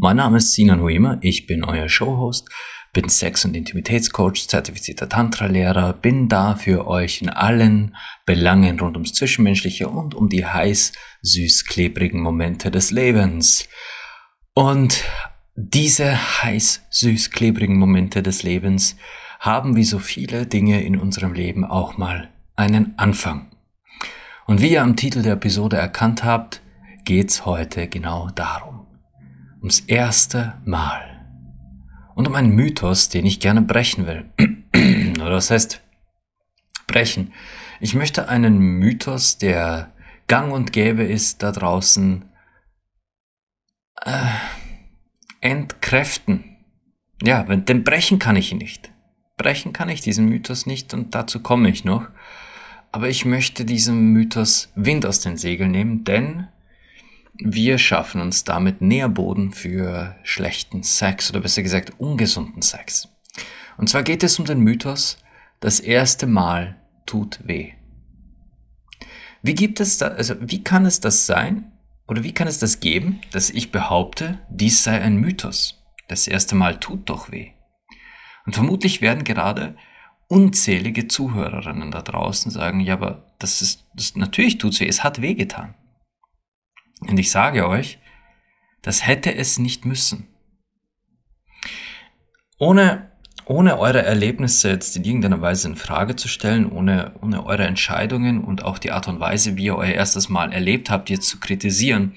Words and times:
Mein 0.00 0.18
Name 0.18 0.36
ist 0.36 0.52
Sinan 0.52 0.80
Huima, 0.80 1.18
ich 1.22 1.48
bin 1.48 1.64
euer 1.64 1.88
Showhost, 1.88 2.48
bin 2.92 3.08
Sex- 3.08 3.44
und 3.44 3.56
Intimitätscoach, 3.56 4.46
zertifizierter 4.46 5.08
Tantra-Lehrer, 5.08 5.92
bin 5.92 6.28
da 6.28 6.54
für 6.54 6.86
euch 6.86 7.20
in 7.20 7.30
allen 7.30 7.96
Belangen 8.24 8.78
rund 8.78 8.94
ums 8.94 9.12
Zwischenmenschliche 9.12 9.88
und 9.88 10.14
um 10.14 10.28
die 10.28 10.46
heiß, 10.46 10.92
süß, 11.22 11.64
klebrigen 11.64 12.20
Momente 12.20 12.70
des 12.70 12.92
Lebens. 12.92 13.68
Und 14.54 15.02
diese 15.56 16.44
heiß, 16.44 16.86
süß, 16.90 17.32
klebrigen 17.32 17.76
Momente 17.76 18.22
des 18.22 18.44
Lebens 18.44 18.96
haben 19.40 19.74
wie 19.74 19.82
so 19.82 19.98
viele 19.98 20.46
Dinge 20.46 20.80
in 20.80 20.96
unserem 20.96 21.32
Leben 21.32 21.64
auch 21.64 21.98
mal 21.98 22.32
einen 22.54 22.96
Anfang. 22.98 23.50
Und 24.46 24.62
wie 24.62 24.70
ihr 24.70 24.82
am 24.84 24.94
Titel 24.94 25.22
der 25.22 25.32
Episode 25.32 25.76
erkannt 25.76 26.22
habt, 26.22 26.62
geht's 27.04 27.44
heute 27.44 27.88
genau 27.88 28.28
darum. 28.30 28.77
Ums 29.68 29.80
erste 29.80 30.54
Mal. 30.64 31.26
Und 32.14 32.26
um 32.26 32.34
einen 32.34 32.54
Mythos, 32.54 33.10
den 33.10 33.26
ich 33.26 33.38
gerne 33.38 33.60
brechen 33.60 34.06
will. 34.06 34.24
Oder 35.20 35.32
was 35.32 35.50
heißt 35.50 35.82
brechen? 36.86 37.34
Ich 37.78 37.94
möchte 37.94 38.30
einen 38.30 38.56
Mythos, 38.56 39.36
der 39.36 39.92
gang 40.26 40.54
und 40.54 40.72
gäbe 40.72 41.02
ist 41.02 41.42
da 41.42 41.52
draußen, 41.52 42.24
äh, 44.06 44.30
entkräften. 45.42 46.56
Ja, 47.22 47.42
denn 47.42 47.84
brechen 47.84 48.18
kann 48.18 48.36
ich 48.36 48.52
ihn 48.52 48.58
nicht. 48.58 48.90
Brechen 49.36 49.74
kann 49.74 49.90
ich 49.90 50.00
diesen 50.00 50.30
Mythos 50.30 50.64
nicht 50.64 50.94
und 50.94 51.14
dazu 51.14 51.40
komme 51.42 51.68
ich 51.68 51.84
noch. 51.84 52.08
Aber 52.90 53.10
ich 53.10 53.26
möchte 53.26 53.66
diesem 53.66 54.14
Mythos 54.14 54.72
Wind 54.74 55.04
aus 55.04 55.20
den 55.20 55.36
Segeln 55.36 55.72
nehmen, 55.72 56.04
denn 56.04 56.48
wir 57.38 57.78
schaffen 57.78 58.20
uns 58.20 58.44
damit 58.44 58.80
Nährboden 58.80 59.52
für 59.52 60.16
schlechten 60.22 60.82
Sex 60.82 61.30
oder 61.30 61.40
besser 61.40 61.62
gesagt 61.62 61.92
ungesunden 61.98 62.62
Sex. 62.62 63.08
Und 63.76 63.88
zwar 63.88 64.02
geht 64.02 64.22
es 64.22 64.38
um 64.38 64.44
den 64.44 64.60
Mythos, 64.60 65.18
das 65.60 65.80
erste 65.80 66.26
Mal 66.26 66.76
tut 67.06 67.40
weh. 67.44 67.72
Wie 69.42 69.54
gibt 69.54 69.80
es 69.80 69.98
da, 69.98 70.08
also 70.08 70.34
wie 70.40 70.64
kann 70.64 70.84
es 70.84 71.00
das 71.00 71.26
sein 71.26 71.72
oder 72.08 72.24
wie 72.24 72.32
kann 72.32 72.48
es 72.48 72.58
das 72.58 72.80
geben, 72.80 73.20
dass 73.30 73.50
ich 73.50 73.70
behaupte, 73.70 74.38
dies 74.50 74.82
sei 74.82 75.00
ein 75.00 75.16
Mythos? 75.16 75.84
Das 76.08 76.26
erste 76.26 76.54
Mal 76.54 76.80
tut 76.80 77.08
doch 77.08 77.30
weh. 77.30 77.52
Und 78.46 78.54
vermutlich 78.54 79.00
werden 79.00 79.24
gerade 79.24 79.76
unzählige 80.26 81.06
Zuhörerinnen 81.06 81.90
da 81.90 82.02
draußen 82.02 82.50
sagen, 82.50 82.80
ja, 82.80 82.94
aber 82.94 83.26
das 83.38 83.62
ist, 83.62 83.86
das, 83.94 84.16
natürlich 84.16 84.58
tut's 84.58 84.80
weh, 84.80 84.88
es 84.88 85.04
hat 85.04 85.22
wehgetan. 85.22 85.74
Und 87.00 87.18
ich 87.18 87.30
sage 87.30 87.68
euch, 87.68 87.98
das 88.82 89.06
hätte 89.06 89.34
es 89.34 89.58
nicht 89.58 89.84
müssen. 89.84 90.28
Ohne, 92.58 93.12
ohne 93.44 93.78
eure 93.78 94.02
Erlebnisse 94.02 94.70
jetzt 94.70 94.96
in 94.96 95.04
irgendeiner 95.04 95.40
Weise 95.40 95.68
in 95.68 95.76
Frage 95.76 96.16
zu 96.16 96.28
stellen, 96.28 96.70
ohne, 96.70 97.14
ohne 97.20 97.46
eure 97.46 97.66
Entscheidungen 97.66 98.42
und 98.42 98.64
auch 98.64 98.78
die 98.78 98.90
Art 98.90 99.08
und 99.08 99.20
Weise, 99.20 99.56
wie 99.56 99.66
ihr 99.66 99.76
euer 99.76 99.94
erstes 99.94 100.28
Mal 100.28 100.52
erlebt 100.52 100.90
habt, 100.90 101.10
jetzt 101.10 101.28
zu 101.28 101.38
kritisieren. 101.38 102.14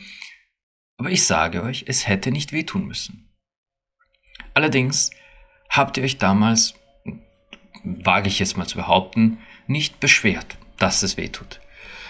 Aber 0.98 1.10
ich 1.10 1.26
sage 1.26 1.64
euch, 1.64 1.86
es 1.88 2.08
hätte 2.08 2.32
nicht 2.32 2.52
wehtun 2.52 2.86
müssen. 2.86 3.30
Allerdings 4.54 5.12
habt 5.70 5.98
ihr 5.98 6.04
euch 6.04 6.18
damals 6.18 6.76
wage 7.84 8.28
ich 8.28 8.40
jetzt 8.40 8.58
mal 8.58 8.68
zu 8.68 8.78
behaupten, 8.78 9.40
nicht 9.68 10.00
beschwert, 10.00 10.58
dass 10.78 11.04
es 11.04 11.18
weh 11.18 11.30
tut. 11.30 11.60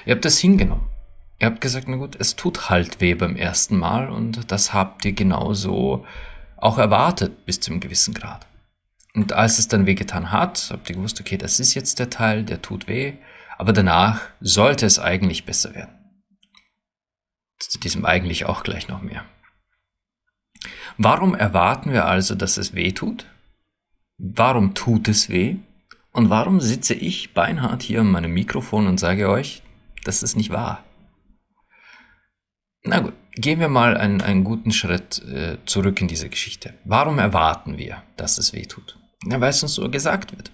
Ihr 0.05 0.15
habt 0.15 0.25
es 0.25 0.39
hingenommen. 0.39 0.90
Ihr 1.41 1.47
habt 1.47 1.59
gesagt, 1.59 1.87
na 1.87 1.95
gut, 1.97 2.15
es 2.19 2.35
tut 2.35 2.69
halt 2.69 3.01
weh 3.01 3.15
beim 3.15 3.35
ersten 3.35 3.75
Mal 3.75 4.11
und 4.11 4.51
das 4.51 4.75
habt 4.75 5.03
ihr 5.05 5.13
genauso 5.13 6.05
auch 6.55 6.77
erwartet 6.77 7.47
bis 7.47 7.59
zu 7.59 7.71
einem 7.71 7.79
gewissen 7.79 8.13
Grad. 8.13 8.45
Und 9.15 9.33
als 9.33 9.57
es 9.57 9.67
dann 9.67 9.87
wehgetan 9.87 10.31
hat, 10.31 10.69
habt 10.71 10.87
ihr 10.87 10.97
gewusst, 10.97 11.19
okay, 11.19 11.37
das 11.37 11.59
ist 11.59 11.73
jetzt 11.73 11.97
der 11.97 12.11
Teil, 12.11 12.43
der 12.43 12.61
tut 12.61 12.87
weh, 12.87 13.13
aber 13.57 13.73
danach 13.73 14.21
sollte 14.39 14.85
es 14.85 14.99
eigentlich 14.99 15.43
besser 15.43 15.73
werden. 15.73 15.95
Zu 17.57 17.79
diesem 17.79 18.05
eigentlich 18.05 18.45
auch 18.45 18.61
gleich 18.61 18.87
noch 18.87 19.01
mehr. 19.01 19.25
Warum 20.99 21.33
erwarten 21.33 21.91
wir 21.91 22.05
also, 22.05 22.35
dass 22.35 22.57
es 22.57 22.75
weh 22.75 22.91
tut? 22.91 23.25
Warum 24.19 24.75
tut 24.75 25.07
es 25.07 25.27
weh? 25.29 25.55
Und 26.11 26.29
warum 26.29 26.61
sitze 26.61 26.93
ich 26.93 27.33
beinhart 27.33 27.81
hier 27.81 28.01
an 28.01 28.11
meinem 28.11 28.31
Mikrofon 28.31 28.85
und 28.85 28.99
sage 28.99 29.27
euch, 29.27 29.63
das 30.03 30.21
ist 30.21 30.35
nicht 30.35 30.51
wahr? 30.51 30.83
Na 32.83 32.99
gut, 32.99 33.13
gehen 33.35 33.59
wir 33.59 33.69
mal 33.69 33.95
einen, 33.95 34.21
einen 34.21 34.43
guten 34.43 34.71
Schritt 34.71 35.21
äh, 35.27 35.57
zurück 35.65 36.01
in 36.01 36.07
diese 36.07 36.29
Geschichte. 36.29 36.73
Warum 36.83 37.19
erwarten 37.19 37.77
wir, 37.77 38.03
dass 38.17 38.37
es 38.37 38.53
weh 38.53 38.65
tut? 38.65 38.97
Na, 39.23 39.39
weil 39.39 39.51
es 39.51 39.61
uns 39.61 39.75
so 39.75 39.89
gesagt 39.89 40.35
wird. 40.35 40.51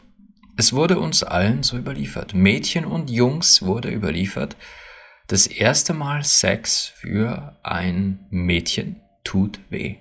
Es 0.58 0.74
wurde 0.74 1.00
uns 1.00 1.24
allen 1.24 1.64
so 1.64 1.78
überliefert. 1.78 2.34
Mädchen 2.34 2.84
und 2.84 3.10
Jungs 3.10 3.62
wurde 3.62 3.90
überliefert. 3.92 4.58
Das 5.28 5.48
erste 5.48 5.94
Mal 5.94 6.24
Sex 6.24 6.86
für 6.86 7.58
ein 7.64 8.26
Mädchen 8.30 9.02
tut 9.24 9.60
weh. 9.70 9.98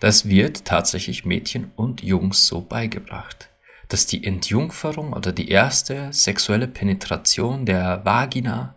Das 0.00 0.28
wird 0.28 0.64
tatsächlich 0.64 1.24
Mädchen 1.24 1.72
und 1.76 2.02
Jungs 2.02 2.46
so 2.46 2.60
beigebracht, 2.60 3.50
dass 3.88 4.06
die 4.06 4.24
Entjungferung 4.24 5.12
oder 5.12 5.32
die 5.32 5.48
erste 5.48 6.12
sexuelle 6.12 6.68
Penetration 6.68 7.66
der 7.66 8.04
Vagina 8.04 8.74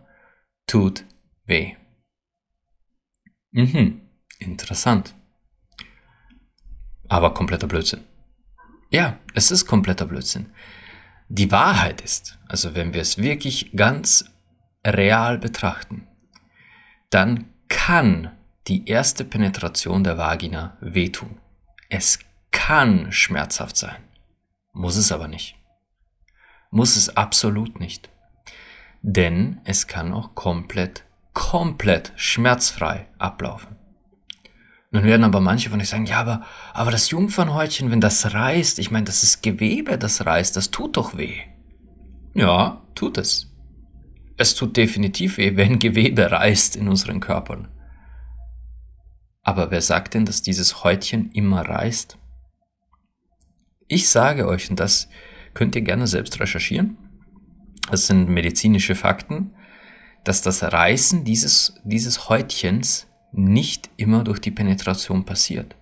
tut 0.66 1.04
weh. 1.46 1.74
Mhm, 3.58 4.02
interessant. 4.38 5.16
Aber 7.08 7.34
kompletter 7.34 7.66
Blödsinn. 7.66 8.04
Ja, 8.88 9.18
es 9.34 9.50
ist 9.50 9.66
kompletter 9.66 10.06
Blödsinn. 10.06 10.52
Die 11.28 11.50
Wahrheit 11.50 12.00
ist, 12.00 12.38
also 12.46 12.76
wenn 12.76 12.94
wir 12.94 13.00
es 13.00 13.18
wirklich 13.18 13.72
ganz 13.74 14.26
real 14.86 15.38
betrachten, 15.38 16.06
dann 17.10 17.52
kann 17.66 18.30
die 18.68 18.86
erste 18.86 19.24
Penetration 19.24 20.04
der 20.04 20.16
Vagina 20.16 20.76
wehtun. 20.80 21.40
Es 21.88 22.20
kann 22.52 23.10
schmerzhaft 23.10 23.76
sein, 23.76 24.04
muss 24.72 24.94
es 24.94 25.10
aber 25.10 25.26
nicht. 25.26 25.56
Muss 26.70 26.94
es 26.94 27.16
absolut 27.16 27.80
nicht. 27.80 28.08
Denn 29.02 29.60
es 29.64 29.88
kann 29.88 30.12
auch 30.12 30.36
komplett, 30.36 31.04
komplett 31.38 32.12
schmerzfrei 32.16 33.06
ablaufen. 33.16 33.76
Nun 34.90 35.04
werden 35.04 35.22
aber 35.22 35.40
manche 35.40 35.70
von 35.70 35.80
euch 35.80 35.88
sagen, 35.88 36.04
ja, 36.04 36.18
aber, 36.18 36.42
aber 36.74 36.90
das 36.90 37.10
Jungfernhäutchen, 37.10 37.92
wenn 37.92 38.00
das 38.00 38.34
reißt, 38.34 38.80
ich 38.80 38.90
meine, 38.90 39.04
das 39.04 39.22
ist 39.22 39.40
Gewebe, 39.40 39.98
das 39.98 40.26
reißt, 40.26 40.56
das 40.56 40.72
tut 40.72 40.96
doch 40.96 41.16
weh. 41.16 41.36
Ja, 42.34 42.82
tut 42.96 43.18
es. 43.18 43.54
Es 44.36 44.56
tut 44.56 44.76
definitiv 44.76 45.38
weh, 45.38 45.56
wenn 45.56 45.78
Gewebe 45.78 46.28
reißt 46.28 46.74
in 46.74 46.88
unseren 46.88 47.20
Körpern. 47.20 47.68
Aber 49.44 49.70
wer 49.70 49.80
sagt 49.80 50.14
denn, 50.14 50.24
dass 50.24 50.42
dieses 50.42 50.82
Häutchen 50.82 51.30
immer 51.30 51.60
reißt? 51.60 52.18
Ich 53.86 54.08
sage 54.10 54.48
euch, 54.48 54.70
und 54.70 54.80
das 54.80 55.08
könnt 55.54 55.76
ihr 55.76 55.82
gerne 55.82 56.08
selbst 56.08 56.40
recherchieren, 56.40 56.98
das 57.88 58.08
sind 58.08 58.28
medizinische 58.28 58.96
Fakten, 58.96 59.54
dass 60.28 60.42
das 60.42 60.62
Reißen 60.62 61.24
dieses, 61.24 61.80
dieses 61.84 62.28
Häutchens 62.28 63.06
nicht 63.32 63.88
immer 63.96 64.24
durch 64.24 64.40
die 64.40 64.50
Penetration 64.50 65.24
passiert. 65.24 65.74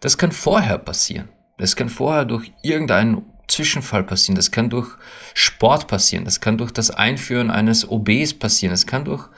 Das 0.00 0.16
kann 0.16 0.32
vorher 0.32 0.78
passieren. 0.78 1.28
Das 1.58 1.76
kann 1.76 1.90
vorher 1.90 2.24
durch 2.24 2.50
irgendeinen 2.62 3.26
Zwischenfall 3.48 4.04
passieren. 4.04 4.36
Das 4.36 4.52
kann 4.52 4.70
durch 4.70 4.96
Sport 5.34 5.86
passieren. 5.86 6.24
Das 6.24 6.40
kann 6.40 6.56
durch 6.56 6.72
das 6.72 6.90
Einführen 6.90 7.50
eines 7.50 7.86
OBs 7.86 8.32
passieren. 8.32 8.72
Das 8.72 8.86
kann 8.86 9.04
durch 9.04 9.28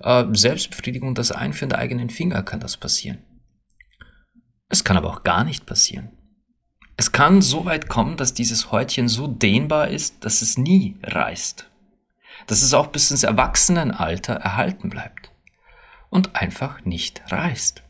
äh, 0.00 0.24
Selbstbefriedigung, 0.32 1.14
das 1.14 1.30
Einführen 1.30 1.70
der 1.70 1.78
eigenen 1.78 2.10
Finger 2.10 2.42
kann 2.42 2.58
das 2.58 2.76
passieren. 2.76 3.18
Es 4.68 4.82
kann 4.82 4.96
aber 4.96 5.08
auch 5.08 5.22
gar 5.22 5.44
nicht 5.44 5.66
passieren. 5.66 6.10
Es 6.96 7.12
kann 7.12 7.40
so 7.40 7.64
weit 7.64 7.88
kommen, 7.88 8.16
dass 8.16 8.34
dieses 8.34 8.72
Häutchen 8.72 9.06
so 9.06 9.28
dehnbar 9.28 9.86
ist, 9.86 10.24
dass 10.24 10.42
es 10.42 10.58
nie 10.58 10.96
reißt. 11.04 11.68
Dass 12.46 12.62
es 12.62 12.74
auch 12.74 12.88
bis 12.88 13.10
ins 13.10 13.22
Erwachsenenalter 13.22 14.34
erhalten 14.34 14.90
bleibt. 14.90 15.30
Und 16.10 16.36
einfach 16.36 16.84
nicht 16.84 17.22
reißt. 17.32 17.82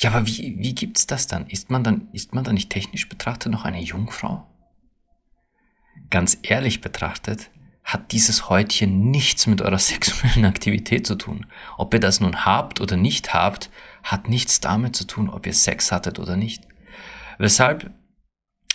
Ja, 0.00 0.10
aber 0.10 0.26
wie, 0.26 0.56
wie 0.58 0.74
gibt's 0.74 1.06
das 1.06 1.26
dann? 1.26 1.46
Ist 1.48 1.70
man 1.70 1.82
dann, 1.82 2.08
ist 2.12 2.34
man 2.34 2.44
dann 2.44 2.54
nicht 2.54 2.70
technisch 2.70 3.08
betrachtet 3.08 3.52
noch 3.52 3.64
eine 3.64 3.80
Jungfrau? 3.80 4.46
Ganz 6.10 6.38
ehrlich 6.42 6.80
betrachtet, 6.80 7.50
hat 7.82 8.12
dieses 8.12 8.48
Häutchen 8.48 9.10
nichts 9.10 9.46
mit 9.46 9.60
eurer 9.60 9.78
sexuellen 9.78 10.44
Aktivität 10.44 11.06
zu 11.06 11.16
tun. 11.16 11.46
Ob 11.76 11.92
ihr 11.94 12.00
das 12.00 12.20
nun 12.20 12.44
habt 12.44 12.80
oder 12.80 12.96
nicht 12.96 13.34
habt, 13.34 13.70
hat 14.02 14.28
nichts 14.28 14.60
damit 14.60 14.94
zu 14.94 15.06
tun, 15.06 15.28
ob 15.28 15.46
ihr 15.46 15.54
Sex 15.54 15.90
hattet 15.90 16.18
oder 16.18 16.36
nicht. 16.36 16.62
Weshalb 17.38 17.90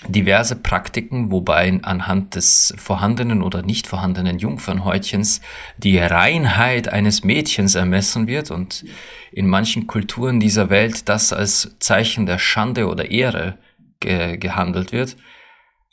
diverse 0.07 0.55
Praktiken, 0.55 1.31
wobei 1.31 1.79
anhand 1.81 2.35
des 2.35 2.73
vorhandenen 2.77 3.41
oder 3.41 3.61
nicht 3.61 3.87
vorhandenen 3.87 4.39
Jungfernhäutchens 4.39 5.41
die 5.77 5.97
Reinheit 5.97 6.87
eines 6.89 7.23
Mädchens 7.23 7.75
ermessen 7.75 8.27
wird 8.27 8.51
und 8.51 8.85
in 9.31 9.47
manchen 9.47 9.87
Kulturen 9.87 10.39
dieser 10.39 10.69
Welt 10.69 11.09
das 11.09 11.33
als 11.33 11.75
Zeichen 11.79 12.25
der 12.25 12.39
Schande 12.39 12.87
oder 12.87 13.11
Ehre 13.11 13.57
ge 13.99 14.37
gehandelt 14.37 14.91
wird, 14.91 15.15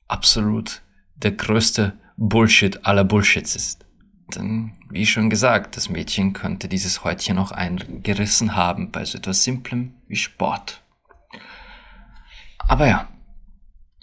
absolut 0.09 0.83
der 1.17 1.33
größte 1.33 1.93
Bullshit 2.17 2.85
aller 2.85 3.05
Bullshits 3.05 3.57
ist. 3.57 3.87
Denn, 4.37 4.73
wie 4.89 5.07
schon 5.07 5.31
gesagt, 5.31 5.77
das 5.77 5.89
Mädchen 5.89 6.33
könnte 6.33 6.69
dieses 6.69 7.05
Häutchen 7.05 7.39
auch 7.39 7.51
eingerissen 7.51 8.55
haben 8.55 8.91
bei 8.91 9.05
so 9.05 9.19
etwas 9.19 9.43
Simplem 9.43 9.95
wie 10.07 10.17
Sport. 10.17 10.83
Aber 12.69 12.87
ja, 12.87 13.09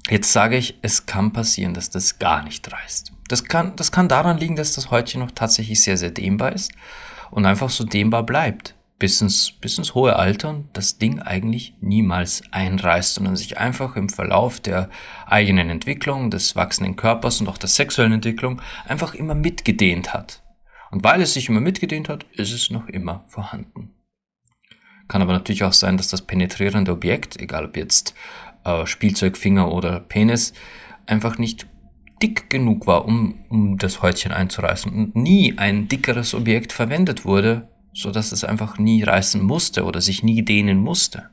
jetzt 0.10 0.32
sage 0.32 0.58
ich, 0.58 0.78
es 0.82 1.06
kann 1.06 1.34
passieren, 1.34 1.74
dass 1.74 1.90
das 1.90 2.20
gar 2.20 2.44
nicht 2.44 2.72
reißt. 2.72 3.12
Das 3.28 3.44
kann, 3.46 3.76
das 3.76 3.92
kann 3.92 4.08
daran 4.08 4.38
liegen, 4.38 4.56
dass 4.56 4.74
das 4.74 4.92
Häutchen 4.92 5.22
noch 5.22 5.32
tatsächlich 5.32 5.84
sehr, 5.84 5.98
sehr 5.98 6.12
dehnbar 6.12 6.54
ist 6.54 6.72
und 7.32 7.46
einfach 7.46 7.70
so 7.70 7.84
dehnbar 7.84 8.24
bleibt 8.24 8.76
bis 9.00 9.22
ins, 9.22 9.52
bis 9.52 9.78
ins 9.78 9.94
hohe 9.94 10.16
Alter 10.16 10.50
und 10.50 10.70
das 10.74 10.98
Ding 10.98 11.20
eigentlich 11.20 11.76
niemals 11.82 12.42
einreißt, 12.52 13.16
sondern 13.16 13.36
sich 13.36 13.58
einfach 13.58 13.96
im 13.96 14.10
Verlauf 14.10 14.60
der 14.60 14.90
eigenen 15.26 15.70
Entwicklung, 15.70 16.32
des 16.32 16.56
wachsenden 16.56 16.96
Körpers 16.96 17.40
und 17.40 17.48
auch 17.48 17.58
der 17.58 17.70
sexuellen 17.70 18.14
Entwicklung 18.14 18.62
einfach 18.88 19.14
immer 19.14 19.36
mitgedehnt 19.36 20.14
hat. 20.14 20.42
Und 20.90 21.04
weil 21.04 21.22
es 21.22 21.34
sich 21.34 21.50
immer 21.50 21.60
mitgedehnt 21.60 22.10
hat, 22.10 22.24
ist 22.34 22.54
es 22.54 22.72
noch 22.72 22.88
immer 22.88 23.24
vorhanden. 23.28 23.94
Kann 25.08 25.22
aber 25.22 25.34
natürlich 25.34 25.64
auch 25.64 25.74
sein, 25.74 25.98
dass 25.98 26.10
das 26.10 26.24
penetrierende 26.24 26.92
Objekt, 26.92 27.40
egal 27.40 27.66
ob 27.66 27.78
jetzt 27.78 28.14
äh, 28.68 28.86
Spielzeugfinger 28.86 29.72
oder 29.72 30.00
Penis, 30.00 30.54
einfach 31.06 31.38
nicht 31.38 31.68
dick 32.22 32.50
genug 32.50 32.88
war, 32.88 33.06
um, 33.06 33.46
um 33.50 33.78
das 33.78 34.02
Häutchen 34.02 34.32
einzureißen 34.32 34.92
und 34.92 35.16
nie 35.16 35.58
ein 35.58 35.88
dickeres 35.88 36.34
Objekt 36.34 36.74
verwendet 36.74 37.26
wurde, 37.26 37.70
so 37.94 38.12
dass 38.12 38.32
es 38.32 38.44
einfach 38.44 38.78
nie 38.78 39.04
reißen 39.04 39.42
musste 39.42 39.86
oder 39.86 40.02
sich 40.02 40.24
nie 40.24 40.44
dehnen 40.44 40.80
musste. 40.80 41.30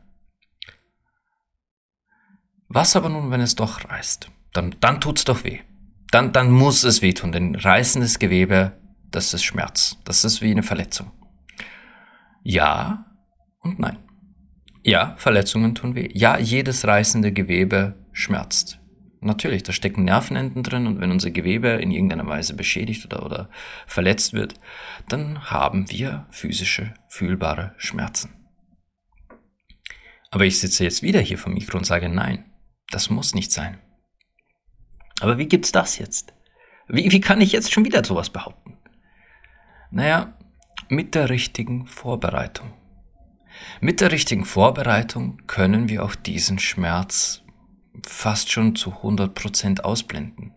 Was 2.68 2.96
aber 2.96 3.08
nun, 3.08 3.30
wenn 3.30 3.40
es 3.40 3.54
doch 3.54 3.88
reißt? 3.88 4.30
Dann, 4.52 4.74
dann 4.80 5.00
tut's 5.00 5.24
doch 5.24 5.44
weh. 5.44 5.60
Dann, 6.10 6.32
dann 6.32 6.50
muss 6.50 6.84
es 6.84 7.02
wehtun, 7.02 7.32
denn 7.32 7.54
reißendes 7.54 8.18
Gewebe, 8.18 8.72
das 9.10 9.34
ist 9.34 9.44
Schmerz. 9.44 9.98
Das 10.04 10.24
ist 10.24 10.42
wie 10.42 10.50
eine 10.50 10.62
Verletzung. 10.62 11.10
Ja 12.42 13.06
und 13.60 13.78
nein. 13.78 14.03
Ja, 14.86 15.14
Verletzungen 15.16 15.74
tun 15.74 15.94
weh. 15.94 16.10
Ja, 16.12 16.38
jedes 16.38 16.86
reißende 16.86 17.32
Gewebe 17.32 17.94
schmerzt. 18.12 18.80
Natürlich, 19.22 19.62
da 19.62 19.72
stecken 19.72 20.04
Nervenenden 20.04 20.62
drin 20.62 20.86
und 20.86 21.00
wenn 21.00 21.10
unser 21.10 21.30
Gewebe 21.30 21.68
in 21.68 21.90
irgendeiner 21.90 22.26
Weise 22.26 22.54
beschädigt 22.54 23.06
oder, 23.06 23.24
oder 23.24 23.48
verletzt 23.86 24.34
wird, 24.34 24.56
dann 25.08 25.50
haben 25.50 25.90
wir 25.90 26.26
physische, 26.28 26.92
fühlbare 27.08 27.74
Schmerzen. 27.78 28.34
Aber 30.30 30.44
ich 30.44 30.60
sitze 30.60 30.84
jetzt 30.84 31.02
wieder 31.02 31.20
hier 31.20 31.38
vom 31.38 31.54
Mikro 31.54 31.78
und 31.78 31.86
sage, 31.86 32.10
nein, 32.10 32.44
das 32.90 33.08
muss 33.08 33.34
nicht 33.34 33.52
sein. 33.52 33.78
Aber 35.20 35.38
wie 35.38 35.46
gibt's 35.46 35.72
das 35.72 35.96
jetzt? 35.96 36.34
Wie, 36.88 37.10
wie 37.10 37.20
kann 37.20 37.40
ich 37.40 37.52
jetzt 37.52 37.72
schon 37.72 37.86
wieder 37.86 38.04
sowas 38.04 38.28
behaupten? 38.28 38.76
Naja, 39.90 40.36
mit 40.90 41.14
der 41.14 41.30
richtigen 41.30 41.86
Vorbereitung. 41.86 42.74
Mit 43.80 44.00
der 44.00 44.12
richtigen 44.12 44.44
Vorbereitung 44.44 45.42
können 45.46 45.88
wir 45.88 46.04
auch 46.04 46.14
diesen 46.14 46.58
Schmerz 46.58 47.42
fast 48.06 48.50
schon 48.50 48.76
zu 48.76 48.90
100% 48.90 49.80
ausblenden. 49.80 50.52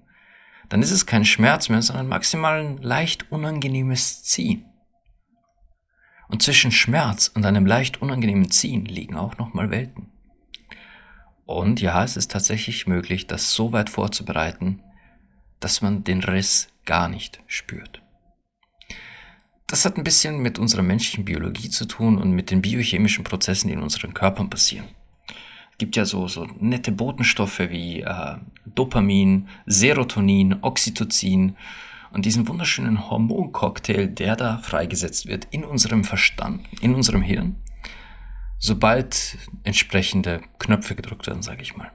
Dann 0.69 0.81
ist 0.81 0.92
es 0.92 1.06
kein 1.06 1.25
Schmerz 1.25 1.69
mehr, 1.69 1.81
sondern 1.81 2.07
maximal 2.07 2.59
ein 2.59 2.77
leicht 2.77 3.31
unangenehmes 3.31 4.24
Ziehen. 4.24 4.65
Und 6.27 6.44
zwischen 6.44 6.71
Schmerz 6.71 7.31
und 7.33 7.45
einem 7.45 7.65
leicht 7.65 8.01
unangenehmen 8.01 8.51
Ziehen 8.51 8.86
liegen 8.86 9.15
auch 9.15 9.38
nochmal 9.38 9.71
Welten. 9.71 10.12
Und 11.45 11.80
ja, 11.80 12.04
es 12.04 12.18
ist 12.18 12.31
tatsächlich 12.31 12.88
möglich, 12.88 13.27
das 13.27 13.54
so 13.54 13.71
weit 13.71 13.89
vorzubereiten, 13.89 14.83
dass 15.62 15.81
man 15.81 16.04
den 16.04 16.21
Riss 16.21 16.68
gar 16.86 17.07
nicht 17.07 17.42
spürt. 17.48 18.01
Das 19.68 19.86
hat 19.86 19.98
ein 19.98 20.04
bisschen 20.04 20.40
mit 20.40 20.60
unserer 20.60 20.81
menschlichen 20.81 21.25
Biologie 21.25 21.69
zu 21.69 21.86
tun 21.86 22.18
und 22.18 22.31
mit 22.31 22.52
den 22.52 22.62
biochemischen 22.62 23.24
Prozessen, 23.24 23.68
die 23.68 23.74
in 23.74 23.84
unseren 23.84 24.14
Körpern 24.14 24.50
passieren 24.50 24.88
gibt 25.78 25.96
ja 25.96 26.06
so, 26.06 26.28
so 26.28 26.48
nette 26.60 26.92
Botenstoffe 26.92 27.60
wie 27.60 28.02
äh, 28.02 28.38
Dopamin, 28.66 29.48
Serotonin, 29.66 30.58
Oxytocin 30.62 31.56
und 32.12 32.25
diesen 32.25 32.48
wunderschönen 32.48 33.10
Hormoncocktail, 33.10 34.08
der 34.08 34.36
da 34.36 34.58
freigesetzt 34.58 35.28
wird 35.28 35.48
in 35.52 35.64
unserem 35.64 36.04
Verstand, 36.04 36.62
in 36.81 36.96
unserem 36.96 37.22
Hirn, 37.22 37.58
sobald 38.58 39.38
entsprechende 39.64 40.42
Knöpfe 40.58 40.96
gedrückt 40.96 41.28
werden, 41.28 41.44
sage 41.44 41.62
ich 41.62 41.75
mal. 41.75 41.92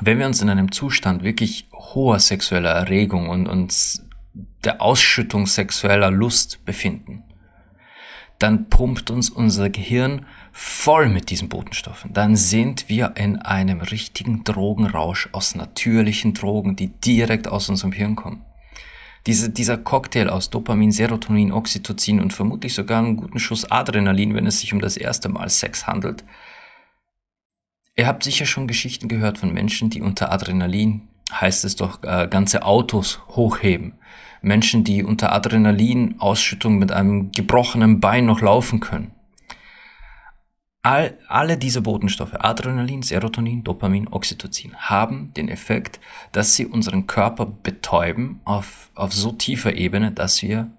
Wenn 0.00 0.18
wir 0.18 0.26
uns 0.26 0.42
in 0.42 0.50
einem 0.50 0.72
Zustand 0.72 1.22
wirklich 1.22 1.68
hoher 1.72 2.18
sexueller 2.18 2.70
Erregung 2.70 3.28
und 3.28 3.46
uns 3.46 4.04
der 4.64 4.82
Ausschüttung 4.82 5.46
sexueller 5.46 6.10
Lust 6.10 6.64
befinden, 6.64 7.24
dann 8.38 8.68
pumpt 8.68 9.10
uns 9.10 9.30
unser 9.30 9.70
Gehirn 9.70 10.26
voll 10.52 11.08
mit 11.08 11.30
diesen 11.30 11.48
Botenstoffen. 11.48 12.12
Dann 12.12 12.36
sind 12.36 12.88
wir 12.88 13.14
in 13.16 13.38
einem 13.38 13.80
richtigen 13.80 14.44
Drogenrausch 14.44 15.28
aus 15.32 15.54
natürlichen 15.54 16.34
Drogen, 16.34 16.76
die 16.76 16.88
direkt 16.88 17.48
aus 17.48 17.68
unserem 17.68 17.92
Hirn 17.92 18.16
kommen. 18.16 18.44
Diese, 19.26 19.48
dieser 19.48 19.78
Cocktail 19.78 20.28
aus 20.28 20.50
Dopamin, 20.50 20.92
Serotonin, 20.92 21.52
Oxytocin 21.52 22.20
und 22.20 22.32
vermutlich 22.32 22.74
sogar 22.74 22.98
einen 22.98 23.16
guten 23.16 23.38
Schuss 23.38 23.70
Adrenalin, 23.70 24.34
wenn 24.34 24.46
es 24.46 24.60
sich 24.60 24.72
um 24.74 24.80
das 24.80 24.96
erste 24.96 25.30
Mal 25.30 25.48
Sex 25.48 25.86
handelt. 25.86 26.24
Ihr 27.96 28.06
habt 28.06 28.24
sicher 28.24 28.44
schon 28.44 28.66
Geschichten 28.66 29.08
gehört 29.08 29.38
von 29.38 29.54
Menschen, 29.54 29.88
die 29.88 30.02
unter 30.02 30.30
Adrenalin, 30.30 31.08
heißt 31.32 31.64
es 31.64 31.76
doch, 31.76 32.02
äh, 32.02 32.28
ganze 32.28 32.64
Autos 32.64 33.20
hochheben. 33.28 33.94
Menschen, 34.44 34.84
die 34.84 35.02
unter 35.02 35.32
Adrenalinausschüttung 35.32 36.78
mit 36.78 36.92
einem 36.92 37.32
gebrochenen 37.32 38.00
Bein 38.00 38.26
noch 38.26 38.40
laufen 38.40 38.80
können. 38.80 39.12
All, 40.82 41.16
alle 41.28 41.56
diese 41.56 41.80
Botenstoffe, 41.80 42.34
Adrenalin, 42.34 43.02
Serotonin, 43.02 43.64
Dopamin, 43.64 44.06
Oxytocin, 44.06 44.76
haben 44.76 45.32
den 45.32 45.48
Effekt, 45.48 45.98
dass 46.32 46.56
sie 46.56 46.66
unseren 46.66 47.06
Körper 47.06 47.46
betäuben 47.46 48.40
auf, 48.44 48.90
auf 48.94 49.14
so 49.14 49.32
tiefer 49.32 49.74
Ebene, 49.76 50.12
dass 50.12 50.42
wir 50.42 50.70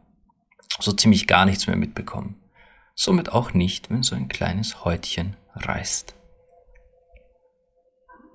so 0.79 0.91
ziemlich 0.91 1.25
gar 1.25 1.45
nichts 1.45 1.65
mehr 1.65 1.75
mitbekommen. 1.75 2.35
Somit 2.93 3.31
auch 3.31 3.53
nicht, 3.53 3.89
wenn 3.89 4.03
so 4.03 4.15
ein 4.15 4.27
kleines 4.27 4.85
Häutchen 4.85 5.37
reißt. 5.55 6.13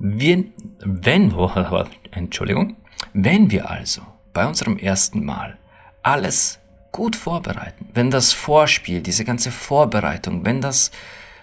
Wir, 0.01 0.45
wenn, 0.81 1.33
Entschuldigung, 2.11 2.77
wenn 3.13 3.51
wir 3.53 3.71
also 3.71 4.03
bei 4.33 4.47
unserem 4.47 4.79
ersten 4.79 5.25
Mal 5.25 5.59
alles 6.03 6.59
gut 6.93 7.17
vorbereiten, 7.17 7.89
wenn 7.95 8.11
das 8.11 8.33
Vorspiel, 8.33 9.01
diese 9.01 9.25
ganze 9.25 9.51
Vorbereitung, 9.51 10.45
wenn 10.45 10.61
das 10.61 10.91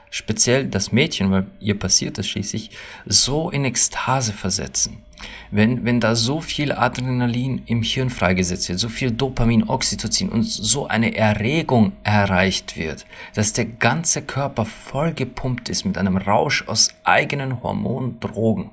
speziell 0.09 0.67
das 0.67 0.91
Mädchen, 0.91 1.31
weil 1.31 1.47
ihr 1.59 1.77
passiert 1.77 2.17
das 2.17 2.27
schließlich, 2.27 2.71
so 3.05 3.49
in 3.49 3.65
Ekstase 3.65 4.33
versetzen. 4.33 5.03
Wenn, 5.49 5.83
wenn 5.83 5.99
da 5.99 6.15
so 6.15 6.41
viel 6.41 6.71
Adrenalin 6.71 7.63
im 7.65 7.81
Hirn 7.81 8.09
freigesetzt 8.09 8.69
wird, 8.69 8.79
so 8.79 8.89
viel 8.89 9.11
Dopamin, 9.11 9.67
Oxytocin 9.67 10.29
und 10.29 10.43
so 10.43 10.87
eine 10.87 11.15
Erregung 11.15 11.93
erreicht 12.03 12.77
wird, 12.77 13.05
dass 13.33 13.53
der 13.53 13.65
ganze 13.65 14.21
Körper 14.21 14.65
voll 14.65 15.13
gepumpt 15.13 15.69
ist 15.69 15.85
mit 15.85 15.97
einem 15.97 16.17
Rausch 16.17 16.67
aus 16.67 16.89
eigenen 17.03 17.63
Hormonen, 17.63 18.19
Drogen, 18.19 18.69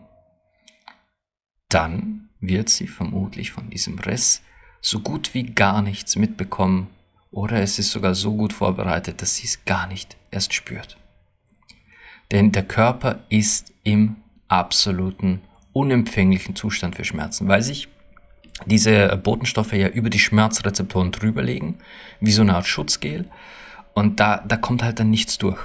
dann 1.70 2.23
wird 2.48 2.68
sie 2.68 2.86
vermutlich 2.86 3.50
von 3.52 3.70
diesem 3.70 3.98
Riss 3.98 4.42
so 4.80 5.00
gut 5.00 5.34
wie 5.34 5.44
gar 5.44 5.82
nichts 5.82 6.16
mitbekommen 6.16 6.88
oder 7.30 7.60
es 7.60 7.78
ist 7.78 7.90
sogar 7.90 8.14
so 8.14 8.36
gut 8.36 8.52
vorbereitet, 8.52 9.22
dass 9.22 9.36
sie 9.36 9.46
es 9.46 9.64
gar 9.64 9.86
nicht 9.86 10.16
erst 10.30 10.54
spürt. 10.54 10.96
Denn 12.30 12.52
der 12.52 12.64
Körper 12.64 13.24
ist 13.28 13.72
im 13.82 14.16
absoluten 14.48 15.40
unempfänglichen 15.72 16.54
Zustand 16.54 16.96
für 16.96 17.04
Schmerzen, 17.04 17.48
weil 17.48 17.62
sich 17.62 17.88
diese 18.66 19.16
Botenstoffe 19.16 19.72
ja 19.72 19.88
über 19.88 20.10
die 20.10 20.20
Schmerzrezeptoren 20.20 21.10
drüberlegen, 21.10 21.78
wie 22.20 22.30
so 22.32 22.42
eine 22.42 22.54
Art 22.54 22.66
Schutzgel. 22.66 23.28
Und 23.94 24.20
da, 24.20 24.38
da 24.46 24.56
kommt 24.56 24.82
halt 24.82 25.00
dann 25.00 25.10
nichts 25.10 25.38
durch. 25.38 25.60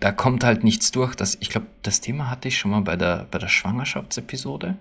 da 0.00 0.12
kommt 0.12 0.44
halt 0.44 0.64
nichts 0.64 0.92
durch. 0.92 1.14
Das, 1.14 1.36
ich 1.40 1.50
glaube, 1.50 1.66
das 1.82 2.00
Thema 2.00 2.30
hatte 2.30 2.48
ich 2.48 2.58
schon 2.58 2.70
mal 2.70 2.82
bei 2.82 2.96
der, 2.96 3.26
bei 3.30 3.38
der 3.38 3.48
Schwangerschaftsepisode. 3.48 4.76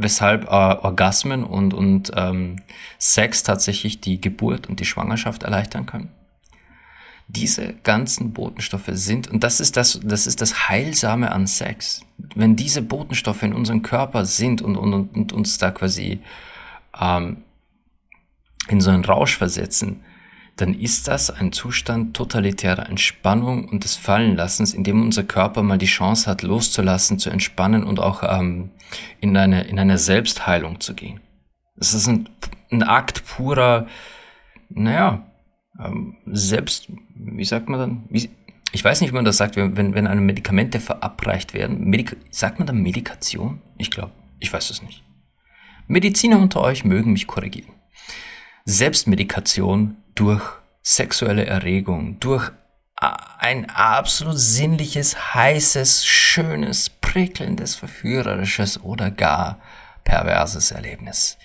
Weshalb 0.00 0.44
äh, 0.44 0.46
Orgasmen 0.46 1.42
und, 1.42 1.74
und 1.74 2.12
ähm, 2.14 2.62
Sex 2.98 3.42
tatsächlich 3.42 4.00
die 4.00 4.20
Geburt 4.20 4.68
und 4.68 4.78
die 4.78 4.84
Schwangerschaft 4.84 5.42
erleichtern 5.42 5.86
können. 5.86 6.12
Diese 7.26 7.74
ganzen 7.82 8.32
Botenstoffe 8.32 8.90
sind, 8.92 9.28
und 9.28 9.42
das 9.42 9.58
ist 9.58 9.76
das, 9.76 9.98
das 10.04 10.28
ist 10.28 10.40
das 10.40 10.68
Heilsame 10.68 11.32
an 11.32 11.48
Sex. 11.48 12.02
Wenn 12.36 12.54
diese 12.54 12.80
Botenstoffe 12.80 13.42
in 13.42 13.52
unserem 13.52 13.82
Körper 13.82 14.24
sind 14.24 14.62
und, 14.62 14.76
und, 14.76 14.94
und 14.94 15.32
uns 15.32 15.58
da 15.58 15.72
quasi 15.72 16.20
ähm, 16.98 17.38
in 18.68 18.80
so 18.80 18.90
einen 18.90 19.04
Rausch 19.04 19.36
versetzen, 19.36 20.04
dann 20.60 20.74
ist 20.74 21.08
das 21.08 21.30
ein 21.30 21.52
Zustand 21.52 22.16
totalitärer 22.16 22.88
Entspannung 22.88 23.68
und 23.68 23.84
des 23.84 23.96
Fallenlassens, 23.96 24.74
in 24.74 24.84
dem 24.84 25.00
unser 25.02 25.22
Körper 25.22 25.62
mal 25.62 25.78
die 25.78 25.86
Chance 25.86 26.28
hat, 26.28 26.42
loszulassen, 26.42 27.18
zu 27.18 27.30
entspannen 27.30 27.84
und 27.84 28.00
auch 28.00 28.22
ähm, 28.22 28.70
in, 29.20 29.36
eine, 29.36 29.62
in 29.62 29.78
eine 29.78 29.98
Selbstheilung 29.98 30.80
zu 30.80 30.94
gehen. 30.94 31.20
Es 31.76 31.94
ist 31.94 32.08
ein, 32.08 32.28
ein 32.72 32.82
Akt 32.82 33.24
purer, 33.24 33.86
naja, 34.68 35.26
ähm, 35.82 36.16
selbst, 36.26 36.88
wie 37.14 37.44
sagt 37.44 37.68
man 37.68 37.78
dann? 37.78 38.04
Wie, 38.10 38.28
ich 38.72 38.84
weiß 38.84 39.00
nicht, 39.00 39.12
wie 39.12 39.16
man 39.16 39.24
das 39.24 39.36
sagt, 39.36 39.56
wenn, 39.56 39.94
wenn 39.94 40.06
eine 40.06 40.20
Medikamente 40.20 40.80
verabreicht 40.80 41.54
werden. 41.54 41.84
Medik 41.84 42.16
sagt 42.30 42.58
man 42.58 42.66
dann 42.66 42.82
Medikation? 42.82 43.62
Ich 43.78 43.90
glaube, 43.90 44.12
ich 44.40 44.52
weiß 44.52 44.70
es 44.70 44.82
nicht. 44.82 45.04
Mediziner 45.86 46.38
unter 46.38 46.60
euch 46.60 46.84
mögen 46.84 47.12
mich 47.12 47.26
korrigieren. 47.26 47.72
Selbstmedikation 48.64 49.96
durch 50.18 50.42
sexuelle 50.82 51.46
Erregung, 51.46 52.18
durch 52.18 52.50
ein 52.96 53.70
absolut 53.70 54.38
sinnliches, 54.38 55.34
heißes, 55.34 56.04
schönes, 56.04 56.90
prickelndes, 56.90 57.76
verführerisches 57.76 58.82
oder 58.82 59.12
gar 59.12 59.60
perverses 60.02 60.72
Erlebnis. 60.72 61.38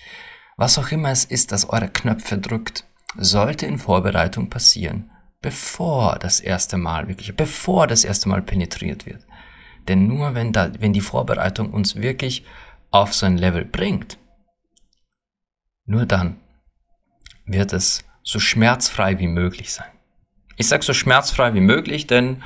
Was 0.56 0.78
auch 0.78 0.90
immer 0.90 1.10
es 1.10 1.24
ist, 1.24 1.52
das 1.52 1.68
eure 1.68 1.88
Knöpfe 1.88 2.38
drückt, 2.38 2.84
sollte 3.16 3.66
in 3.66 3.78
Vorbereitung 3.78 4.50
passieren, 4.50 5.10
bevor 5.40 6.18
das 6.18 6.40
erste 6.40 6.76
Mal 6.76 7.06
wirklich, 7.06 7.36
bevor 7.36 7.86
das 7.86 8.04
erste 8.04 8.28
Mal 8.28 8.42
penetriert 8.42 9.06
wird. 9.06 9.24
Denn 9.86 10.08
nur 10.08 10.34
wenn 10.34 10.52
da, 10.52 10.72
wenn 10.80 10.92
die 10.92 11.00
Vorbereitung 11.00 11.72
uns 11.72 11.94
wirklich 11.94 12.44
auf 12.90 13.14
so 13.14 13.26
ein 13.26 13.38
Level 13.38 13.64
bringt, 13.64 14.18
nur 15.84 16.06
dann 16.06 16.40
wird 17.44 17.72
es 17.72 18.02
so 18.24 18.40
schmerzfrei 18.40 19.18
wie 19.20 19.28
möglich 19.28 19.72
sein. 19.72 19.86
Ich 20.56 20.66
sage 20.66 20.84
so 20.84 20.92
schmerzfrei 20.92 21.54
wie 21.54 21.60
möglich, 21.60 22.06
denn 22.06 22.42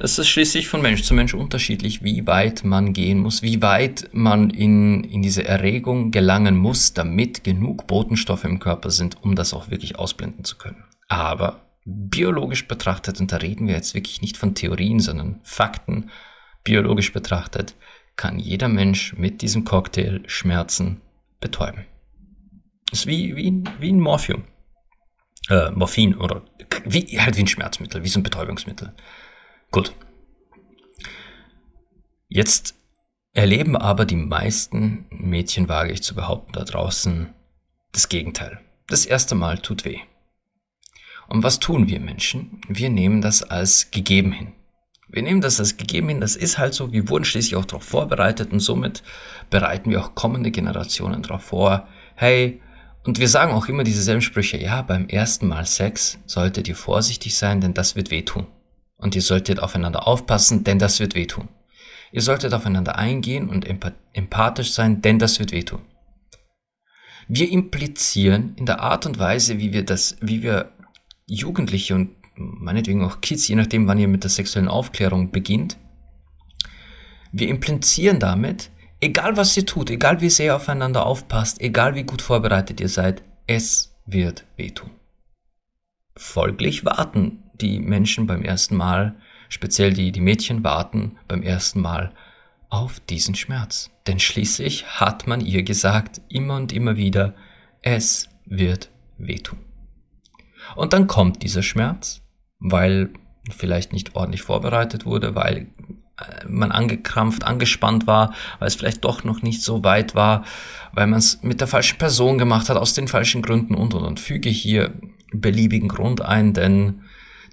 es 0.00 0.18
ist 0.18 0.28
schließlich 0.28 0.68
von 0.68 0.80
Mensch 0.80 1.02
zu 1.02 1.12
Mensch 1.12 1.34
unterschiedlich, 1.34 2.04
wie 2.04 2.26
weit 2.26 2.64
man 2.64 2.92
gehen 2.92 3.18
muss, 3.18 3.42
wie 3.42 3.60
weit 3.62 4.08
man 4.12 4.50
in, 4.50 5.02
in 5.04 5.22
diese 5.22 5.44
Erregung 5.44 6.12
gelangen 6.12 6.56
muss, 6.56 6.94
damit 6.94 7.42
genug 7.42 7.86
Botenstoffe 7.88 8.44
im 8.44 8.60
Körper 8.60 8.90
sind, 8.90 9.22
um 9.22 9.34
das 9.34 9.52
auch 9.52 9.70
wirklich 9.70 9.98
ausblenden 9.98 10.44
zu 10.44 10.56
können. 10.56 10.84
Aber 11.08 11.62
biologisch 11.84 12.68
betrachtet, 12.68 13.18
und 13.18 13.32
da 13.32 13.38
reden 13.38 13.66
wir 13.66 13.74
jetzt 13.74 13.94
wirklich 13.94 14.22
nicht 14.22 14.36
von 14.36 14.54
Theorien, 14.54 15.00
sondern 15.00 15.40
Fakten, 15.42 16.10
biologisch 16.62 17.12
betrachtet, 17.12 17.74
kann 18.14 18.38
jeder 18.38 18.68
Mensch 18.68 19.14
mit 19.14 19.42
diesem 19.42 19.64
Cocktail 19.64 20.22
Schmerzen 20.26 21.00
betäuben. 21.40 21.86
Ist 22.92 23.06
wie, 23.06 23.36
wie, 23.36 23.62
wie 23.78 23.92
ein 23.92 24.00
Morphium. 24.00 24.44
Äh, 25.48 25.70
Morphin 25.70 26.16
oder 26.16 26.42
wie, 26.84 27.18
halt 27.20 27.36
wie 27.36 27.42
ein 27.42 27.46
Schmerzmittel, 27.46 28.02
wie 28.02 28.08
so 28.08 28.20
ein 28.20 28.22
Betäubungsmittel. 28.22 28.94
Gut. 29.70 29.94
Jetzt 32.28 32.74
erleben 33.32 33.76
aber 33.76 34.04
die 34.04 34.16
meisten 34.16 35.06
Mädchen, 35.10 35.68
wage 35.68 35.92
ich 35.92 36.02
zu 36.02 36.14
behaupten, 36.14 36.52
da 36.52 36.64
draußen 36.64 37.32
das 37.92 38.08
Gegenteil. 38.08 38.60
Das 38.86 39.06
erste 39.06 39.34
Mal 39.34 39.58
tut 39.58 39.84
weh. 39.84 40.00
Und 41.28 41.42
was 41.42 41.60
tun 41.60 41.88
wir 41.88 42.00
Menschen? 42.00 42.60
Wir 42.68 42.90
nehmen 42.90 43.20
das 43.20 43.42
als 43.42 43.90
gegeben 43.90 44.32
hin. 44.32 44.52
Wir 45.08 45.22
nehmen 45.22 45.40
das 45.40 45.58
als 45.58 45.76
gegeben 45.76 46.08
hin, 46.08 46.20
das 46.20 46.36
ist 46.36 46.58
halt 46.58 46.74
so, 46.74 46.92
wir 46.92 47.08
wurden 47.08 47.24
schließlich 47.24 47.56
auch 47.56 47.64
darauf 47.64 47.84
vorbereitet 47.84 48.52
und 48.52 48.60
somit 48.60 49.02
bereiten 49.48 49.90
wir 49.90 50.02
auch 50.02 50.14
kommende 50.14 50.50
Generationen 50.50 51.22
darauf 51.22 51.44
vor, 51.44 51.88
hey, 52.14 52.60
und 53.08 53.18
wir 53.18 53.28
sagen 53.28 53.54
auch 53.54 53.68
immer 53.68 53.84
dieselben 53.84 54.20
Sprüche, 54.20 54.58
ja, 54.58 54.82
beim 54.82 55.08
ersten 55.08 55.48
Mal 55.48 55.64
Sex 55.64 56.18
solltet 56.26 56.68
ihr 56.68 56.76
vorsichtig 56.76 57.38
sein, 57.38 57.62
denn 57.62 57.72
das 57.72 57.96
wird 57.96 58.10
wehtun. 58.10 58.46
Und 58.98 59.16
ihr 59.16 59.22
solltet 59.22 59.60
aufeinander 59.60 60.06
aufpassen, 60.06 60.62
denn 60.62 60.78
das 60.78 61.00
wird 61.00 61.14
wehtun. 61.14 61.48
Ihr 62.12 62.20
solltet 62.20 62.52
aufeinander 62.52 62.96
eingehen 62.96 63.48
und 63.48 63.66
empathisch 64.12 64.72
sein, 64.72 65.00
denn 65.00 65.18
das 65.18 65.38
wird 65.38 65.52
wehtun. 65.52 65.80
Wir 67.28 67.50
implizieren 67.50 68.52
in 68.56 68.66
der 68.66 68.80
Art 68.80 69.06
und 69.06 69.18
Weise, 69.18 69.58
wie 69.58 69.72
wir 69.72 69.86
das, 69.86 70.18
wie 70.20 70.42
wir 70.42 70.70
Jugendliche 71.26 71.94
und 71.94 72.10
meinetwegen 72.36 73.02
auch 73.02 73.22
Kids, 73.22 73.48
je 73.48 73.54
nachdem, 73.54 73.86
wann 73.86 73.98
ihr 73.98 74.08
mit 74.08 74.22
der 74.22 74.30
sexuellen 74.30 74.68
Aufklärung 74.68 75.30
beginnt, 75.30 75.78
wir 77.32 77.48
implizieren 77.48 78.20
damit, 78.20 78.70
Egal 79.00 79.36
was 79.36 79.56
ihr 79.56 79.64
tut, 79.64 79.90
egal 79.90 80.20
wie 80.20 80.30
sehr 80.30 80.46
ihr 80.46 80.56
aufeinander 80.56 81.06
aufpasst, 81.06 81.60
egal 81.60 81.94
wie 81.94 82.02
gut 82.02 82.20
vorbereitet 82.20 82.80
ihr 82.80 82.88
seid, 82.88 83.22
es 83.46 83.96
wird 84.06 84.44
wehtun. 84.56 84.90
Folglich 86.16 86.84
warten 86.84 87.44
die 87.54 87.78
Menschen 87.78 88.26
beim 88.26 88.42
ersten 88.42 88.76
Mal, 88.76 89.14
speziell 89.48 89.92
die, 89.92 90.10
die 90.10 90.20
Mädchen 90.20 90.64
warten 90.64 91.16
beim 91.28 91.42
ersten 91.42 91.80
Mal 91.80 92.12
auf 92.70 92.98
diesen 92.98 93.36
Schmerz. 93.36 93.90
Denn 94.08 94.18
schließlich 94.18 94.86
hat 95.00 95.28
man 95.28 95.40
ihr 95.40 95.62
gesagt, 95.62 96.20
immer 96.28 96.56
und 96.56 96.72
immer 96.72 96.96
wieder, 96.96 97.34
es 97.82 98.28
wird 98.46 98.90
wehtun. 99.16 99.60
Und 100.74 100.92
dann 100.92 101.06
kommt 101.06 101.44
dieser 101.44 101.62
Schmerz, 101.62 102.22
weil 102.58 103.10
vielleicht 103.48 103.92
nicht 103.92 104.16
ordentlich 104.16 104.42
vorbereitet 104.42 105.06
wurde, 105.06 105.36
weil 105.36 105.68
man 106.46 106.72
angekrampft, 106.72 107.44
angespannt 107.44 108.06
war, 108.06 108.34
weil 108.58 108.68
es 108.68 108.74
vielleicht 108.74 109.04
doch 109.04 109.24
noch 109.24 109.42
nicht 109.42 109.62
so 109.62 109.84
weit 109.84 110.14
war, 110.14 110.44
weil 110.92 111.06
man 111.06 111.18
es 111.18 111.42
mit 111.42 111.60
der 111.60 111.68
falschen 111.68 111.98
Person 111.98 112.38
gemacht 112.38 112.68
hat, 112.68 112.76
aus 112.76 112.94
den 112.94 113.08
falschen 113.08 113.42
Gründen 113.42 113.74
und 113.74 113.94
und 113.94 114.04
und. 114.04 114.20
Füge 114.20 114.48
hier 114.48 114.92
beliebigen 115.32 115.88
Grund 115.88 116.22
ein, 116.22 116.54
denn 116.54 117.02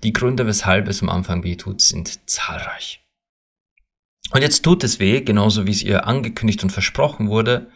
die 0.04 0.14
Gründe, 0.14 0.46
weshalb 0.46 0.88
es 0.88 1.02
am 1.02 1.10
Anfang 1.10 1.44
weh 1.44 1.56
tut, 1.56 1.82
sind 1.82 2.30
zahlreich. 2.30 3.02
Und 4.32 4.42
jetzt 4.42 4.64
tut 4.64 4.84
es 4.84 5.00
weh, 5.00 5.22
genauso 5.22 5.68
wie 5.68 5.72
es 5.72 5.84
ihr 5.84 6.08
angekündigt 6.08 6.64
und 6.64 6.72
versprochen 6.72 7.30
wurde. 7.30 7.70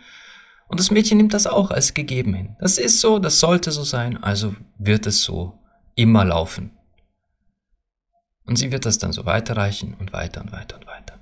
Und 0.68 0.80
das 0.80 0.92
Mädchen 0.92 1.18
nimmt 1.18 1.34
das 1.34 1.48
auch 1.48 1.72
als 1.72 1.94
gegeben 1.94 2.34
hin. 2.34 2.56
Das 2.60 2.78
ist 2.78 3.00
so, 3.00 3.20
das 3.20 3.40
sollte 3.40 3.72
so 3.72 3.84
sein, 3.84 4.22
also 4.22 4.56
wird 4.78 5.06
es 5.08 5.24
so 5.24 5.60
immer 5.96 6.26
laufen. 6.26 6.79
Und 8.50 8.56
sie 8.56 8.72
wird 8.72 8.88
das 8.88 8.98
dann 8.98 9.12
so 9.12 9.28
weiterreichen 9.28 9.94
und 10.00 10.12
weiter 10.12 10.42
und 10.42 10.52
weiter 10.52 10.78
und 10.78 10.88
weiter. 10.88 11.20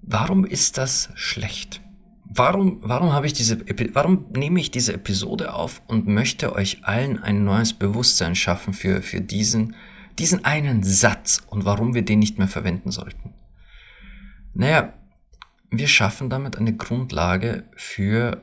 Warum 0.00 0.46
ist 0.46 0.78
das 0.78 1.10
schlecht? 1.14 1.82
Warum, 2.24 2.78
warum 2.80 3.12
habe 3.12 3.26
ich 3.26 3.34
diese, 3.34 3.58
warum 3.92 4.24
nehme 4.34 4.60
ich 4.60 4.70
diese 4.70 4.94
Episode 4.94 5.52
auf 5.52 5.82
und 5.86 6.06
möchte 6.06 6.54
euch 6.54 6.86
allen 6.86 7.22
ein 7.22 7.44
neues 7.44 7.74
Bewusstsein 7.74 8.34
schaffen 8.34 8.72
für, 8.72 9.02
für 9.02 9.20
diesen, 9.20 9.76
diesen 10.18 10.42
einen 10.46 10.82
Satz 10.82 11.42
und 11.48 11.66
warum 11.66 11.92
wir 11.92 12.02
den 12.02 12.20
nicht 12.20 12.38
mehr 12.38 12.48
verwenden 12.48 12.90
sollten? 12.90 13.34
Naja, 14.54 14.94
wir 15.70 15.86
schaffen 15.86 16.30
damit 16.30 16.56
eine 16.56 16.74
Grundlage 16.74 17.64
für 17.76 18.42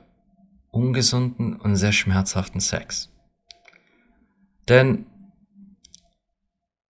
ungesunden 0.70 1.56
und 1.56 1.76
sehr 1.76 1.92
schmerzhaften 1.92 2.60
Sex. 2.60 3.10
Denn 4.70 5.08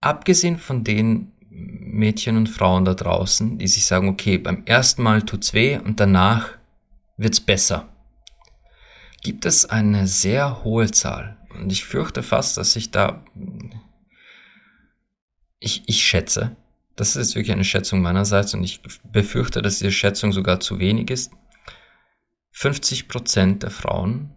abgesehen 0.00 0.58
von 0.58 0.84
den 0.84 1.32
Mädchen 1.50 2.36
und 2.36 2.48
Frauen 2.48 2.84
da 2.84 2.94
draußen, 2.94 3.58
die 3.58 3.68
sich 3.68 3.84
sagen, 3.86 4.08
okay, 4.08 4.38
beim 4.38 4.64
ersten 4.64 5.02
Mal 5.02 5.22
tut's 5.22 5.52
weh 5.52 5.78
und 5.78 6.00
danach 6.00 6.48
wird's 7.16 7.40
besser, 7.40 7.88
gibt 9.22 9.44
es 9.44 9.66
eine 9.66 10.06
sehr 10.06 10.64
hohe 10.64 10.90
Zahl. 10.90 11.36
Und 11.54 11.70
ich 11.70 11.84
fürchte 11.84 12.22
fast, 12.22 12.56
dass 12.56 12.76
ich 12.76 12.90
da, 12.90 13.24
ich, 15.58 15.82
ich 15.86 16.02
schätze, 16.02 16.56
das 16.96 17.16
ist 17.16 17.34
wirklich 17.34 17.52
eine 17.52 17.64
Schätzung 17.64 18.00
meinerseits 18.00 18.54
und 18.54 18.62
ich 18.62 18.80
befürchte, 19.04 19.62
dass 19.62 19.78
diese 19.78 19.92
Schätzung 19.92 20.32
sogar 20.32 20.60
zu 20.60 20.78
wenig 20.78 21.10
ist. 21.10 21.32
50 22.52 23.08
Prozent 23.08 23.62
der 23.62 23.70
Frauen 23.70 24.34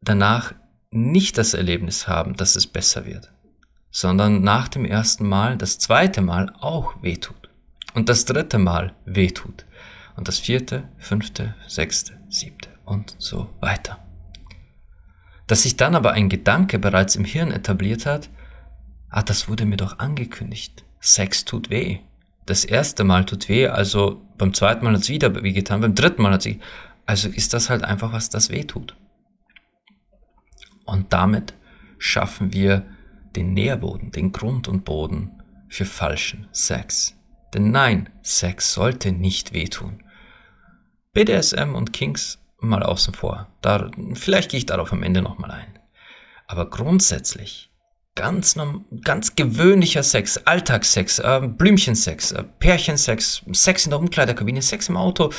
danach 0.00 0.54
nicht 0.90 1.38
das 1.38 1.54
Erlebnis 1.54 2.08
haben, 2.08 2.34
dass 2.34 2.56
es 2.56 2.66
besser 2.66 3.06
wird 3.06 3.31
sondern 3.92 4.42
nach 4.42 4.66
dem 4.66 4.84
ersten 4.84 5.28
Mal 5.28 5.56
das 5.56 5.78
zweite 5.78 6.20
Mal 6.20 6.52
auch 6.58 7.00
wehtut. 7.00 7.48
Und 7.94 8.08
das 8.08 8.24
dritte 8.24 8.58
Mal 8.58 8.94
wehtut. 9.04 9.66
Und 10.16 10.26
das 10.26 10.40
vierte, 10.40 10.88
fünfte, 10.98 11.54
sechste, 11.68 12.18
siebte 12.28 12.70
und 12.84 13.14
so 13.18 13.48
weiter. 13.60 13.98
Dass 15.46 15.62
sich 15.62 15.76
dann 15.76 15.94
aber 15.94 16.12
ein 16.12 16.28
Gedanke 16.28 16.80
bereits 16.80 17.14
im 17.14 17.24
Hirn 17.24 17.52
etabliert 17.52 18.06
hat, 18.06 18.28
Ah, 19.12 19.22
das 19.22 19.46
wurde 19.46 19.66
mir 19.66 19.76
doch 19.76 19.98
angekündigt. 19.98 20.84
Sex 20.98 21.44
tut 21.44 21.68
weh. 21.68 21.98
Das 22.46 22.64
erste 22.64 23.04
Mal 23.04 23.26
tut 23.26 23.48
weh, 23.50 23.68
also 23.68 24.22
beim 24.38 24.54
zweiten 24.54 24.84
Mal 24.84 24.94
hat 24.94 25.02
es 25.02 25.10
wieder 25.10 25.42
weh 25.42 25.52
getan, 25.52 25.82
beim 25.82 25.94
dritten 25.94 26.22
Mal 26.22 26.32
hat 26.32 26.46
es 26.46 26.56
Also 27.04 27.28
ist 27.28 27.52
das 27.52 27.68
halt 27.68 27.84
einfach 27.84 28.14
was, 28.14 28.30
das 28.30 28.48
weh 28.48 28.64
tut. 28.64 28.96
Und 30.86 31.12
damit 31.12 31.52
schaffen 31.98 32.54
wir 32.54 32.86
den 33.36 33.54
Nährboden, 33.54 34.10
den 34.10 34.32
Grund 34.32 34.68
und 34.68 34.84
Boden 34.84 35.42
für 35.68 35.84
falschen 35.84 36.48
Sex. 36.52 37.16
Denn 37.54 37.70
nein, 37.70 38.08
Sex 38.22 38.72
sollte 38.72 39.12
nicht 39.12 39.52
wehtun. 39.52 40.02
BDSM 41.12 41.74
und 41.74 41.92
Kings 41.92 42.38
mal 42.58 42.82
außen 42.82 43.14
vor. 43.14 43.48
Da, 43.60 43.90
vielleicht 44.14 44.50
gehe 44.50 44.58
ich 44.58 44.66
darauf 44.66 44.92
am 44.92 45.02
Ende 45.02 45.22
nochmal 45.22 45.50
ein. 45.50 45.78
Aber 46.46 46.70
grundsätzlich 46.70 47.70
ganz, 48.14 48.56
ganz 49.04 49.36
gewöhnlicher 49.36 50.02
Sex, 50.02 50.38
Alltagssex, 50.38 51.18
äh, 51.18 51.40
Blümchensex, 51.46 52.32
äh, 52.32 52.44
Pärchensex, 52.44 53.42
Sex 53.52 53.84
in 53.84 53.90
der 53.90 53.98
Umkleidekabine, 53.98 54.62
Sex 54.62 54.88
im 54.88 54.96
Auto. 54.96 55.32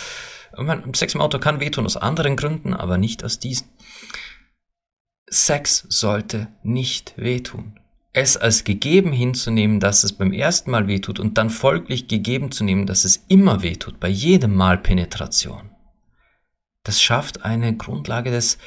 Man, 0.57 0.93
Sex 0.93 1.15
im 1.15 1.21
Auto 1.21 1.39
kann 1.39 1.59
wehtun 1.59 1.85
aus 1.85 1.97
anderen 1.97 2.35
Gründen, 2.35 2.73
aber 2.73 2.97
nicht 2.97 3.23
aus 3.23 3.39
diesen. 3.39 3.69
Sex 5.29 5.85
sollte 5.89 6.47
nicht 6.61 7.13
wehtun. 7.17 7.79
Es 8.15 8.37
als 8.37 8.63
gegeben 8.63 9.11
hinzunehmen, 9.11 9.79
dass 9.79 10.03
es 10.03 10.13
beim 10.13 10.31
ersten 10.33 10.69
Mal 10.69 10.87
wehtut 10.87 11.19
und 11.19 11.39
dann 11.39 11.49
folglich 11.49 12.07
gegeben 12.07 12.51
zu 12.51 12.63
nehmen, 12.63 12.85
dass 12.85 13.05
es 13.05 13.25
immer 13.27 13.63
wehtut, 13.63 13.99
bei 13.99 14.07
jedem 14.07 14.55
Mal 14.55 14.77
Penetration. 14.77 15.71
Das 16.83 17.01
schafft 17.01 17.43
eine 17.43 17.75
Grundlage 17.75 18.29
des, 18.29 18.59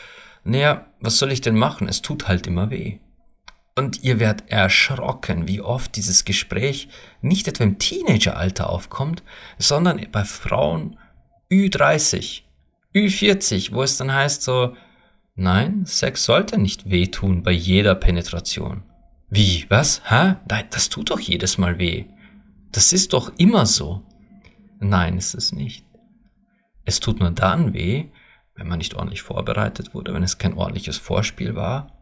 naja, 0.43 0.87
was 1.01 1.19
soll 1.19 1.31
ich 1.31 1.43
denn 1.43 1.57
machen? 1.57 1.89
Es 1.89 2.03
tut 2.03 2.27
halt 2.27 2.49
immer 2.49 2.71
weh. 2.71 2.99
Und 3.77 4.03
ihr 4.03 4.19
werdet 4.19 4.51
erschrocken, 4.51 5.47
wie 5.47 5.61
oft 5.61 5.95
dieses 5.95 6.25
Gespräch 6.25 6.89
nicht 7.21 7.47
etwa 7.47 7.65
im 7.65 7.79
Teenageralter 7.79 8.69
aufkommt, 8.69 9.23
sondern 9.59 10.05
bei 10.11 10.25
Frauen 10.25 10.99
Ü30, 11.53 12.43
Ü40, 12.95 13.73
wo 13.73 13.83
es 13.83 13.99
dann 13.99 14.13
heißt 14.13 14.43
so, 14.43 14.75
nein, 15.37 15.85
Sex 15.85 16.25
sollte 16.25 16.59
nicht 16.59 16.91
wehtun 16.91 17.45
bei 17.45 17.53
jeder 17.53 17.95
Penetration. 17.95 18.83
Wie, 19.29 19.67
was? 19.69 20.03
Hä? 20.09 20.37
Nein, 20.49 20.67
das 20.71 20.89
tut 20.89 21.11
doch 21.11 21.21
jedes 21.21 21.59
Mal 21.59 21.79
weh. 21.79 22.05
Das 22.73 22.93
ist 22.93 23.13
doch 23.13 23.33
immer 23.39 23.67
so. 23.67 24.03
Nein, 24.79 25.17
ist 25.17 25.35
es 25.35 25.53
nicht. 25.53 25.85
Es 26.85 27.01
tut 27.01 27.21
nur 27.21 27.31
dann 27.31 27.73
weh, 27.75 28.07
wenn 28.55 28.69
man 28.69 28.79
nicht 28.79 28.95
ordentlich 28.95 29.23
vorbereitet 29.23 29.95
wurde, 29.95 30.15
wenn 30.15 30.23
es 30.23 30.39
kein 30.39 30.55
ordentliches 30.55 30.99
Vorspiel 30.99 31.55
war 31.55 31.97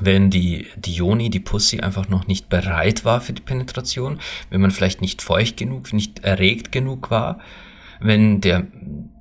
wenn 0.00 0.30
die, 0.30 0.66
die 0.76 1.30
die 1.30 1.40
Pussy 1.40 1.80
einfach 1.80 2.08
noch 2.08 2.26
nicht 2.26 2.48
bereit 2.48 3.04
war 3.04 3.20
für 3.20 3.32
die 3.32 3.42
Penetration, 3.42 4.20
wenn 4.50 4.60
man 4.60 4.70
vielleicht 4.70 5.00
nicht 5.00 5.22
feucht 5.22 5.56
genug, 5.56 5.92
nicht 5.92 6.24
erregt 6.24 6.72
genug 6.72 7.10
war, 7.10 7.40
wenn 8.00 8.40
der, 8.40 8.66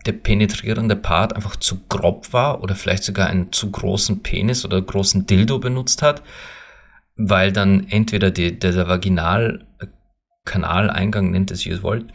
der 0.06 0.12
penetrierende 0.12 0.96
Part 0.96 1.36
einfach 1.36 1.56
zu 1.56 1.80
grob 1.90 2.32
war 2.32 2.62
oder 2.62 2.76
vielleicht 2.76 3.04
sogar 3.04 3.28
einen 3.28 3.52
zu 3.52 3.72
großen 3.72 4.22
Penis 4.22 4.66
oder 4.66 4.80
großen 4.80 5.26
Dildo 5.26 5.58
benutzt 5.60 6.02
hat, 6.02 6.22
weil 7.18 7.52
dann 7.52 7.88
entweder 7.90 8.32
die, 8.32 8.58
der, 8.58 8.88
Vaginalkanaleingang, 8.88 11.32
nennt 11.32 11.52
es 11.52 11.66
wie 11.66 11.70
ihr 11.70 11.84
wollt, 11.84 12.06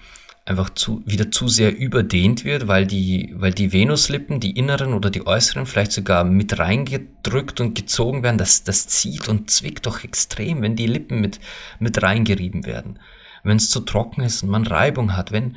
einfach 0.45 0.71
zu, 0.71 1.03
wieder 1.07 1.31
zu 1.31 1.49
sehr 1.49 1.77
überdehnt 1.77 2.45
wird, 2.45 2.67
weil 2.67 2.87
die, 2.87 3.33
weil 3.37 3.53
die 3.53 3.73
Venuslippen, 3.73 4.41
die 4.41 4.53
inneren 4.53 4.95
oder 4.95 5.11
die 5.11 5.27
äußeren 5.27 5.67
vielleicht 5.67 5.93
sogar 5.93 6.25
mit 6.25 6.59
reingedrückt 6.59 7.61
und 7.61 7.75
gezogen 7.75 8.23
werden. 8.23 8.39
Das, 8.39 8.65
das 8.65 8.89
zieht 8.89 9.29
und 9.29 9.51
zwickt 9.51 9.87
doch 9.87 10.03
extrem, 10.03 10.63
wenn 10.63 10.77
die 10.77 10.87
Lippen 10.87 11.21
mit, 11.21 11.41
mit 11.79 12.03
reingerieben 12.03 12.67
werden. 12.67 12.99
Wenn 13.45 13.57
es 13.57 13.71
zu 13.71 13.81
trocken 13.81 14.23
ist 14.23 14.43
und 14.43 14.51
man 14.51 14.67
Reibung 14.67 15.17
hat, 15.17 15.33
wenn, 15.33 15.57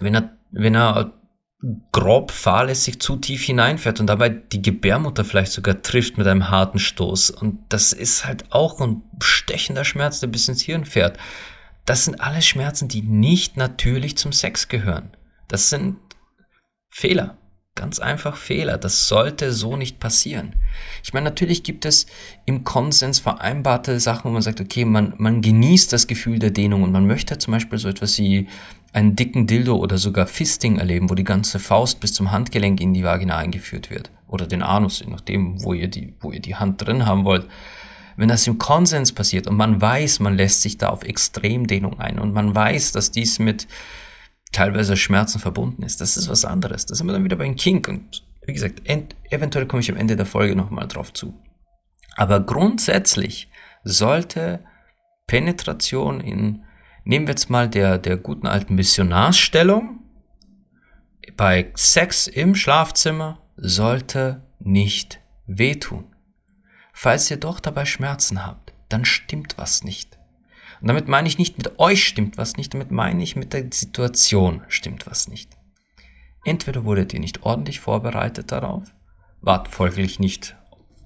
wenn 0.00 0.14
er, 0.14 0.36
wenn 0.50 0.74
er 0.74 1.12
grob 1.92 2.32
fahrlässig 2.32 3.00
zu 3.00 3.16
tief 3.16 3.44
hineinfährt 3.44 4.00
und 4.00 4.08
dabei 4.08 4.28
die 4.28 4.62
Gebärmutter 4.62 5.24
vielleicht 5.24 5.52
sogar 5.52 5.80
trifft 5.82 6.18
mit 6.18 6.26
einem 6.26 6.50
harten 6.50 6.80
Stoß. 6.80 7.30
Und 7.30 7.60
das 7.68 7.92
ist 7.92 8.26
halt 8.26 8.50
auch 8.50 8.80
ein 8.80 9.02
stechender 9.20 9.84
Schmerz, 9.84 10.18
der 10.20 10.26
bis 10.26 10.48
ins 10.48 10.62
Hirn 10.62 10.84
fährt. 10.84 11.18
Das 11.84 12.04
sind 12.04 12.20
alles 12.20 12.46
Schmerzen, 12.46 12.88
die 12.88 13.02
nicht 13.02 13.56
natürlich 13.56 14.16
zum 14.16 14.32
Sex 14.32 14.68
gehören. 14.68 15.16
Das 15.48 15.70
sind 15.70 15.98
Fehler. 16.90 17.38
Ganz 17.74 18.00
einfach 18.00 18.36
Fehler. 18.36 18.76
Das 18.76 19.08
sollte 19.08 19.52
so 19.52 19.76
nicht 19.76 19.98
passieren. 19.98 20.56
Ich 21.02 21.14
meine, 21.14 21.24
natürlich 21.24 21.62
gibt 21.62 21.86
es 21.86 22.06
im 22.44 22.64
Konsens 22.64 23.18
vereinbarte 23.18 23.98
Sachen, 23.98 24.24
wo 24.24 24.32
man 24.32 24.42
sagt, 24.42 24.60
okay, 24.60 24.84
man, 24.84 25.14
man 25.16 25.40
genießt 25.40 25.92
das 25.92 26.06
Gefühl 26.06 26.38
der 26.38 26.50
Dehnung 26.50 26.82
und 26.82 26.92
man 26.92 27.06
möchte 27.06 27.38
zum 27.38 27.52
Beispiel 27.52 27.78
so 27.78 27.88
etwas 27.88 28.18
wie 28.18 28.48
einen 28.92 29.16
dicken 29.16 29.46
Dildo 29.46 29.76
oder 29.76 29.98
sogar 29.98 30.26
Fisting 30.26 30.78
erleben, 30.78 31.08
wo 31.08 31.14
die 31.14 31.24
ganze 31.24 31.58
Faust 31.58 32.00
bis 32.00 32.12
zum 32.12 32.30
Handgelenk 32.30 32.80
in 32.80 32.92
die 32.92 33.04
Vagina 33.04 33.36
eingeführt 33.36 33.90
wird. 33.90 34.10
Oder 34.28 34.46
den 34.46 34.62
Anus, 34.62 35.00
je 35.00 35.10
nachdem, 35.10 35.62
wo 35.62 35.72
ihr 35.72 35.88
die, 35.88 36.14
wo 36.20 36.30
ihr 36.30 36.40
die 36.40 36.56
Hand 36.56 36.86
drin 36.86 37.06
haben 37.06 37.24
wollt. 37.24 37.46
Wenn 38.16 38.28
das 38.28 38.46
im 38.46 38.58
Konsens 38.58 39.12
passiert 39.12 39.46
und 39.46 39.56
man 39.56 39.80
weiß, 39.80 40.20
man 40.20 40.36
lässt 40.36 40.62
sich 40.62 40.76
da 40.76 40.88
auf 40.88 41.02
Extremdehnung 41.02 41.98
ein 41.98 42.18
und 42.18 42.32
man 42.32 42.54
weiß, 42.54 42.92
dass 42.92 43.10
dies 43.10 43.38
mit 43.38 43.66
teilweise 44.52 44.96
Schmerzen 44.98 45.38
verbunden 45.38 45.82
ist, 45.82 46.00
das 46.02 46.18
ist 46.18 46.28
was 46.28 46.44
anderes. 46.44 46.84
Das 46.84 46.98
sind 46.98 47.06
wir 47.06 47.14
dann 47.14 47.24
wieder 47.24 47.36
beim 47.36 47.56
Kink 47.56 47.88
und 47.88 48.22
wie 48.44 48.52
gesagt, 48.52 48.82
eventuell 49.30 49.66
komme 49.66 49.80
ich 49.80 49.90
am 49.90 49.96
Ende 49.96 50.16
der 50.16 50.26
Folge 50.26 50.56
nochmal 50.56 50.88
drauf 50.88 51.12
zu. 51.12 51.34
Aber 52.16 52.40
grundsätzlich 52.40 53.48
sollte 53.84 54.64
Penetration 55.26 56.20
in, 56.20 56.64
nehmen 57.04 57.26
wir 57.26 57.32
jetzt 57.32 57.50
mal 57.50 57.68
der, 57.68 57.98
der 57.98 58.16
guten 58.16 58.46
alten 58.46 58.74
Missionarsstellung, 58.74 60.00
bei 61.36 61.72
Sex 61.74 62.26
im 62.26 62.54
Schlafzimmer 62.54 63.40
sollte 63.56 64.42
nicht 64.58 65.20
wehtun. 65.46 66.04
Falls 66.92 67.30
ihr 67.30 67.38
doch 67.38 67.60
dabei 67.60 67.84
Schmerzen 67.84 68.44
habt, 68.44 68.72
dann 68.88 69.04
stimmt 69.04 69.56
was 69.56 69.82
nicht. 69.82 70.18
Und 70.80 70.88
damit 70.88 71.08
meine 71.08 71.28
ich 71.28 71.38
nicht 71.38 71.58
mit 71.58 71.78
euch 71.78 72.06
stimmt 72.06 72.36
was 72.38 72.56
nicht, 72.56 72.74
damit 72.74 72.90
meine 72.90 73.22
ich 73.22 73.36
mit 73.36 73.52
der 73.52 73.66
Situation 73.72 74.62
stimmt 74.68 75.06
was 75.06 75.28
nicht. 75.28 75.56
Entweder 76.44 76.84
wurdet 76.84 77.14
ihr 77.14 77.20
nicht 77.20 77.44
ordentlich 77.44 77.80
vorbereitet 77.80 78.50
darauf, 78.52 78.92
wart 79.40 79.68
folglich 79.68 80.18
nicht 80.18 80.56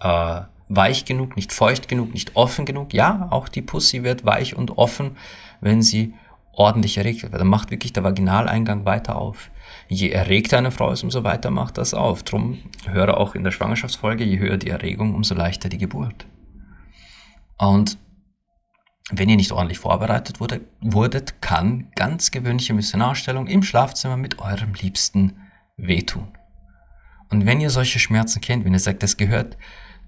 äh, 0.01 0.43
weich 0.69 1.05
genug, 1.05 1.37
nicht 1.37 1.53
feucht 1.53 1.89
genug, 1.89 2.13
nicht 2.13 2.37
offen 2.37 2.65
genug. 2.65 2.93
Ja, 2.93 3.29
auch 3.31 3.49
die 3.49 3.63
Pussy 3.63 4.03
wird 4.03 4.25
weich 4.25 4.57
und 4.57 4.79
offen, 4.79 5.17
wenn 5.61 5.83
sie 5.83 6.15
ordentlich 6.53 6.99
erregt 6.99 7.23
wird. 7.23 7.35
Dann 7.35 7.47
macht 7.47 7.71
wirklich 7.71 7.93
der 7.93 8.05
Vaginaleingang 8.05 8.85
weiter 8.85 9.17
auf 9.17 9.51
je 9.89 10.11
erregter 10.11 10.59
eine 10.59 10.71
Frau 10.71 10.91
ist, 10.91 11.03
umso 11.03 11.25
weiter 11.25 11.51
macht 11.51 11.79
das 11.79 11.95
auf. 11.95 12.23
Drum 12.23 12.59
höre 12.87 13.17
auch 13.17 13.35
in 13.35 13.45
der 13.45 13.51
Schwangerschaftsfolge, 13.51 14.25
je 14.25 14.39
höher 14.39 14.57
die 14.57 14.71
Erregung, 14.71 15.15
umso 15.15 15.35
leichter 15.35 15.69
die 15.69 15.79
Geburt. 15.79 16.27
Und 17.59 17.99
wenn 19.11 19.29
ihr 19.29 19.37
nicht 19.37 19.53
ordentlich 19.53 19.79
vorbereitet 19.79 20.41
wurde, 20.41 20.63
wurdet, 20.81 21.41
kann 21.41 21.91
ganz 21.95 22.33
gewöhnliche 22.33 22.75
Missionarstellung 22.75 23.47
im 23.47 23.63
Schlafzimmer 23.63 24.17
mit 24.17 24.41
eurem 24.41 24.75
Liebsten 24.75 25.39
wehtun. 25.77 26.29
Und 27.31 27.47
wenn 27.47 27.61
ihr 27.61 27.71
solche 27.71 27.99
Schmerzen 27.99 28.41
kennt, 28.41 28.65
wenn 28.65 28.73
ihr 28.73 28.81
sagt, 28.81 29.03
das 29.03 29.17
gehört 29.17 29.57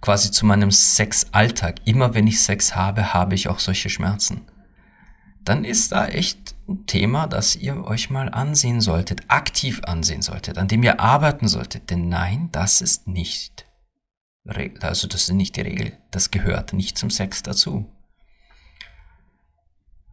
quasi 0.01 0.31
zu 0.31 0.47
meinem 0.47 0.71
Sexalltag, 0.71 1.81
immer 1.85 2.15
wenn 2.15 2.27
ich 2.27 2.41
Sex 2.41 2.77
habe, 2.77 3.15
habe 3.15 3.35
ich 3.35 3.49
auch 3.49 3.59
solche 3.59 3.91
Schmerzen, 3.91 4.43
dann 5.45 5.65
ist 5.65 5.93
da 5.93 6.07
echt 6.07 6.55
ein 6.69 6.85
Thema, 6.87 7.27
das 7.27 7.57
ihr 7.57 7.83
euch 7.85 8.11
mal 8.11 8.29
ansehen 8.29 8.81
solltet, 8.81 9.23
aktiv 9.29 9.81
ansehen 9.85 10.21
solltet, 10.21 10.59
an 10.59 10.69
dem 10.69 10.83
ihr 10.83 11.01
arbeiten 11.01 11.49
solltet. 11.49 11.89
Denn 11.91 12.09
nein, 12.09 12.51
das 12.53 12.83
ist 12.83 13.09
nicht, 13.09 13.65
also 14.45 15.09
das 15.09 15.23
ist 15.23 15.33
nicht 15.33 15.57
die 15.57 15.63
Regel. 15.63 15.97
Das 16.11 16.31
gehört 16.31 16.75
nicht 16.75 16.99
zum 16.99 17.09
Sex 17.09 17.43
dazu. 17.43 17.91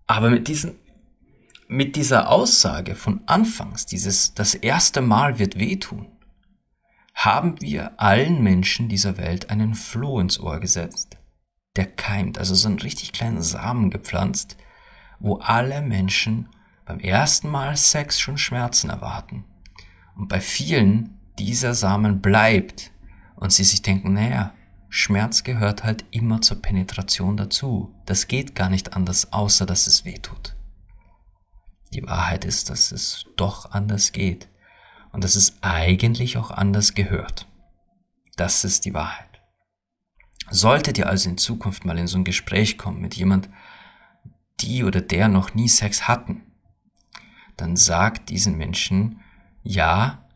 Aber 0.08 0.30
mit 0.30 0.48
diesen, 0.48 0.76
mit 1.68 1.96
dieser 1.96 2.30
Aussage 2.30 2.96
von 2.96 3.22
Anfangs, 3.26 3.86
dieses, 3.86 4.36
das 4.36 4.56
erste 4.56 5.02
Mal 5.02 5.40
wird 5.40 5.60
wehtun, 5.60 6.15
haben 7.16 7.60
wir 7.62 8.00
allen 8.00 8.44
Menschen 8.44 8.90
dieser 8.90 9.18
Welt 9.18 9.50
einen 9.50 9.74
Floh 9.74 10.20
ins 10.20 10.40
Ohr 10.40 10.60
gesetzt, 10.60 11.18
der 11.78 11.86
keimt, 11.86 12.38
also 12.38 12.54
so 12.54 12.68
einen 12.68 12.80
richtig 12.80 13.14
kleinen 13.14 13.42
Samen 13.42 13.90
gepflanzt, 13.90 14.58
wo 15.20 15.38
alle 15.38 15.82
Menschen 15.82 16.50
beim 16.86 17.00
ersten 17.00 17.50
Mal 17.50 17.78
Sex 17.78 18.20
schon 18.20 18.38
Schmerzen 18.38 18.90
erwarten. 18.90 19.46
Und 20.16 20.28
bei 20.28 20.42
vielen 20.42 21.18
dieser 21.40 21.74
Samen 21.74 22.22
bleibt 22.22 22.92
und 23.38 23.52
sie 23.52 23.64
sich 23.64 23.82
denken, 23.82 24.14
naja, 24.14 24.54
Schmerz 24.90 25.44
gehört 25.44 25.84
halt 25.84 26.06
immer 26.12 26.42
zur 26.42 26.62
Penetration 26.62 27.38
dazu. 27.38 27.96
Das 28.06 28.28
geht 28.28 28.56
gar 28.56 28.70
nicht 28.70 28.94
anders, 28.94 29.34
außer 29.34 29.66
dass 29.66 29.88
es 29.88 30.06
weh 30.06 30.18
tut. 30.20 30.56
Die 31.94 32.04
Wahrheit 32.04 32.46
ist, 32.46 32.70
dass 32.70 32.92
es 32.92 33.26
doch 33.36 33.72
anders 33.72 34.12
geht 34.12 34.48
und 35.16 35.24
dass 35.24 35.38
es 35.38 35.56
eigentlich 35.62 36.38
auch 36.38 36.52
anders 36.52 36.94
gehört. 36.94 37.48
Das 38.36 38.66
ist 38.66 38.84
die 38.84 38.94
Wahrheit. 38.94 39.42
Solltet 40.50 40.98
ihr 40.98 41.08
also 41.08 41.30
in 41.30 41.38
Zukunft 41.38 41.86
mal 41.86 41.98
in 41.98 42.08
so 42.08 42.18
ein 42.18 42.26
Gespräch 42.26 42.78
kommen 42.78 43.00
mit 43.00 43.16
jemand, 43.16 43.50
die 44.60 44.84
oder 44.84 45.00
der 45.00 45.30
noch 45.30 45.54
nie 45.54 45.70
Sex 45.70 46.10
hatten, 46.10 46.44
dann 47.56 47.78
sagt 47.78 48.28
diesen 48.30 48.58
Menschen, 48.58 49.22
ja, 49.64 50.28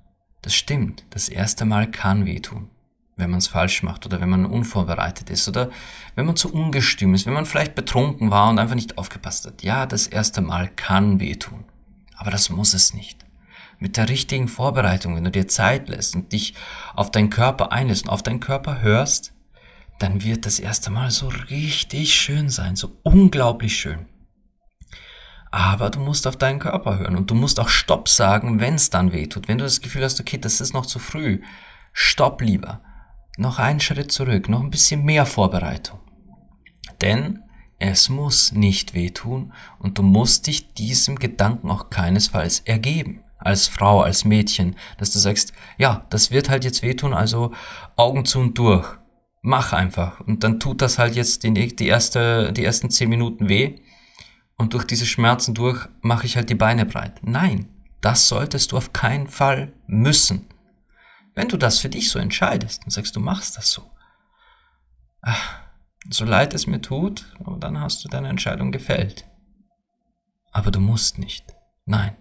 das 0.41 0.55
stimmt, 0.55 1.03
das 1.09 1.27
erste 1.27 1.65
Mal 1.65 1.91
kann 1.91 2.25
wehtun, 2.25 2.69
wenn 3.17 3.31
man 3.31 3.39
es 3.39 3.47
falsch 3.47 3.83
macht 3.83 4.05
oder 4.05 4.21
wenn 4.21 4.29
man 4.29 4.45
unvorbereitet 4.45 5.29
ist 5.29 5.45
oder 5.49 5.71
wenn 6.15 6.25
man 6.25 6.37
zu 6.37 6.53
ungestüm 6.53 7.13
ist, 7.13 7.25
wenn 7.25 7.33
man 7.33 7.45
vielleicht 7.45 7.75
betrunken 7.75 8.31
war 8.31 8.49
und 8.49 8.59
einfach 8.59 8.75
nicht 8.75 8.97
aufgepasst 8.97 9.45
hat. 9.45 9.61
Ja, 9.61 9.85
das 9.85 10.07
erste 10.07 10.39
Mal 10.39 10.69
kann 10.69 11.19
wehtun, 11.19 11.65
aber 12.15 12.31
das 12.31 12.49
muss 12.49 12.73
es 12.73 12.93
nicht. 12.93 13.28
Mit 13.79 13.95
der 13.95 14.09
richtigen 14.09 14.49
Vorbereitung, 14.49 15.15
wenn 15.15 15.23
du 15.23 15.31
dir 15.31 15.47
Zeit 15.47 15.87
lässt 15.87 16.15
und 16.15 16.33
dich 16.33 16.53
auf 16.95 17.11
deinen 17.11 17.29
Körper 17.29 17.71
einlässt 17.71 18.03
und 18.03 18.09
auf 18.09 18.23
deinen 18.23 18.41
Körper 18.41 18.81
hörst, 18.81 19.33
dann 19.99 20.23
wird 20.23 20.45
das 20.45 20.59
erste 20.59 20.91
Mal 20.91 21.11
so 21.11 21.27
richtig 21.49 22.13
schön 22.13 22.49
sein, 22.49 22.75
so 22.75 22.97
unglaublich 23.03 23.77
schön. 23.77 24.05
Aber 25.51 25.89
du 25.89 25.99
musst 25.99 26.27
auf 26.27 26.35
deinen 26.35 26.59
Körper 26.59 26.99
hören 26.99 27.15
und 27.15 27.31
du 27.31 27.35
musst 27.35 27.59
auch 27.59 27.69
Stopp 27.69 28.07
sagen, 28.07 28.59
wenn 28.59 28.75
es 28.75 28.89
dann 28.89 29.13
weh 29.13 29.27
tut. 29.27 29.47
Wenn 29.47 29.57
du 29.57 29.63
das 29.63 29.81
Gefühl 29.81 30.03
hast, 30.03 30.19
okay, 30.19 30.37
das 30.37 30.61
ist 30.61 30.73
noch 30.73 30.85
zu 30.85 30.99
früh, 30.99 31.41
stopp 31.91 32.41
lieber. 32.41 32.81
Noch 33.37 33.57
einen 33.59 33.79
Schritt 33.79 34.11
zurück, 34.11 34.49
noch 34.49 34.61
ein 34.61 34.69
bisschen 34.69 35.03
mehr 35.03 35.25
Vorbereitung. 35.25 35.99
Denn 37.01 37.39
es 37.79 38.09
muss 38.09 38.51
nicht 38.51 38.93
wehtun 38.93 39.53
und 39.79 39.97
du 39.97 40.03
musst 40.03 40.47
dich 40.47 40.73
diesem 40.73 41.17
Gedanken 41.17 41.71
auch 41.71 41.89
keinesfalls 41.89 42.59
ergeben. 42.59 43.23
Als 43.39 43.67
Frau, 43.67 44.01
als 44.01 44.25
Mädchen, 44.25 44.75
dass 44.97 45.11
du 45.11 45.19
sagst, 45.19 45.53
ja, 45.77 46.05
das 46.09 46.29
wird 46.29 46.49
halt 46.49 46.63
jetzt 46.65 46.83
wehtun, 46.83 47.13
also 47.13 47.53
Augen 47.95 48.25
zu 48.25 48.39
und 48.39 48.57
durch 48.57 48.99
mach 49.41 49.73
einfach. 49.73 50.19
Und 50.21 50.43
dann 50.43 50.59
tut 50.59 50.81
das 50.81 50.99
halt 50.99 51.15
jetzt 51.15 51.43
die, 51.43 51.53
die, 51.53 51.87
erste, 51.87 52.51
die 52.53 52.63
ersten 52.63 52.89
zehn 52.89 53.09
Minuten 53.09 53.49
weh. 53.49 53.79
Und 54.57 54.73
durch 54.73 54.85
diese 54.85 55.05
Schmerzen 55.05 55.53
durch 55.53 55.87
mache 56.01 56.25
ich 56.25 56.35
halt 56.35 56.49
die 56.49 56.55
Beine 56.55 56.85
breit. 56.85 57.21
Nein, 57.23 57.69
das 58.01 58.27
solltest 58.27 58.71
du 58.71 58.77
auf 58.77 58.91
keinen 58.93 59.27
Fall 59.27 59.73
müssen. 59.87 60.47
Wenn 61.33 61.47
du 61.47 61.57
das 61.57 61.79
für 61.79 61.89
dich 61.89 62.09
so 62.09 62.19
entscheidest 62.19 62.83
und 62.83 62.91
sagst, 62.91 63.15
du 63.15 63.21
machst 63.21 63.57
das 63.57 63.71
so, 63.71 63.89
ach, 65.21 65.61
so 66.09 66.25
leid 66.25 66.53
es 66.53 66.67
mir 66.67 66.81
tut, 66.81 67.33
dann 67.59 67.79
hast 67.79 68.03
du 68.03 68.09
deine 68.09 68.29
Entscheidung 68.29 68.71
gefällt. 68.71 69.25
Aber 70.51 70.71
du 70.71 70.79
musst 70.79 71.19
nicht. 71.19 71.45
Nein. 71.85 72.15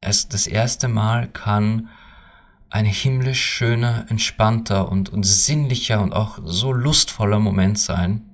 Es, 0.00 0.28
das 0.28 0.46
erste 0.46 0.88
Mal 0.88 1.28
kann 1.28 1.88
ein 2.70 2.84
himmlisch 2.84 3.42
schöner, 3.42 4.06
entspannter 4.08 4.90
und, 4.90 5.08
und 5.08 5.24
sinnlicher 5.24 6.00
und 6.00 6.12
auch 6.12 6.38
so 6.44 6.72
lustvoller 6.72 7.38
Moment 7.38 7.78
sein, 7.78 8.24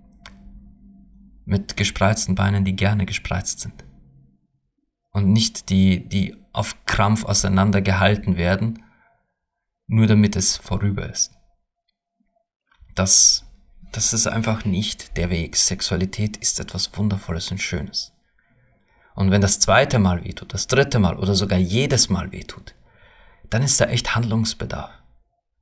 mit 1.44 1.76
gespreizten 1.76 2.34
Beinen, 2.34 2.64
die 2.64 2.74
gerne 2.74 3.06
gespreizt 3.06 3.60
sind. 3.60 3.84
Und 5.12 5.32
nicht 5.32 5.70
die, 5.70 6.08
die 6.08 6.36
auf 6.52 6.84
Krampf 6.86 7.24
auseinander 7.24 7.80
gehalten 7.80 8.36
werden, 8.36 8.82
nur 9.86 10.06
damit 10.06 10.36
es 10.36 10.56
vorüber 10.56 11.08
ist. 11.08 11.32
Das, 12.94 13.44
das 13.92 14.12
ist 14.12 14.26
einfach 14.26 14.64
nicht 14.64 15.16
der 15.16 15.30
Weg. 15.30 15.56
Sexualität 15.56 16.36
ist 16.38 16.58
etwas 16.58 16.96
Wundervolles 16.96 17.50
und 17.50 17.58
Schönes. 17.58 18.13
Und 19.14 19.30
wenn 19.30 19.40
das 19.40 19.60
zweite 19.60 19.98
Mal 19.98 20.24
wehtut, 20.24 20.52
das 20.52 20.66
dritte 20.66 20.98
Mal 20.98 21.16
oder 21.16 21.34
sogar 21.34 21.58
jedes 21.58 22.10
Mal 22.10 22.32
wehtut, 22.32 22.74
dann 23.50 23.62
ist 23.62 23.80
da 23.80 23.86
echt 23.86 24.14
Handlungsbedarf. 24.14 24.90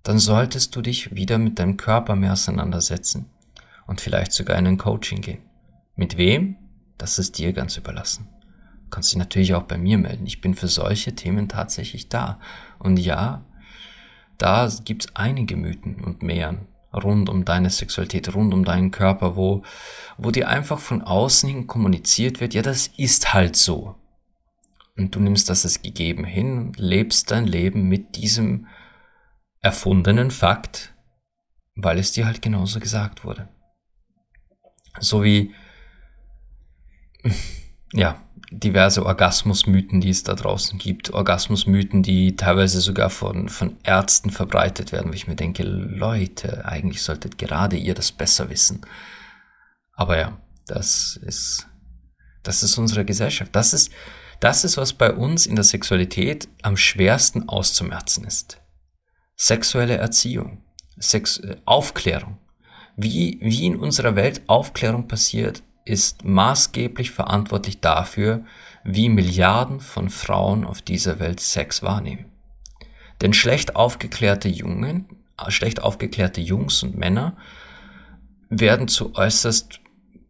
Dann 0.02 0.18
solltest 0.18 0.74
du 0.74 0.82
dich 0.82 1.14
wieder 1.14 1.38
mit 1.38 1.58
deinem 1.58 1.76
Körper 1.76 2.16
mehr 2.16 2.32
auseinandersetzen 2.32 3.30
und 3.86 4.00
vielleicht 4.00 4.32
sogar 4.32 4.58
in 4.58 4.66
ein 4.66 4.78
Coaching 4.78 5.20
gehen. 5.20 5.42
Mit 5.94 6.16
wem? 6.16 6.56
Das 6.98 7.18
ist 7.18 7.38
dir 7.38 7.52
ganz 7.52 7.76
überlassen. 7.76 8.28
Du 8.84 8.90
kannst 8.90 9.10
dich 9.10 9.18
natürlich 9.18 9.54
auch 9.54 9.64
bei 9.64 9.78
mir 9.78 9.98
melden. 9.98 10.26
Ich 10.26 10.40
bin 10.40 10.54
für 10.54 10.68
solche 10.68 11.14
Themen 11.14 11.48
tatsächlich 11.48 12.08
da. 12.08 12.40
Und 12.78 12.98
ja, 12.98 13.44
da 14.38 14.68
gibt's 14.84 15.14
einige 15.14 15.56
Mythen 15.56 16.02
und 16.02 16.22
Mehren 16.22 16.68
rund 16.92 17.28
um 17.28 17.44
deine 17.44 17.70
Sexualität, 17.70 18.34
rund 18.34 18.52
um 18.52 18.64
deinen 18.64 18.90
Körper, 18.90 19.36
wo, 19.36 19.62
wo 20.18 20.30
dir 20.30 20.48
einfach 20.48 20.78
von 20.78 21.02
außen 21.02 21.48
hin 21.48 21.66
kommuniziert 21.66 22.40
wird, 22.40 22.54
ja, 22.54 22.62
das 22.62 22.88
ist 22.96 23.32
halt 23.32 23.56
so. 23.56 23.96
Und 24.96 25.14
du 25.14 25.20
nimmst 25.20 25.48
das 25.48 25.64
als 25.64 25.82
gegeben 25.82 26.24
hin 26.24 26.58
und 26.58 26.78
lebst 26.78 27.30
dein 27.30 27.46
Leben 27.46 27.88
mit 27.88 28.16
diesem 28.16 28.66
erfundenen 29.60 30.30
Fakt, 30.30 30.94
weil 31.74 31.98
es 31.98 32.12
dir 32.12 32.26
halt 32.26 32.42
genauso 32.42 32.78
gesagt 32.78 33.24
wurde. 33.24 33.48
So 35.00 35.24
wie, 35.24 35.54
ja, 37.92 38.22
diverse 38.52 39.04
Orgasmusmythen, 39.04 40.00
die 40.00 40.10
es 40.10 40.22
da 40.22 40.34
draußen 40.34 40.78
gibt. 40.78 41.12
Orgasmusmythen, 41.12 42.02
die 42.02 42.36
teilweise 42.36 42.80
sogar 42.80 43.10
von, 43.10 43.48
von 43.48 43.76
Ärzten 43.82 44.30
verbreitet 44.30 44.92
werden, 44.92 45.10
wo 45.10 45.14
ich 45.14 45.26
mir 45.26 45.36
denke, 45.36 45.62
Leute, 45.62 46.64
eigentlich 46.66 47.02
solltet 47.02 47.38
gerade 47.38 47.76
ihr 47.76 47.94
das 47.94 48.12
besser 48.12 48.50
wissen. 48.50 48.82
Aber 49.94 50.18
ja, 50.18 50.38
das 50.66 51.18
ist, 51.22 51.66
das 52.42 52.62
ist 52.62 52.78
unsere 52.78 53.04
Gesellschaft. 53.04 53.54
Das 53.54 53.72
ist, 53.72 53.90
das 54.40 54.64
ist, 54.64 54.76
was 54.76 54.92
bei 54.92 55.12
uns 55.12 55.46
in 55.46 55.54
der 55.54 55.64
Sexualität 55.64 56.48
am 56.62 56.76
schwersten 56.76 57.48
auszumerzen 57.48 58.24
ist. 58.24 58.60
Sexuelle 59.36 59.96
Erziehung, 59.96 60.62
Sex 60.98 61.38
äh, 61.38 61.56
Aufklärung. 61.64 62.38
Wie, 62.96 63.38
wie 63.40 63.64
in 63.66 63.76
unserer 63.76 64.16
Welt 64.16 64.42
Aufklärung 64.48 65.08
passiert, 65.08 65.62
ist 65.84 66.24
maßgeblich 66.24 67.10
verantwortlich 67.10 67.80
dafür, 67.80 68.44
wie 68.84 69.08
Milliarden 69.08 69.80
von 69.80 70.10
Frauen 70.10 70.64
auf 70.64 70.82
dieser 70.82 71.18
Welt 71.18 71.40
Sex 71.40 71.82
wahrnehmen. 71.82 72.26
Denn 73.20 73.32
schlecht 73.32 73.76
aufgeklärte 73.76 74.48
Jungen, 74.48 75.06
äh, 75.38 75.50
schlecht 75.50 75.82
aufgeklärte 75.82 76.40
Jungs 76.40 76.82
und 76.82 76.96
Männer 76.96 77.36
werden 78.48 78.88
zu 78.88 79.14
äußerst 79.14 79.80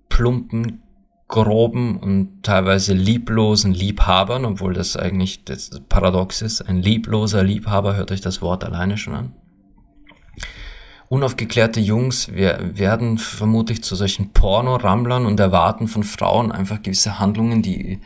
plumpen, 0.08 0.82
groben 1.28 1.96
und 1.96 2.42
teilweise 2.42 2.92
lieblosen 2.92 3.72
Liebhabern, 3.72 4.44
obwohl 4.44 4.74
das 4.74 4.96
eigentlich 4.96 5.44
das 5.44 5.70
Paradox 5.88 6.42
ist. 6.42 6.60
Ein 6.60 6.82
liebloser 6.82 7.42
Liebhaber, 7.42 7.96
hört 7.96 8.12
euch 8.12 8.20
das 8.20 8.42
Wort 8.42 8.64
alleine 8.64 8.98
schon 8.98 9.14
an. 9.14 9.34
Unaufgeklärte 11.12 11.79
Jungs 11.79 12.33
werden 12.33 13.18
vermutlich 13.18 13.85
zu 13.85 13.96
solchen 13.96 14.33
Porno-Rammlern 14.33 15.27
und 15.27 15.38
erwarten 15.38 15.87
von 15.87 16.05
Frauen 16.05 16.51
einfach 16.51 16.81
gewisse 16.81 17.18
Handlungen, 17.18 17.61
die, 17.61 18.01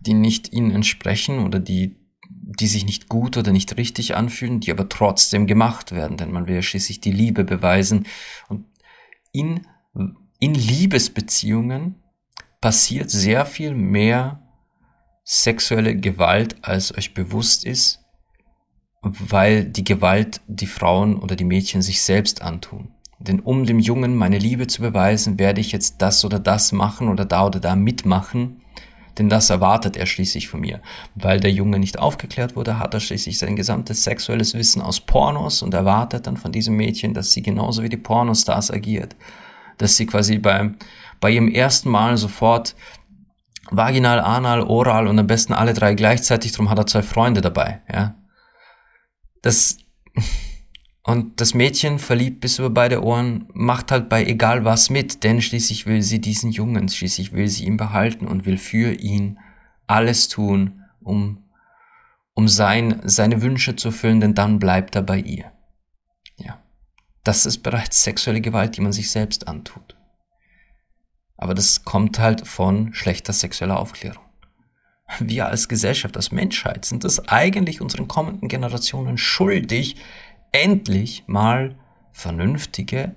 die 0.00 0.14
nicht 0.14 0.52
ihnen 0.52 0.72
entsprechen 0.72 1.46
oder 1.46 1.60
die, 1.60 1.94
die 2.28 2.66
sich 2.66 2.84
nicht 2.84 3.08
gut 3.08 3.36
oder 3.36 3.52
nicht 3.52 3.76
richtig 3.76 4.16
anfühlen, 4.16 4.58
die 4.58 4.72
aber 4.72 4.88
trotzdem 4.88 5.46
gemacht 5.46 5.92
werden, 5.92 6.16
denn 6.16 6.32
man 6.32 6.48
will 6.48 6.56
ja 6.56 6.62
schließlich 6.62 7.00
die 7.00 7.12
Liebe 7.12 7.44
beweisen. 7.44 8.08
Und 8.48 8.64
in, 9.30 9.64
in 10.40 10.54
Liebesbeziehungen 10.54 12.02
passiert 12.60 13.10
sehr 13.10 13.46
viel 13.46 13.76
mehr 13.76 14.42
sexuelle 15.22 15.94
Gewalt, 15.94 16.56
als 16.62 16.92
euch 16.98 17.14
bewusst 17.14 17.64
ist, 17.64 18.00
weil 19.02 19.64
die 19.64 19.84
Gewalt 19.84 20.40
die 20.46 20.66
Frauen 20.66 21.18
oder 21.18 21.36
die 21.36 21.44
Mädchen 21.44 21.82
sich 21.82 22.02
selbst 22.02 22.42
antun. 22.42 22.88
Denn 23.18 23.40
um 23.40 23.66
dem 23.66 23.78
Jungen 23.78 24.16
meine 24.16 24.38
Liebe 24.38 24.66
zu 24.66 24.80
beweisen, 24.80 25.38
werde 25.38 25.60
ich 25.60 25.72
jetzt 25.72 26.00
das 26.00 26.24
oder 26.24 26.38
das 26.38 26.72
machen 26.72 27.08
oder 27.08 27.24
da 27.24 27.46
oder 27.46 27.60
da 27.60 27.76
mitmachen, 27.76 28.62
denn 29.18 29.28
das 29.28 29.50
erwartet 29.50 29.96
er 29.96 30.06
schließlich 30.06 30.48
von 30.48 30.60
mir. 30.60 30.80
Weil 31.14 31.40
der 31.40 31.52
Junge 31.52 31.78
nicht 31.78 31.98
aufgeklärt 31.98 32.56
wurde, 32.56 32.78
hat 32.78 32.94
er 32.94 33.00
schließlich 33.00 33.38
sein 33.38 33.56
gesamtes 33.56 34.04
sexuelles 34.04 34.54
Wissen 34.54 34.80
aus 34.80 35.00
Pornos 35.00 35.62
und 35.62 35.74
erwartet 35.74 36.26
dann 36.26 36.38
von 36.38 36.52
diesem 36.52 36.76
Mädchen, 36.76 37.12
dass 37.12 37.32
sie 37.32 37.42
genauso 37.42 37.82
wie 37.82 37.90
die 37.90 37.98
Pornostars 37.98 38.70
agiert. 38.70 39.16
Dass 39.76 39.96
sie 39.96 40.06
quasi 40.06 40.38
beim, 40.38 40.76
bei 41.20 41.30
ihrem 41.30 41.48
ersten 41.48 41.90
Mal 41.90 42.16
sofort 42.16 42.74
vaginal, 43.70 44.20
anal, 44.20 44.62
oral 44.62 45.06
und 45.06 45.18
am 45.18 45.26
besten 45.26 45.52
alle 45.52 45.74
drei 45.74 45.94
gleichzeitig, 45.94 46.52
drum 46.52 46.70
hat 46.70 46.78
er 46.78 46.86
zwei 46.86 47.02
Freunde 47.02 47.42
dabei, 47.42 47.82
ja. 47.92 48.14
Das, 49.42 49.78
und 51.02 51.40
das 51.40 51.54
Mädchen, 51.54 51.98
verliebt 51.98 52.40
bis 52.40 52.58
über 52.58 52.70
beide 52.70 53.02
Ohren, 53.02 53.46
macht 53.52 53.90
halt 53.90 54.08
bei 54.08 54.24
egal 54.24 54.64
was 54.64 54.90
mit, 54.90 55.24
denn 55.24 55.40
schließlich 55.40 55.86
will 55.86 56.02
sie 56.02 56.20
diesen 56.20 56.50
Jungen, 56.50 56.88
schließlich 56.88 57.32
will 57.32 57.48
sie 57.48 57.64
ihn 57.64 57.76
behalten 57.76 58.26
und 58.26 58.46
will 58.46 58.58
für 58.58 58.92
ihn 58.92 59.38
alles 59.86 60.28
tun, 60.28 60.84
um, 61.00 61.44
um 62.34 62.48
sein, 62.48 63.00
seine 63.04 63.42
Wünsche 63.42 63.76
zu 63.76 63.88
erfüllen, 63.88 64.20
denn 64.20 64.34
dann 64.34 64.58
bleibt 64.58 64.94
er 64.94 65.02
bei 65.02 65.18
ihr. 65.18 65.50
Ja. 66.36 66.62
Das 67.24 67.46
ist 67.46 67.58
bereits 67.58 68.02
sexuelle 68.02 68.40
Gewalt, 68.40 68.76
die 68.76 68.80
man 68.80 68.92
sich 68.92 69.10
selbst 69.10 69.48
antut. 69.48 69.96
Aber 71.36 71.54
das 71.54 71.84
kommt 71.84 72.18
halt 72.18 72.46
von 72.46 72.92
schlechter 72.94 73.32
sexueller 73.32 73.78
Aufklärung. 73.78 74.29
Wir 75.18 75.46
als 75.46 75.68
Gesellschaft, 75.68 76.16
als 76.16 76.30
Menschheit 76.30 76.84
sind 76.84 77.04
es 77.04 77.28
eigentlich 77.28 77.80
unseren 77.80 78.08
kommenden 78.08 78.48
Generationen 78.48 79.18
schuldig, 79.18 79.96
endlich 80.52 81.24
mal 81.26 81.76
vernünftige, 82.12 83.14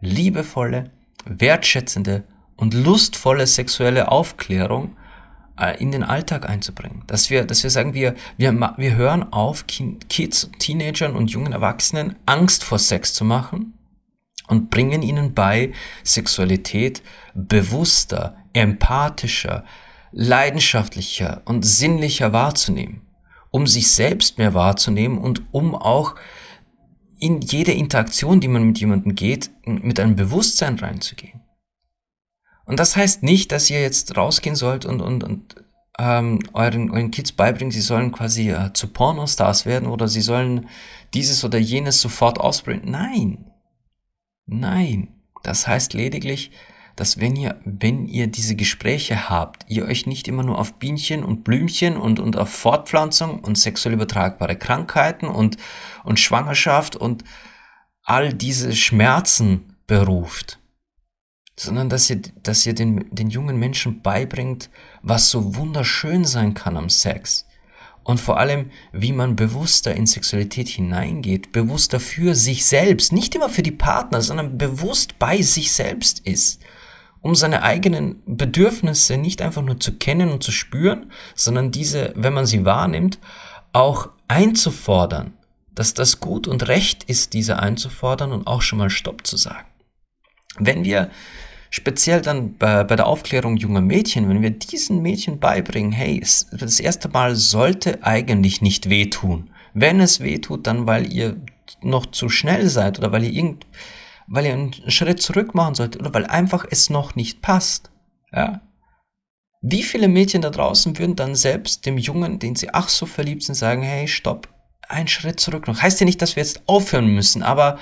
liebevolle, 0.00 0.90
wertschätzende 1.24 2.24
und 2.56 2.74
lustvolle 2.74 3.46
sexuelle 3.46 4.10
Aufklärung 4.10 4.96
äh, 5.58 5.80
in 5.80 5.92
den 5.92 6.02
Alltag 6.02 6.48
einzubringen. 6.48 7.04
Dass 7.06 7.30
wir, 7.30 7.44
dass 7.44 7.62
wir 7.62 7.70
sagen, 7.70 7.94
wir, 7.94 8.14
wir, 8.36 8.52
wir 8.76 8.96
hören 8.96 9.32
auf, 9.32 9.66
Kids, 9.66 10.50
Teenagern 10.58 11.14
und 11.14 11.30
jungen 11.30 11.52
Erwachsenen 11.52 12.16
Angst 12.26 12.64
vor 12.64 12.78
Sex 12.78 13.14
zu 13.14 13.24
machen 13.24 13.74
und 14.48 14.70
bringen 14.70 15.02
ihnen 15.02 15.34
bei, 15.34 15.72
Sexualität 16.02 17.02
bewusster, 17.34 18.36
empathischer, 18.52 19.64
leidenschaftlicher 20.12 21.42
und 21.44 21.64
sinnlicher 21.64 22.32
wahrzunehmen, 22.32 23.02
um 23.50 23.66
sich 23.66 23.90
selbst 23.92 24.38
mehr 24.38 24.54
wahrzunehmen 24.54 25.18
und 25.18 25.42
um 25.52 25.74
auch 25.74 26.16
in 27.18 27.40
jede 27.40 27.72
Interaktion, 27.72 28.40
die 28.40 28.48
man 28.48 28.64
mit 28.64 28.78
jemandem 28.78 29.14
geht, 29.14 29.50
mit 29.66 30.00
einem 30.00 30.16
Bewusstsein 30.16 30.78
reinzugehen. 30.78 31.40
Und 32.64 32.78
das 32.78 32.96
heißt 32.96 33.22
nicht, 33.22 33.52
dass 33.52 33.68
ihr 33.68 33.80
jetzt 33.80 34.16
rausgehen 34.16 34.56
sollt 34.56 34.84
und, 34.84 35.00
und, 35.00 35.24
und 35.24 35.56
ähm, 35.98 36.38
euren, 36.52 36.90
euren 36.90 37.10
Kids 37.10 37.32
beibringen, 37.32 37.72
sie 37.72 37.80
sollen 37.80 38.12
quasi 38.12 38.50
äh, 38.50 38.72
zu 38.72 38.88
Pornostars 38.88 39.66
werden 39.66 39.88
oder 39.88 40.08
sie 40.08 40.22
sollen 40.22 40.68
dieses 41.12 41.44
oder 41.44 41.58
jenes 41.58 42.00
sofort 42.00 42.38
ausprobieren. 42.38 42.90
Nein. 42.90 43.50
Nein. 44.46 45.08
Das 45.42 45.66
heißt 45.66 45.94
lediglich, 45.94 46.52
dass 47.00 47.18
wenn 47.18 47.34
ihr, 47.34 47.58
wenn 47.64 48.04
ihr 48.04 48.26
diese 48.26 48.54
Gespräche 48.56 49.30
habt, 49.30 49.64
ihr 49.68 49.86
euch 49.86 50.06
nicht 50.06 50.28
immer 50.28 50.42
nur 50.42 50.58
auf 50.58 50.74
Bienchen 50.74 51.24
und 51.24 51.44
Blümchen 51.44 51.96
und, 51.96 52.20
und 52.20 52.36
auf 52.36 52.50
Fortpflanzung 52.50 53.40
und 53.40 53.56
sexuell 53.56 53.94
übertragbare 53.94 54.54
Krankheiten 54.54 55.26
und, 55.26 55.56
und 56.04 56.20
Schwangerschaft 56.20 56.96
und 56.96 57.24
all 58.02 58.34
diese 58.34 58.76
Schmerzen 58.76 59.78
beruft, 59.86 60.58
sondern 61.56 61.88
dass 61.88 62.10
ihr, 62.10 62.20
dass 62.42 62.66
ihr 62.66 62.74
den, 62.74 63.06
den 63.10 63.30
jungen 63.30 63.58
Menschen 63.58 64.02
beibringt, 64.02 64.68
was 65.00 65.30
so 65.30 65.56
wunderschön 65.56 66.26
sein 66.26 66.52
kann 66.52 66.76
am 66.76 66.90
Sex. 66.90 67.46
Und 68.04 68.20
vor 68.20 68.38
allem, 68.38 68.70
wie 68.92 69.12
man 69.14 69.36
bewusster 69.36 69.94
in 69.94 70.06
Sexualität 70.06 70.68
hineingeht, 70.68 71.50
bewusster 71.50 71.98
für 71.98 72.34
sich 72.34 72.66
selbst, 72.66 73.10
nicht 73.10 73.34
immer 73.34 73.48
für 73.48 73.62
die 73.62 73.70
Partner, 73.70 74.20
sondern 74.20 74.58
bewusst 74.58 75.18
bei 75.18 75.40
sich 75.40 75.72
selbst 75.72 76.20
ist, 76.26 76.60
um 77.22 77.34
seine 77.34 77.62
eigenen 77.62 78.22
Bedürfnisse 78.26 79.16
nicht 79.16 79.42
einfach 79.42 79.62
nur 79.62 79.78
zu 79.78 79.92
kennen 79.92 80.30
und 80.30 80.42
zu 80.42 80.52
spüren, 80.52 81.10
sondern 81.34 81.70
diese, 81.70 82.12
wenn 82.16 82.32
man 82.32 82.46
sie 82.46 82.64
wahrnimmt, 82.64 83.18
auch 83.72 84.08
einzufordern, 84.28 85.34
dass 85.74 85.94
das 85.94 86.20
gut 86.20 86.48
und 86.48 86.68
recht 86.68 87.04
ist, 87.04 87.32
diese 87.34 87.58
einzufordern 87.58 88.32
und 88.32 88.46
auch 88.46 88.62
schon 88.62 88.78
mal 88.78 88.90
Stopp 88.90 89.26
zu 89.26 89.36
sagen. 89.36 89.66
Wenn 90.58 90.84
wir 90.84 91.10
speziell 91.70 92.20
dann 92.20 92.56
bei, 92.56 92.84
bei 92.84 92.96
der 92.96 93.06
Aufklärung 93.06 93.56
junger 93.56 93.80
Mädchen, 93.80 94.28
wenn 94.28 94.42
wir 94.42 94.50
diesen 94.50 95.02
Mädchen 95.02 95.38
beibringen, 95.38 95.92
hey, 95.92 96.20
das 96.20 96.80
erste 96.80 97.08
Mal 97.08 97.36
sollte 97.36 98.02
eigentlich 98.02 98.60
nicht 98.60 98.90
wehtun. 98.90 99.50
Wenn 99.72 100.00
es 100.00 100.20
wehtut, 100.20 100.66
dann 100.66 100.86
weil 100.86 101.12
ihr 101.12 101.36
noch 101.80 102.06
zu 102.06 102.28
schnell 102.28 102.68
seid 102.68 102.98
oder 102.98 103.12
weil 103.12 103.24
ihr 103.24 103.32
irgend, 103.32 103.66
weil 104.30 104.46
ihr 104.46 104.52
einen 104.52 104.72
Schritt 104.90 105.20
zurück 105.20 105.54
machen 105.54 105.74
solltet 105.74 106.00
oder 106.00 106.14
weil 106.14 106.24
einfach 106.24 106.64
es 106.70 106.88
noch 106.88 107.16
nicht 107.16 107.42
passt. 107.42 107.90
Ja. 108.32 108.62
Wie 109.60 109.82
viele 109.82 110.08
Mädchen 110.08 110.40
da 110.40 110.50
draußen 110.50 110.96
würden 110.98 111.16
dann 111.16 111.34
selbst 111.34 111.84
dem 111.84 111.98
Jungen, 111.98 112.38
den 112.38 112.54
sie 112.54 112.72
ach 112.72 112.88
so 112.88 113.04
verliebt 113.04 113.42
sind, 113.42 113.56
sagen, 113.56 113.82
hey, 113.82 114.08
stopp, 114.08 114.48
einen 114.88 115.08
Schritt 115.08 115.40
zurück 115.40 115.66
noch. 115.66 115.82
Heißt 115.82 116.00
ja 116.00 116.06
nicht, 116.06 116.22
dass 116.22 116.36
wir 116.36 116.42
jetzt 116.42 116.62
aufhören 116.66 117.08
müssen, 117.08 117.42
aber 117.42 117.78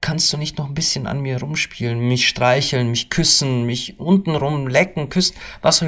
kannst 0.00 0.32
du 0.32 0.36
nicht 0.36 0.58
noch 0.58 0.66
ein 0.66 0.74
bisschen 0.74 1.06
an 1.06 1.20
mir 1.20 1.40
rumspielen, 1.40 1.98
mich 1.98 2.28
streicheln, 2.28 2.90
mich 2.90 3.10
küssen, 3.10 3.64
mich 3.64 3.98
untenrum 3.98 4.68
lecken, 4.68 5.10
küssen, 5.10 5.36
was 5.60 5.84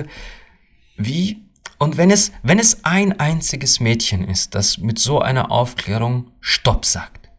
wie 0.96 1.48
und 1.78 1.96
wenn 1.96 2.10
es 2.10 2.32
wenn 2.42 2.58
es 2.58 2.84
ein 2.84 3.18
einziges 3.18 3.80
Mädchen 3.80 4.28
ist, 4.28 4.54
das 4.54 4.78
mit 4.78 4.98
so 4.98 5.20
einer 5.20 5.50
Aufklärung 5.50 6.32
Stopp 6.40 6.84
sagt, 6.84 7.30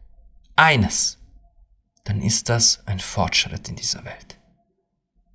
eines, 0.56 1.18
dann 2.04 2.20
ist 2.20 2.48
das 2.48 2.86
ein 2.86 3.00
Fortschritt 3.00 3.68
in 3.68 3.76
dieser 3.76 4.04
Welt. 4.04 4.38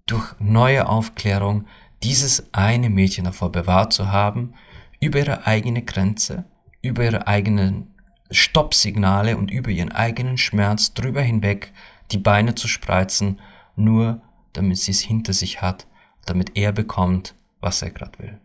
Durch 0.05 0.33
neue 0.39 0.87
Aufklärung 0.87 1.65
dieses 2.03 2.53
eine 2.53 2.89
Mädchen 2.89 3.25
davor 3.25 3.51
bewahrt 3.51 3.93
zu 3.93 4.11
haben, 4.11 4.53
über 4.99 5.19
ihre 5.19 5.45
eigene 5.45 5.83
Grenze, 5.83 6.45
über 6.81 7.03
ihre 7.03 7.27
eigenen 7.27 7.93
Stoppsignale 8.31 9.37
und 9.37 9.51
über 9.51 9.69
ihren 9.69 9.91
eigenen 9.91 10.37
Schmerz 10.37 10.93
drüber 10.93 11.21
hinweg 11.21 11.73
die 12.11 12.17
Beine 12.17 12.55
zu 12.55 12.67
spreizen, 12.67 13.39
nur 13.75 14.21
damit 14.53 14.77
sie 14.77 14.91
es 14.91 15.01
hinter 15.01 15.33
sich 15.33 15.61
hat, 15.61 15.87
damit 16.25 16.55
er 16.55 16.71
bekommt, 16.71 17.35
was 17.59 17.81
er 17.81 17.91
gerade 17.91 18.19
will. 18.19 18.39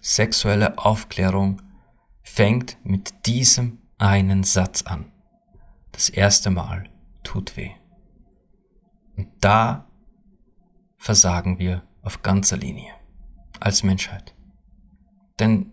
Sexuelle 0.00 0.78
Aufklärung 0.78 1.62
fängt 2.22 2.76
mit 2.84 3.26
diesem 3.26 3.78
einen 3.98 4.44
Satz 4.44 4.82
an. 4.82 5.13
Das 5.94 6.08
erste 6.08 6.50
Mal 6.50 6.90
tut 7.22 7.56
weh. 7.56 7.70
Und 9.16 9.28
da 9.40 9.88
versagen 10.98 11.58
wir 11.58 11.82
auf 12.02 12.22
ganzer 12.22 12.56
Linie 12.56 12.92
als 13.60 13.84
Menschheit. 13.84 14.34
Denn 15.38 15.72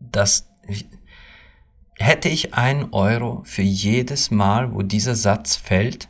das, 0.00 0.50
hätte 2.00 2.28
ich 2.28 2.54
ein 2.54 2.92
Euro 2.92 3.42
für 3.44 3.62
jedes 3.62 4.30
Mal, 4.30 4.72
wo 4.74 4.82
dieser 4.82 5.14
Satz 5.14 5.56
fällt. 5.56 6.08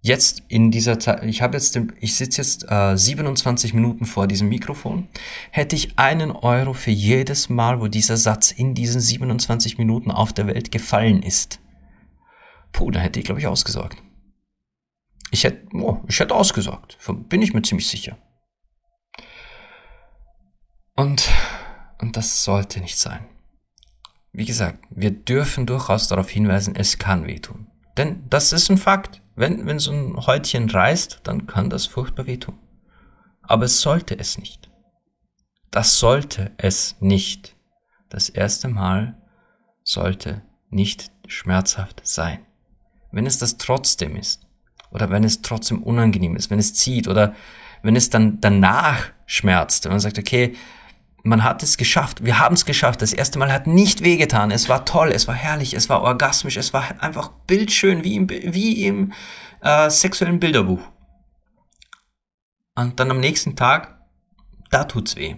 Jetzt 0.00 0.42
in 0.48 0.70
dieser 0.70 0.98
Zeit, 0.98 1.22
ich 1.24 1.42
habe 1.42 1.56
jetzt, 1.56 1.78
ich 2.00 2.16
sitze 2.16 2.40
jetzt 2.40 2.66
äh, 2.68 2.96
27 2.96 3.74
Minuten 3.74 4.04
vor 4.04 4.26
diesem 4.26 4.48
Mikrofon, 4.48 5.06
hätte 5.50 5.76
ich 5.76 5.98
einen 5.98 6.32
Euro 6.32 6.72
für 6.72 6.90
jedes 6.90 7.48
Mal, 7.48 7.80
wo 7.80 7.86
dieser 7.86 8.16
Satz 8.16 8.50
in 8.50 8.74
diesen 8.74 9.00
27 9.00 9.78
Minuten 9.78 10.10
auf 10.10 10.32
der 10.32 10.46
Welt 10.46 10.72
gefallen 10.72 11.22
ist. 11.22 11.60
Puh, 12.72 12.90
da 12.90 13.00
hätte 13.00 13.20
ich, 13.20 13.26
glaube 13.26 13.40
ich, 13.40 13.46
ausgesorgt. 13.46 14.02
Ich 15.30 15.44
hätte, 15.44 15.66
oh, 15.74 16.02
ich 16.08 16.20
hätte 16.20 16.34
ausgesorgt, 16.34 16.98
bin 17.28 17.42
ich 17.42 17.54
mir 17.54 17.62
ziemlich 17.62 17.88
sicher. 17.88 18.18
Und, 20.94 21.30
und 22.00 22.16
das 22.16 22.44
sollte 22.44 22.80
nicht 22.80 22.98
sein. 22.98 23.26
Wie 24.32 24.44
gesagt, 24.44 24.84
wir 24.90 25.10
dürfen 25.10 25.66
durchaus 25.66 26.08
darauf 26.08 26.30
hinweisen, 26.30 26.76
es 26.76 26.98
kann 26.98 27.26
wehtun. 27.26 27.66
Denn 27.96 28.28
das 28.28 28.52
ist 28.52 28.70
ein 28.70 28.78
Fakt. 28.78 29.22
Wenn, 29.34 29.66
wenn 29.66 29.78
so 29.78 29.92
ein 29.92 30.16
Häutchen 30.26 30.68
reißt, 30.68 31.20
dann 31.24 31.46
kann 31.46 31.70
das 31.70 31.86
furchtbar 31.86 32.26
wehtun. 32.26 32.58
Aber 33.42 33.64
es 33.64 33.80
sollte 33.80 34.18
es 34.18 34.38
nicht. 34.38 34.70
Das 35.70 35.98
sollte 35.98 36.52
es 36.58 36.96
nicht. 37.00 37.56
Das 38.10 38.28
erste 38.28 38.68
Mal 38.68 39.16
sollte 39.82 40.42
nicht 40.68 41.10
schmerzhaft 41.26 42.02
sein. 42.04 42.46
Wenn 43.12 43.26
es 43.26 43.38
das 43.38 43.58
trotzdem 43.58 44.16
ist, 44.16 44.46
oder 44.90 45.10
wenn 45.10 45.24
es 45.24 45.42
trotzdem 45.42 45.82
unangenehm 45.82 46.36
ist, 46.36 46.50
wenn 46.50 46.58
es 46.58 46.74
zieht, 46.74 47.08
oder 47.08 47.34
wenn 47.82 47.96
es 47.96 48.10
dann 48.10 48.40
danach 48.40 49.10
schmerzt, 49.26 49.84
wenn 49.84 49.92
man 49.92 50.00
sagt, 50.00 50.18
okay, 50.18 50.54
man 51.24 51.44
hat 51.44 51.62
es 51.62 51.76
geschafft. 51.76 52.24
Wir 52.24 52.38
haben 52.38 52.54
es 52.54 52.64
geschafft. 52.64 53.00
Das 53.02 53.12
erste 53.12 53.38
Mal 53.38 53.52
hat 53.52 53.66
nicht 53.66 54.02
wehgetan. 54.02 54.50
Es 54.50 54.68
war 54.68 54.84
toll, 54.84 55.12
es 55.12 55.28
war 55.28 55.34
herrlich, 55.34 55.74
es 55.74 55.88
war 55.88 56.02
orgasmisch, 56.02 56.56
es 56.56 56.72
war 56.72 57.00
einfach 57.00 57.30
bildschön, 57.46 58.02
wie 58.02 58.16
im, 58.16 58.28
wie 58.28 58.84
im 58.84 59.12
äh, 59.60 59.88
sexuellen 59.88 60.40
Bilderbuch. 60.40 60.80
Und 62.74 62.98
dann 62.98 63.10
am 63.10 63.20
nächsten 63.20 63.54
Tag, 63.54 63.98
da 64.70 64.84
tut's 64.84 65.16
weh. 65.16 65.36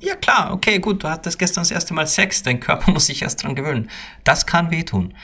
Ja 0.00 0.16
klar, 0.16 0.52
okay, 0.52 0.78
gut, 0.78 1.04
du 1.04 1.10
hattest 1.10 1.38
gestern 1.38 1.62
das 1.62 1.70
erste 1.70 1.92
Mal 1.92 2.06
Sex, 2.06 2.42
dein 2.42 2.60
Körper 2.60 2.90
muss 2.92 3.06
sich 3.06 3.22
erst 3.22 3.42
dran 3.42 3.54
gewöhnen. 3.54 3.90
Das 4.22 4.46
kann 4.46 4.70
wehtun. 4.70 5.14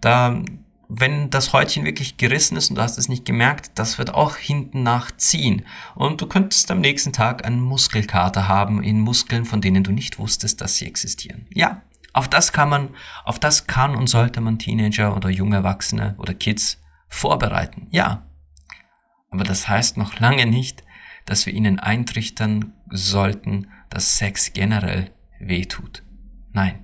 Da 0.00 0.42
wenn 0.92 1.30
das 1.30 1.52
Häutchen 1.52 1.84
wirklich 1.84 2.16
gerissen 2.16 2.56
ist 2.56 2.68
und 2.68 2.76
du 2.76 2.82
hast 2.82 2.98
es 2.98 3.08
nicht 3.08 3.24
gemerkt, 3.24 3.70
das 3.76 3.96
wird 3.98 4.12
auch 4.12 4.36
hinten 4.36 4.82
nachziehen. 4.82 5.64
Und 5.94 6.20
du 6.20 6.26
könntest 6.26 6.68
am 6.72 6.80
nächsten 6.80 7.12
Tag 7.12 7.46
einen 7.46 7.60
Muskelkater 7.60 8.48
haben 8.48 8.82
in 8.82 9.00
Muskeln, 9.00 9.44
von 9.44 9.60
denen 9.60 9.84
du 9.84 9.92
nicht 9.92 10.18
wusstest, 10.18 10.60
dass 10.60 10.76
sie 10.76 10.86
existieren. 10.86 11.46
Ja, 11.54 11.82
auf 12.12 12.28
das 12.28 12.52
kann 12.52 12.68
man, 12.68 12.88
auf 13.24 13.38
das 13.38 13.68
kann 13.68 13.94
und 13.94 14.08
sollte 14.08 14.40
man 14.40 14.58
Teenager 14.58 15.16
oder 15.16 15.30
junge 15.30 15.56
Erwachsene 15.56 16.16
oder 16.18 16.34
Kids 16.34 16.82
vorbereiten. 17.08 17.86
Ja. 17.90 18.26
Aber 19.30 19.44
das 19.44 19.68
heißt 19.68 19.96
noch 19.96 20.18
lange 20.18 20.44
nicht, 20.44 20.82
dass 21.24 21.46
wir 21.46 21.52
ihnen 21.52 21.78
eintrichtern 21.78 22.72
sollten, 22.90 23.68
dass 23.90 24.18
Sex 24.18 24.52
generell 24.52 25.12
weh 25.38 25.66
tut. 25.66 26.02
Nein. 26.52 26.80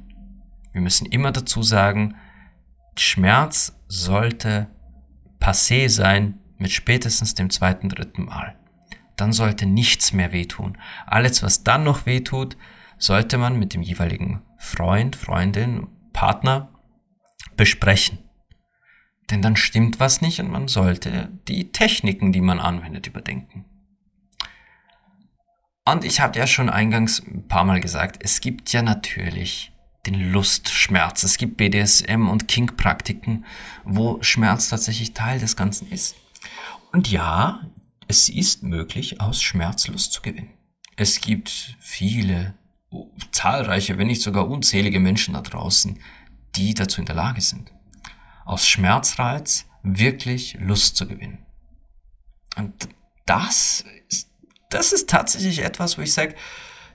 Wir 0.72 0.80
müssen 0.80 1.06
immer 1.06 1.32
dazu 1.32 1.64
sagen, 1.64 2.14
Schmerz 3.00 3.76
sollte 3.88 4.68
passé 5.40 5.88
sein 5.88 6.38
mit 6.58 6.72
spätestens 6.72 7.34
dem 7.34 7.50
zweiten, 7.50 7.88
dritten 7.88 8.24
Mal. 8.24 8.56
Dann 9.16 9.32
sollte 9.32 9.66
nichts 9.66 10.12
mehr 10.12 10.32
wehtun. 10.32 10.78
Alles, 11.06 11.42
was 11.42 11.64
dann 11.64 11.84
noch 11.84 12.06
wehtut, 12.06 12.56
sollte 12.98 13.38
man 13.38 13.58
mit 13.58 13.74
dem 13.74 13.82
jeweiligen 13.82 14.42
Freund, 14.58 15.16
Freundin, 15.16 15.88
Partner 16.12 16.72
besprechen. 17.56 18.18
Denn 19.30 19.42
dann 19.42 19.56
stimmt 19.56 19.98
was 20.00 20.20
nicht 20.20 20.40
und 20.40 20.50
man 20.50 20.68
sollte 20.68 21.30
die 21.48 21.72
Techniken, 21.72 22.32
die 22.32 22.40
man 22.40 22.60
anwendet, 22.60 23.06
überdenken. 23.06 23.64
Und 25.84 26.04
ich 26.04 26.20
habe 26.20 26.38
ja 26.38 26.46
schon 26.46 26.68
eingangs 26.68 27.20
ein 27.20 27.46
paar 27.46 27.64
Mal 27.64 27.80
gesagt, 27.80 28.18
es 28.22 28.40
gibt 28.40 28.72
ja 28.72 28.82
natürlich 28.82 29.72
den 30.06 30.32
Lustschmerz. 30.32 31.22
Es 31.22 31.38
gibt 31.38 31.56
BDSM 31.56 32.28
und 32.28 32.48
Kink-Praktiken, 32.48 33.44
wo 33.84 34.22
Schmerz 34.22 34.68
tatsächlich 34.68 35.14
Teil 35.14 35.38
des 35.38 35.56
Ganzen 35.56 35.90
ist. 35.90 36.16
Und 36.92 37.10
ja, 37.10 37.60
es 38.08 38.28
ist 38.28 38.62
möglich, 38.62 39.20
aus 39.20 39.42
Schmerz 39.42 39.88
Lust 39.88 40.12
zu 40.12 40.22
gewinnen. 40.22 40.50
Es 40.96 41.20
gibt 41.20 41.76
viele, 41.80 42.54
zahlreiche, 43.32 43.98
wenn 43.98 44.06
nicht 44.06 44.22
sogar 44.22 44.48
unzählige 44.48 45.00
Menschen 45.00 45.34
da 45.34 45.42
draußen, 45.42 45.98
die 46.54 46.74
dazu 46.74 47.00
in 47.00 47.06
der 47.06 47.16
Lage 47.16 47.40
sind, 47.40 47.72
aus 48.44 48.66
Schmerzreiz 48.66 49.66
wirklich 49.82 50.56
Lust 50.60 50.96
zu 50.96 51.06
gewinnen. 51.06 51.44
Und 52.56 52.88
das 53.26 53.84
das 54.70 54.92
ist 54.92 55.08
tatsächlich 55.08 55.60
etwas, 55.60 55.98
wo 55.98 56.02
ich 56.02 56.12
sage, 56.12 56.34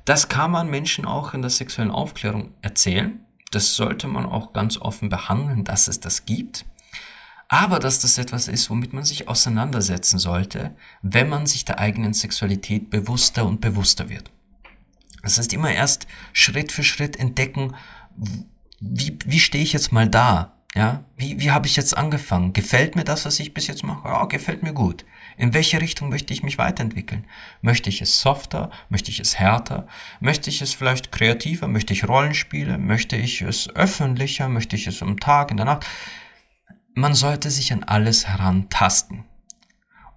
das 0.05 0.29
kann 0.29 0.51
man 0.51 0.69
Menschen 0.69 1.05
auch 1.05 1.33
in 1.33 1.41
der 1.41 1.51
sexuellen 1.51 1.91
Aufklärung 1.91 2.53
erzählen. 2.61 3.19
Das 3.51 3.75
sollte 3.75 4.07
man 4.07 4.25
auch 4.25 4.53
ganz 4.53 4.77
offen 4.77 5.09
behandeln, 5.09 5.63
dass 5.63 5.87
es 5.87 5.99
das 5.99 6.25
gibt. 6.25 6.65
Aber 7.49 7.79
dass 7.79 7.99
das 7.99 8.17
etwas 8.17 8.47
ist, 8.47 8.69
womit 8.69 8.93
man 8.93 9.03
sich 9.03 9.27
auseinandersetzen 9.27 10.19
sollte, 10.19 10.73
wenn 11.01 11.27
man 11.27 11.45
sich 11.45 11.65
der 11.65 11.79
eigenen 11.79 12.13
Sexualität 12.13 12.89
bewusster 12.89 13.45
und 13.45 13.59
bewusster 13.59 14.07
wird. 14.07 14.31
Das 15.21 15.37
heißt, 15.37 15.51
immer 15.53 15.71
erst 15.71 16.07
Schritt 16.31 16.71
für 16.71 16.83
Schritt 16.83 17.17
entdecken, 17.17 17.75
wie, 18.79 19.17
wie 19.25 19.39
stehe 19.39 19.63
ich 19.63 19.73
jetzt 19.73 19.91
mal 19.91 20.07
da? 20.07 20.57
Ja, 20.73 21.03
wie, 21.17 21.39
wie 21.41 21.51
habe 21.51 21.67
ich 21.67 21.75
jetzt 21.75 21.97
angefangen? 21.97 22.53
Gefällt 22.53 22.95
mir 22.95 23.03
das, 23.03 23.25
was 23.25 23.39
ich 23.41 23.53
bis 23.53 23.67
jetzt 23.67 23.83
mache? 23.83 24.07
Ja, 24.07 24.23
gefällt 24.25 24.63
mir 24.63 24.73
gut. 24.73 25.05
In 25.37 25.53
welche 25.53 25.81
Richtung 25.81 26.09
möchte 26.09 26.33
ich 26.33 26.43
mich 26.43 26.57
weiterentwickeln? 26.57 27.25
Möchte 27.61 27.89
ich 27.89 28.01
es 28.01 28.21
softer? 28.21 28.71
Möchte 28.89 29.11
ich 29.11 29.19
es 29.19 29.39
härter? 29.39 29.87
Möchte 30.19 30.49
ich 30.49 30.61
es 30.61 30.73
vielleicht 30.73 31.11
kreativer? 31.11 31.67
Möchte 31.67 31.93
ich 31.93 32.07
Rollenspiele? 32.07 32.77
Möchte 32.77 33.15
ich 33.15 33.41
es 33.41 33.69
öffentlicher? 33.75 34.49
Möchte 34.49 34.75
ich 34.75 34.87
es 34.87 35.01
am 35.01 35.19
Tag, 35.19 35.51
in 35.51 35.57
der 35.57 35.65
Nacht? 35.65 35.85
Man 36.93 37.13
sollte 37.13 37.49
sich 37.49 37.71
an 37.71 37.83
alles 37.83 38.27
herantasten. 38.27 39.25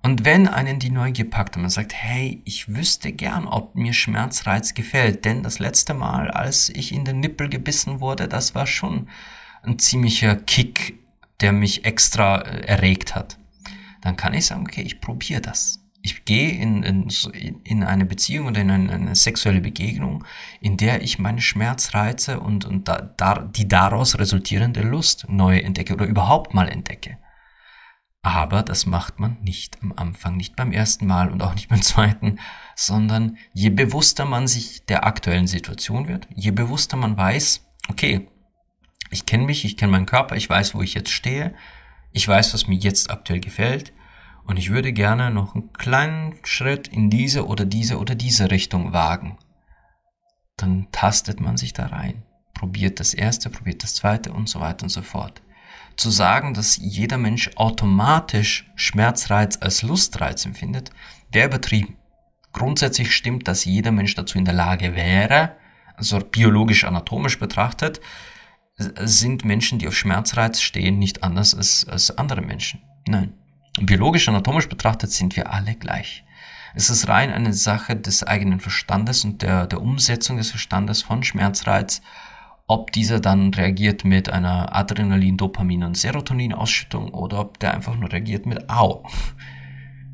Und 0.04 0.26
wenn 0.26 0.48
einen 0.48 0.78
die 0.80 0.90
Neugier 0.90 1.30
packt 1.30 1.56
und 1.56 1.62
man 1.62 1.70
sagt, 1.70 1.94
hey, 1.94 2.42
ich 2.44 2.74
wüsste 2.74 3.10
gern, 3.10 3.46
ob 3.46 3.74
mir 3.74 3.94
Schmerzreiz 3.94 4.74
gefällt, 4.74 5.24
denn 5.24 5.42
das 5.42 5.60
letzte 5.60 5.94
Mal, 5.94 6.30
als 6.30 6.68
ich 6.68 6.92
in 6.92 7.06
den 7.06 7.20
Nippel 7.20 7.48
gebissen 7.48 8.00
wurde, 8.00 8.28
das 8.28 8.54
war 8.54 8.66
schon 8.66 9.08
ein 9.62 9.78
ziemlicher 9.78 10.36
Kick, 10.36 10.98
der 11.40 11.52
mich 11.52 11.86
extra 11.86 12.42
äh, 12.42 12.66
erregt 12.66 13.14
hat, 13.14 13.38
dann 14.04 14.16
kann 14.16 14.34
ich 14.34 14.46
sagen, 14.46 14.66
okay, 14.66 14.82
ich 14.82 15.00
probiere 15.00 15.40
das. 15.40 15.80
Ich 16.02 16.26
gehe 16.26 16.50
in, 16.50 16.82
in, 16.82 17.08
in 17.64 17.82
eine 17.82 18.04
Beziehung 18.04 18.48
oder 18.48 18.60
in 18.60 18.70
eine, 18.70 18.92
eine, 18.92 19.14
sexuelle 19.16 19.62
Begegnung, 19.62 20.24
in 20.60 20.76
der 20.76 21.00
ich 21.00 21.18
meine 21.18 21.40
Schmerzreize 21.40 22.38
und, 22.38 22.66
und 22.66 22.86
da, 22.86 23.00
da, 23.00 23.38
die 23.38 23.66
daraus 23.66 24.18
resultierende 24.18 24.82
Lust 24.82 25.24
neu 25.30 25.56
entdecke 25.56 25.94
oder 25.94 26.04
überhaupt 26.04 26.52
mal 26.52 26.68
entdecke. 26.68 27.16
Aber 28.20 28.62
das 28.62 28.84
macht 28.84 29.18
man 29.18 29.38
nicht 29.40 29.82
am 29.82 29.94
Anfang, 29.96 30.36
nicht 30.36 30.54
beim 30.54 30.72
ersten 30.72 31.06
Mal 31.06 31.30
und 31.30 31.42
auch 31.42 31.54
nicht 31.54 31.70
beim 31.70 31.82
zweiten, 31.82 32.38
sondern 32.76 33.38
je 33.54 33.70
bewusster 33.70 34.26
man 34.26 34.46
sich 34.46 34.84
der 34.84 35.06
aktuellen 35.06 35.46
Situation 35.46 36.08
wird, 36.08 36.28
je 36.34 36.50
bewusster 36.50 36.98
man 36.98 37.16
weiß, 37.16 37.66
okay, 37.88 38.28
ich 39.10 39.24
kenne 39.24 39.44
mich, 39.44 39.64
ich 39.64 39.78
kenne 39.78 39.92
meinen 39.92 40.06
Körper, 40.06 40.36
ich 40.36 40.50
weiß, 40.50 40.74
wo 40.74 40.82
ich 40.82 40.92
jetzt 40.92 41.10
stehe, 41.10 41.54
ich 42.14 42.26
weiß, 42.26 42.54
was 42.54 42.68
mir 42.68 42.76
jetzt 42.76 43.10
aktuell 43.10 43.40
gefällt 43.40 43.92
und 44.44 44.56
ich 44.56 44.70
würde 44.70 44.92
gerne 44.92 45.30
noch 45.32 45.54
einen 45.54 45.72
kleinen 45.72 46.36
Schritt 46.44 46.86
in 46.88 47.10
diese 47.10 47.46
oder 47.46 47.64
diese 47.64 47.98
oder 47.98 48.14
diese 48.14 48.50
Richtung 48.50 48.92
wagen. 48.92 49.36
Dann 50.56 50.86
tastet 50.92 51.40
man 51.40 51.56
sich 51.56 51.72
da 51.72 51.86
rein, 51.86 52.22
probiert 52.54 53.00
das 53.00 53.14
erste, 53.14 53.50
probiert 53.50 53.82
das 53.82 53.96
zweite 53.96 54.32
und 54.32 54.48
so 54.48 54.60
weiter 54.60 54.84
und 54.84 54.90
so 54.90 55.02
fort. 55.02 55.42
Zu 55.96 56.10
sagen, 56.10 56.54
dass 56.54 56.76
jeder 56.76 57.18
Mensch 57.18 57.50
automatisch 57.56 58.70
Schmerzreiz 58.76 59.58
als 59.60 59.82
Lustreiz 59.82 60.46
empfindet, 60.46 60.90
wäre 61.32 61.48
übertrieben. 61.48 61.96
Grundsätzlich 62.52 63.12
stimmt, 63.12 63.48
dass 63.48 63.64
jeder 63.64 63.90
Mensch 63.90 64.14
dazu 64.14 64.38
in 64.38 64.44
der 64.44 64.54
Lage 64.54 64.94
wäre, 64.94 65.56
also 65.96 66.20
biologisch 66.20 66.84
anatomisch 66.84 67.40
betrachtet, 67.40 68.00
sind 68.76 69.44
Menschen, 69.44 69.78
die 69.78 69.88
auf 69.88 69.96
Schmerzreiz 69.96 70.60
stehen, 70.60 70.98
nicht 70.98 71.22
anders 71.22 71.54
als, 71.54 71.86
als 71.88 72.16
andere 72.16 72.42
Menschen. 72.42 72.82
Nein. 73.06 73.34
Biologisch, 73.80 74.28
anatomisch 74.28 74.68
betrachtet 74.68 75.10
sind 75.10 75.36
wir 75.36 75.52
alle 75.52 75.74
gleich. 75.74 76.24
Es 76.74 76.90
ist 76.90 77.08
rein 77.08 77.32
eine 77.32 77.52
Sache 77.52 77.96
des 77.96 78.24
eigenen 78.24 78.60
Verstandes 78.60 79.24
und 79.24 79.42
der, 79.42 79.66
der 79.66 79.80
Umsetzung 79.80 80.36
des 80.36 80.50
Verstandes 80.50 81.02
von 81.02 81.22
Schmerzreiz, 81.22 82.02
ob 82.66 82.92
dieser 82.92 83.20
dann 83.20 83.52
reagiert 83.52 84.04
mit 84.04 84.30
einer 84.30 84.74
Adrenalin, 84.74 85.36
Dopamin 85.36 85.84
und 85.84 85.96
Serotonin-Ausschüttung 85.96 87.10
oder 87.10 87.40
ob 87.40 87.58
der 87.60 87.74
einfach 87.74 87.96
nur 87.96 88.10
reagiert 88.10 88.46
mit 88.46 88.70
Au. 88.70 89.04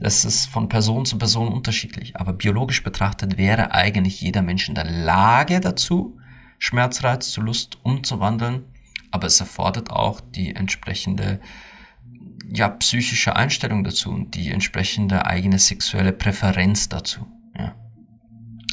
Das 0.01 0.25
ist 0.25 0.47
von 0.47 0.69
Person 0.69 1.05
zu 1.05 1.19
Person 1.19 1.49
unterschiedlich. 1.49 2.17
Aber 2.17 2.33
biologisch 2.33 2.83
betrachtet 2.83 3.37
wäre 3.37 3.73
eigentlich 3.73 4.21
jeder 4.21 4.43
Mensch 4.43 4.69
in 4.69 4.75
der 4.75 4.91
Lage 4.91 5.61
dazu, 5.61 6.20
Schmerzreiz 6.61 7.31
zu 7.31 7.41
Lust 7.41 7.79
umzuwandeln, 7.83 8.67
aber 9.11 9.27
es 9.27 9.41
erfordert 9.41 9.91
auch 9.91 10.21
die 10.21 10.55
entsprechende 10.55 11.41
ja, 12.53 12.69
psychische 12.69 13.35
Einstellung 13.35 13.83
dazu 13.83 14.11
und 14.11 14.35
die 14.35 14.51
entsprechende 14.51 15.25
eigene 15.27 15.59
sexuelle 15.59 16.13
Präferenz 16.13 16.89
dazu. 16.89 17.27
Ja. 17.59 17.75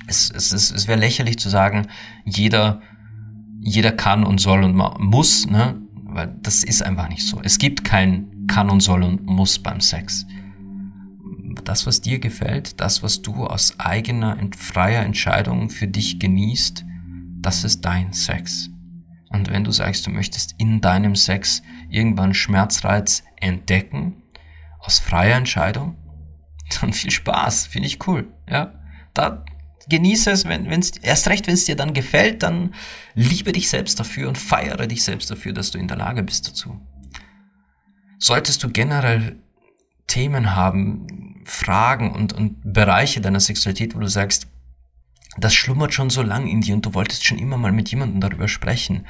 Es, 0.06 0.30
es, 0.30 0.52
es, 0.52 0.70
es 0.70 0.88
wäre 0.88 1.00
lächerlich 1.00 1.40
zu 1.40 1.50
sagen, 1.50 1.88
jeder, 2.26 2.82
jeder 3.62 3.94
kann 3.94 4.24
und 4.24 4.40
soll 4.40 4.64
und 4.64 4.76
muss, 4.76 5.48
ne? 5.48 5.82
weil 6.04 6.36
das 6.42 6.64
ist 6.64 6.84
einfach 6.84 7.08
nicht 7.10 7.26
so. 7.26 7.40
Es 7.42 7.58
gibt 7.58 7.84
kein 7.84 8.48
kann 8.48 8.70
und 8.70 8.82
soll 8.82 9.04
und 9.04 9.26
muss 9.26 9.60
beim 9.60 9.80
Sex. 9.80 10.26
Das, 11.64 11.86
was 11.88 12.02
dir 12.02 12.20
gefällt, 12.20 12.82
das, 12.82 13.02
was 13.02 13.22
du 13.22 13.46
aus 13.46 13.80
eigener, 13.80 14.38
freier 14.58 15.04
Entscheidung 15.04 15.70
für 15.70 15.88
dich 15.88 16.20
genießt, 16.20 16.86
das 17.42 17.64
ist 17.64 17.82
dein 17.82 18.14
Sex. 18.14 18.70
Und 19.30 19.50
wenn 19.50 19.64
du 19.64 19.72
sagst, 19.72 20.06
du 20.08 20.10
möchtest 20.10 20.56
in 20.58 20.82
deinem 20.82 21.16
Sex 21.16 21.62
irgendwann 21.90 22.34
Schmerzreiz 22.34 23.24
entdecken, 23.38 24.24
aus 24.80 25.00
freier 25.00 25.38
Entscheidung, 25.38 25.98
dann 26.82 26.94
viel 26.94 27.12
Spaß, 27.12 27.68
finde 27.68 27.88
ich 27.88 28.08
cool, 28.08 28.34
ja. 28.50 28.74
Da 29.14 29.44
genieße 29.90 30.32
es, 30.32 30.46
wenn 30.46 30.70
es 30.72 30.92
erst 30.98 31.28
recht, 31.30 31.48
wenn 31.48 31.54
es 31.54 31.66
dir 31.66 31.76
dann 31.76 31.94
gefällt, 31.94 32.44
dann 32.44 32.74
liebe 33.14 33.52
dich 33.52 33.70
selbst 33.70 34.00
dafür 34.00 34.28
und 34.28 34.38
feiere 34.38 34.88
dich 34.88 35.04
selbst 35.04 35.32
dafür, 35.32 35.54
dass 35.54 35.72
du 35.72 35.78
in 35.78 35.88
der 35.88 35.98
Lage 35.98 36.24
bist 36.24 36.48
dazu. 36.48 36.80
Solltest 38.20 38.64
du 38.64 38.70
generell 38.70 39.42
Themen 40.08 40.56
haben, 40.56 41.44
Fragen 41.46 42.12
und, 42.14 42.34
und 42.34 42.74
Bereiche 42.74 43.22
deiner 43.22 43.40
Sexualität, 43.40 43.96
wo 43.96 44.00
du 44.00 44.08
sagst, 44.08 44.48
das 45.36 45.54
schlummert 45.54 45.94
schon 45.94 46.10
so 46.10 46.22
lang 46.22 46.48
in 46.48 46.62
dir 46.62 46.74
und 46.74 46.86
du 46.86 46.94
wolltest 46.94 47.26
schon 47.26 47.38
immer 47.38 47.58
mal 47.58 47.72
mit 47.72 47.90
jemandem 47.90 48.22
darüber 48.22 48.48
sprechen 48.48 49.06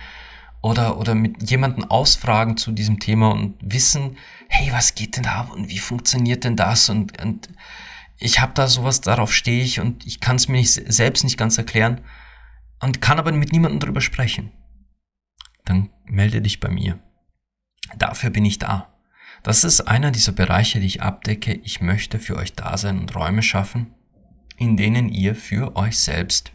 oder, 0.61 0.97
oder 0.97 1.15
mit 1.15 1.49
jemandem 1.49 1.85
ausfragen 1.85 2.57
zu 2.57 2.71
diesem 2.71 2.99
Thema 2.99 3.31
und 3.31 3.55
wissen, 3.61 4.17
hey, 4.49 4.71
was 4.71 4.95
geht 4.95 5.15
denn 5.15 5.23
da 5.23 5.41
und 5.41 5.69
wie 5.69 5.79
funktioniert 5.79 6.43
denn 6.43 6.55
das 6.55 6.89
und, 6.89 7.21
und 7.21 7.49
ich 8.17 8.39
habe 8.39 8.53
da 8.53 8.67
sowas, 8.67 9.01
darauf 9.01 9.33
stehe 9.33 9.63
ich 9.63 9.79
und 9.79 10.05
ich 10.05 10.19
kann 10.19 10.37
es 10.37 10.47
mir 10.47 10.57
nicht, 10.57 10.71
selbst 10.91 11.23
nicht 11.23 11.37
ganz 11.37 11.57
erklären 11.57 12.01
und 12.81 13.01
kann 13.01 13.19
aber 13.19 13.31
mit 13.31 13.51
niemandem 13.51 13.79
darüber 13.79 14.01
sprechen. 14.01 14.51
Dann 15.65 15.89
melde 16.05 16.41
dich 16.41 16.59
bei 16.59 16.69
mir. 16.69 16.99
Dafür 17.97 18.29
bin 18.29 18.45
ich 18.45 18.57
da. 18.57 18.93
Das 19.43 19.63
ist 19.63 19.81
einer 19.81 20.11
dieser 20.11 20.31
Bereiche, 20.31 20.79
die 20.79 20.87
ich 20.87 21.01
abdecke. 21.01 21.53
Ich 21.63 21.79
möchte 21.79 22.19
für 22.19 22.35
euch 22.35 22.53
da 22.53 22.77
sein 22.77 22.99
und 22.99 23.15
Räume 23.15 23.43
schaffen, 23.43 23.93
in 24.57 24.75
denen 24.75 25.09
ihr 25.09 25.35
für 25.35 25.75
euch 25.75 25.99
selbst 25.99 26.51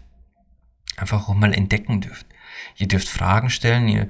einfach 0.96 1.28
auch 1.28 1.34
mal 1.34 1.55
entdecken 1.55 2.00
dürft. 2.00 2.26
Ihr 2.76 2.88
dürft 2.88 3.09
Fragen 3.09 3.48
stellen, 3.48 3.88
ihr, 3.88 4.09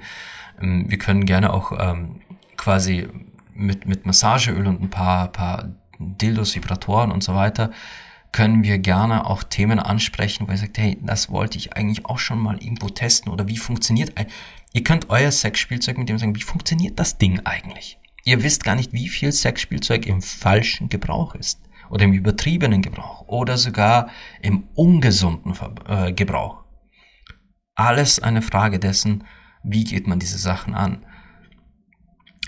ähm, 0.61 0.91
wir 0.91 0.99
können 0.99 1.27
gerne 1.27 1.53
auch 1.53 1.73
ähm, 1.79 2.21
quasi 2.57 3.09
mit, 3.55 3.87
mit 3.87 4.07
Massageöl 4.07 4.67
und 4.67 4.83
ein 4.83 4.91
paar, 4.91 5.29
paar 5.29 5.69
Dildos, 5.99 6.55
Vibratoren 6.55 7.13
und 7.13 7.23
so 7.23 7.35
weiter, 7.35 7.71
können 8.33 8.65
wir 8.65 8.79
gerne 8.79 9.27
auch 9.27 9.43
Themen 9.43 9.79
ansprechen, 9.79 10.49
wo 10.49 10.53
ihr 10.53 10.59
sagt, 10.59 10.79
hey, 10.79 10.99
das 11.03 11.31
wollte 11.31 11.59
ich 11.59 11.77
eigentlich 11.77 12.07
auch 12.07 12.19
schon 12.19 12.39
mal 12.39 12.57
irgendwo 12.63 12.89
testen 12.89 13.31
oder 13.31 13.47
wie 13.47 13.59
funktioniert, 13.59 14.13
ihr 14.73 14.83
könnt 14.83 15.11
euer 15.11 15.31
Sexspielzeug 15.31 15.99
mit 15.99 16.09
dem 16.09 16.19
sagen, 16.19 16.35
wie 16.35 16.43
funktioniert 16.43 16.99
das 16.99 17.19
Ding 17.19 17.41
eigentlich? 17.45 17.99
Ihr 18.25 18.43
wisst 18.43 18.65
gar 18.65 18.75
nicht, 18.75 18.93
wie 18.93 19.09
viel 19.09 19.33
Sexspielzeug 19.33 20.07
im 20.07 20.23
falschen 20.23 20.89
Gebrauch 20.89 21.35
ist 21.35 21.61
oder 21.93 22.07
im 22.07 22.15
übertriebenen 22.15 22.81
Gebrauch 22.81 23.29
oder 23.29 23.59
sogar 23.59 24.09
im 24.41 24.67
ungesunden 24.75 25.55
äh, 25.87 26.15
Gebrauch. 26.15 26.65
Alles 27.75 28.19
eine 28.19 28.41
Frage 28.41 28.79
dessen, 28.79 29.25
wie 29.63 29.85
geht 29.85 30.07
man 30.07 30.19
diese 30.19 30.39
Sachen 30.39 30.75
an. 30.75 31.05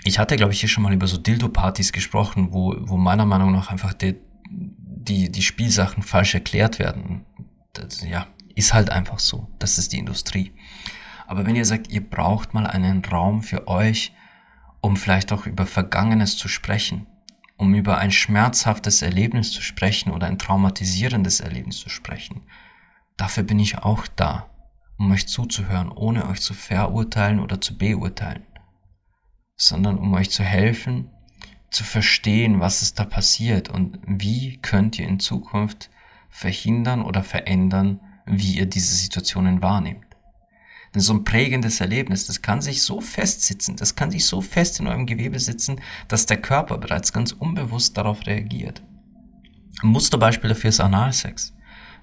ich 0.03 0.17
hatte, 0.17 0.35
glaube 0.35 0.51
ich, 0.51 0.59
hier 0.59 0.69
schon 0.69 0.83
mal 0.83 0.93
über 0.93 1.05
so 1.05 1.17
Dildo-Partys 1.17 1.93
gesprochen, 1.93 2.53
wo, 2.53 2.75
wo 2.79 2.97
meiner 2.97 3.25
Meinung 3.27 3.51
nach 3.51 3.69
einfach 3.71 3.93
die, 3.93 4.15
die, 4.49 5.31
die 5.31 5.41
Spielsachen 5.43 6.01
falsch 6.01 6.33
erklärt 6.33 6.79
werden. 6.79 7.25
Das, 7.73 8.03
ja, 8.03 8.25
ist 8.55 8.73
halt 8.73 8.89
einfach 8.89 9.19
so. 9.19 9.47
Das 9.59 9.77
ist 9.77 9.93
die 9.93 9.99
Industrie. 9.99 10.53
Aber 11.27 11.45
wenn 11.45 11.55
ihr 11.55 11.65
sagt, 11.65 11.91
ihr 11.91 12.07
braucht 12.07 12.55
mal 12.55 12.65
einen 12.65 13.05
Raum 13.05 13.43
für 13.43 13.67
euch, 13.67 14.11
um 14.81 14.97
vielleicht 14.97 15.31
auch 15.31 15.45
über 15.45 15.67
Vergangenes 15.67 16.35
zu 16.35 16.47
sprechen, 16.47 17.05
um 17.57 17.73
über 17.73 17.97
ein 17.97 18.11
schmerzhaftes 18.11 19.01
Erlebnis 19.01 19.51
zu 19.51 19.61
sprechen 19.61 20.11
oder 20.11 20.27
ein 20.27 20.39
traumatisierendes 20.39 21.39
Erlebnis 21.39 21.77
zu 21.77 21.89
sprechen, 21.89 22.43
dafür 23.17 23.43
bin 23.43 23.59
ich 23.59 23.77
auch 23.79 24.07
da, 24.07 24.49
um 24.97 25.11
euch 25.11 25.27
zuzuhören, 25.27 25.89
ohne 25.89 26.27
euch 26.27 26.41
zu 26.41 26.53
verurteilen 26.53 27.39
oder 27.39 27.61
zu 27.61 27.77
beurteilen, 27.77 28.45
sondern 29.55 29.97
um 29.97 30.13
euch 30.13 30.31
zu 30.31 30.43
helfen, 30.43 31.11
zu 31.69 31.83
verstehen, 31.83 32.59
was 32.59 32.81
ist 32.81 32.99
da 32.99 33.05
passiert 33.05 33.69
und 33.69 33.99
wie 34.05 34.57
könnt 34.57 34.97
ihr 34.99 35.07
in 35.07 35.19
Zukunft 35.19 35.89
verhindern 36.29 37.01
oder 37.01 37.23
verändern, 37.23 37.99
wie 38.25 38.57
ihr 38.57 38.65
diese 38.65 38.95
Situationen 38.95 39.61
wahrnehmt. 39.61 40.04
So 41.01 41.13
ein 41.13 41.23
prägendes 41.23 41.81
Erlebnis, 41.81 42.25
das 42.25 42.41
kann 42.41 42.61
sich 42.61 42.81
so 42.81 43.01
festsitzen, 43.01 43.75
das 43.75 43.95
kann 43.95 44.11
sich 44.11 44.25
so 44.25 44.41
fest 44.41 44.79
in 44.79 44.87
eurem 44.87 45.05
Gewebe 45.05 45.39
sitzen, 45.39 45.81
dass 46.07 46.25
der 46.25 46.37
Körper 46.37 46.77
bereits 46.77 47.11
ganz 47.11 47.31
unbewusst 47.31 47.97
darauf 47.97 48.25
reagiert. 48.25 48.81
Ein 49.81 49.89
Musterbeispiel 49.89 50.49
dafür 50.49 50.69
ist 50.69 50.79
Analsex. 50.79 51.53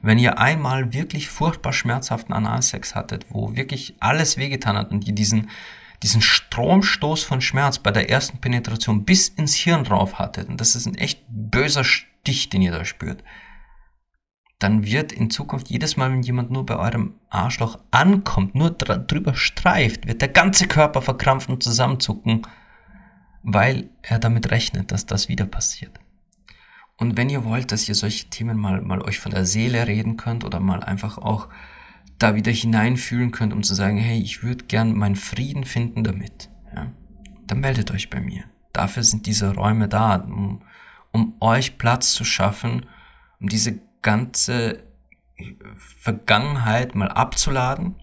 Wenn 0.03 0.19
ihr 0.19 0.39
einmal 0.39 0.93
wirklich 0.93 1.29
furchtbar 1.29 1.73
schmerzhaften 1.73 2.35
Analsex 2.35 2.95
hattet, 2.95 3.27
wo 3.31 3.55
wirklich 3.55 3.95
alles 4.01 4.37
wehgetan 4.37 4.77
hat 4.77 4.91
und 4.91 5.07
ihr 5.07 5.15
diesen, 5.15 5.49
diesen 6.03 6.21
Stromstoß 6.21 7.23
von 7.23 7.41
Schmerz 7.41 7.79
bei 7.79 7.93
der 7.93 8.11
ersten 8.11 8.39
Penetration 8.39 9.05
bis 9.05 9.29
ins 9.29 9.55
Hirn 9.55 9.85
drauf 9.85 10.19
hattet, 10.19 10.49
und 10.49 10.61
das 10.61 10.75
ist 10.75 10.87
ein 10.87 10.97
echt 10.97 11.23
böser 11.29 11.85
Stich, 11.85 12.49
den 12.51 12.63
ihr 12.63 12.73
da 12.73 12.85
spürt, 12.85 13.23
dann 14.63 14.85
wird 14.85 15.13
in 15.13 15.31
Zukunft 15.31 15.71
jedes 15.71 15.97
Mal, 15.97 16.13
wenn 16.13 16.23
jemand 16.23 16.51
nur 16.51 16.65
bei 16.65 16.77
eurem 16.77 17.15
Arschloch 17.29 17.81
ankommt, 17.91 18.55
nur 18.55 18.71
drüber 18.71 19.35
streift, 19.35 20.07
wird 20.07 20.21
der 20.21 20.29
ganze 20.29 20.69
Körper 20.69 21.03
verkrampfen 21.03 21.55
und 21.55 21.63
zusammenzucken, 21.63 22.43
weil 23.43 23.91
er 24.03 24.21
damit 24.21 24.51
rechnet, 24.53 24.93
dass 24.93 25.05
das 25.05 25.29
wieder 25.29 25.47
passiert. 25.47 25.99
Und 26.97 27.17
wenn 27.17 27.29
ihr 27.29 27.45
wollt, 27.45 27.73
dass 27.73 27.89
ihr 27.89 27.97
solche 27.97 28.29
Themen 28.29 28.57
mal, 28.57 28.81
mal 28.83 29.03
euch 29.03 29.19
von 29.19 29.33
der 29.33 29.47
Seele 29.47 29.89
reden 29.89 30.17
könnt 30.17 30.45
oder 30.45 30.61
mal 30.61 30.85
einfach 30.85 31.19
auch 31.19 31.49
da 32.19 32.37
wieder 32.37 32.53
hineinfühlen 32.53 33.33
könnt, 33.33 33.53
um 33.53 33.65
zu 33.65 33.75
sagen, 33.75 33.97
hey, 33.97 34.21
ich 34.21 34.45
würde 34.45 34.67
gern 34.67 34.97
meinen 34.97 35.17
Frieden 35.17 35.65
finden 35.65 36.05
damit, 36.05 36.51
ja, 36.73 36.93
dann 37.49 37.59
meldet 37.59 37.91
euch 37.91 38.11
bei 38.11 38.21
mir. 38.21 38.45
Dafür 38.73 39.03
sind 39.03 39.27
diese 39.27 39.55
Räume 39.55 39.89
da, 39.89 40.17
um, 40.17 40.63
um 41.11 41.35
euch 41.41 41.79
Platz 41.79 42.13
zu 42.13 42.25
schaffen, 42.25 42.87
um 43.41 43.49
diese 43.49 43.81
ganze 44.03 44.85
Vergangenheit 45.77 46.95
mal 46.95 47.09
abzuladen, 47.09 47.97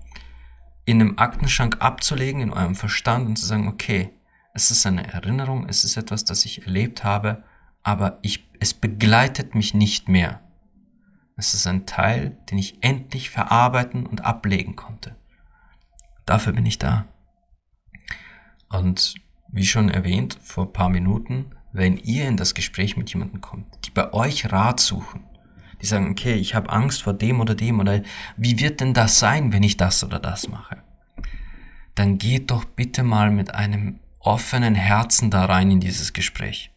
in 0.86 1.02
einem 1.02 1.20
Aktenschrank 1.20 1.78
abzulegen, 1.80 2.42
in 2.42 2.52
eurem 2.52 2.76
Verstand 2.76 3.28
und 3.28 3.36
zu 3.38 3.46
sagen, 3.46 3.68
okay, 3.68 4.12
es 4.54 4.72
ist 4.72 4.86
eine 4.86 5.06
Erinnerung, 5.08 5.68
es 5.70 5.84
ist 5.84 5.98
etwas, 5.98 6.26
das 6.26 6.46
ich 6.46 6.66
erlebt 6.66 7.04
habe, 7.04 7.44
aber 7.84 8.20
ich, 8.22 8.50
es 8.60 8.74
begleitet 8.74 9.56
mich 9.56 9.74
nicht 9.74 10.10
mehr. 10.10 10.42
Es 11.38 11.54
ist 11.54 11.68
ein 11.68 11.86
Teil, 11.86 12.38
den 12.50 12.58
ich 12.58 12.84
endlich 12.84 13.30
verarbeiten 13.30 14.06
und 14.06 14.26
ablegen 14.26 14.76
konnte. 14.76 15.16
Dafür 16.26 16.54
bin 16.54 16.66
ich 16.66 16.80
da. 16.80 17.06
Und 18.70 19.16
wie 19.48 19.66
schon 19.66 19.90
erwähnt 19.90 20.38
vor 20.42 20.66
ein 20.66 20.74
paar 20.74 20.90
Minuten, 20.90 21.56
wenn 21.72 21.98
ihr 21.98 22.28
in 22.28 22.38
das 22.38 22.54
Gespräch 22.54 22.98
mit 22.98 23.14
jemandem 23.14 23.42
kommt, 23.42 23.86
die 23.86 23.92
bei 23.92 24.12
euch 24.12 24.52
Rat 24.52 24.80
suchen, 24.80 25.24
die 25.82 25.86
sagen, 25.86 26.12
okay, 26.12 26.34
ich 26.34 26.56
habe 26.56 26.70
Angst 26.70 27.04
vor 27.04 27.14
dem 27.14 27.40
oder 27.40 27.56
dem 27.56 27.80
oder 27.80 28.02
wie 28.38 28.60
wird 28.60 28.82
denn 28.82 28.94
das 28.94 29.20
sein, 29.20 29.54
wenn 29.54 29.64
ich 29.64 29.78
das 29.78 30.04
oder 30.04 30.20
das 30.20 30.48
mache? 30.48 30.84
Dann 31.96 32.18
geht 32.18 32.52
doch 32.52 32.66
bitte 32.66 33.04
mal 33.04 33.32
mit 33.32 33.54
einem 33.54 34.00
offenen 34.20 34.76
Herzen 34.76 35.32
da 35.32 35.46
rein 35.46 35.72
in 35.72 35.80
dieses 35.80 36.14
Gespräch. 36.14 36.72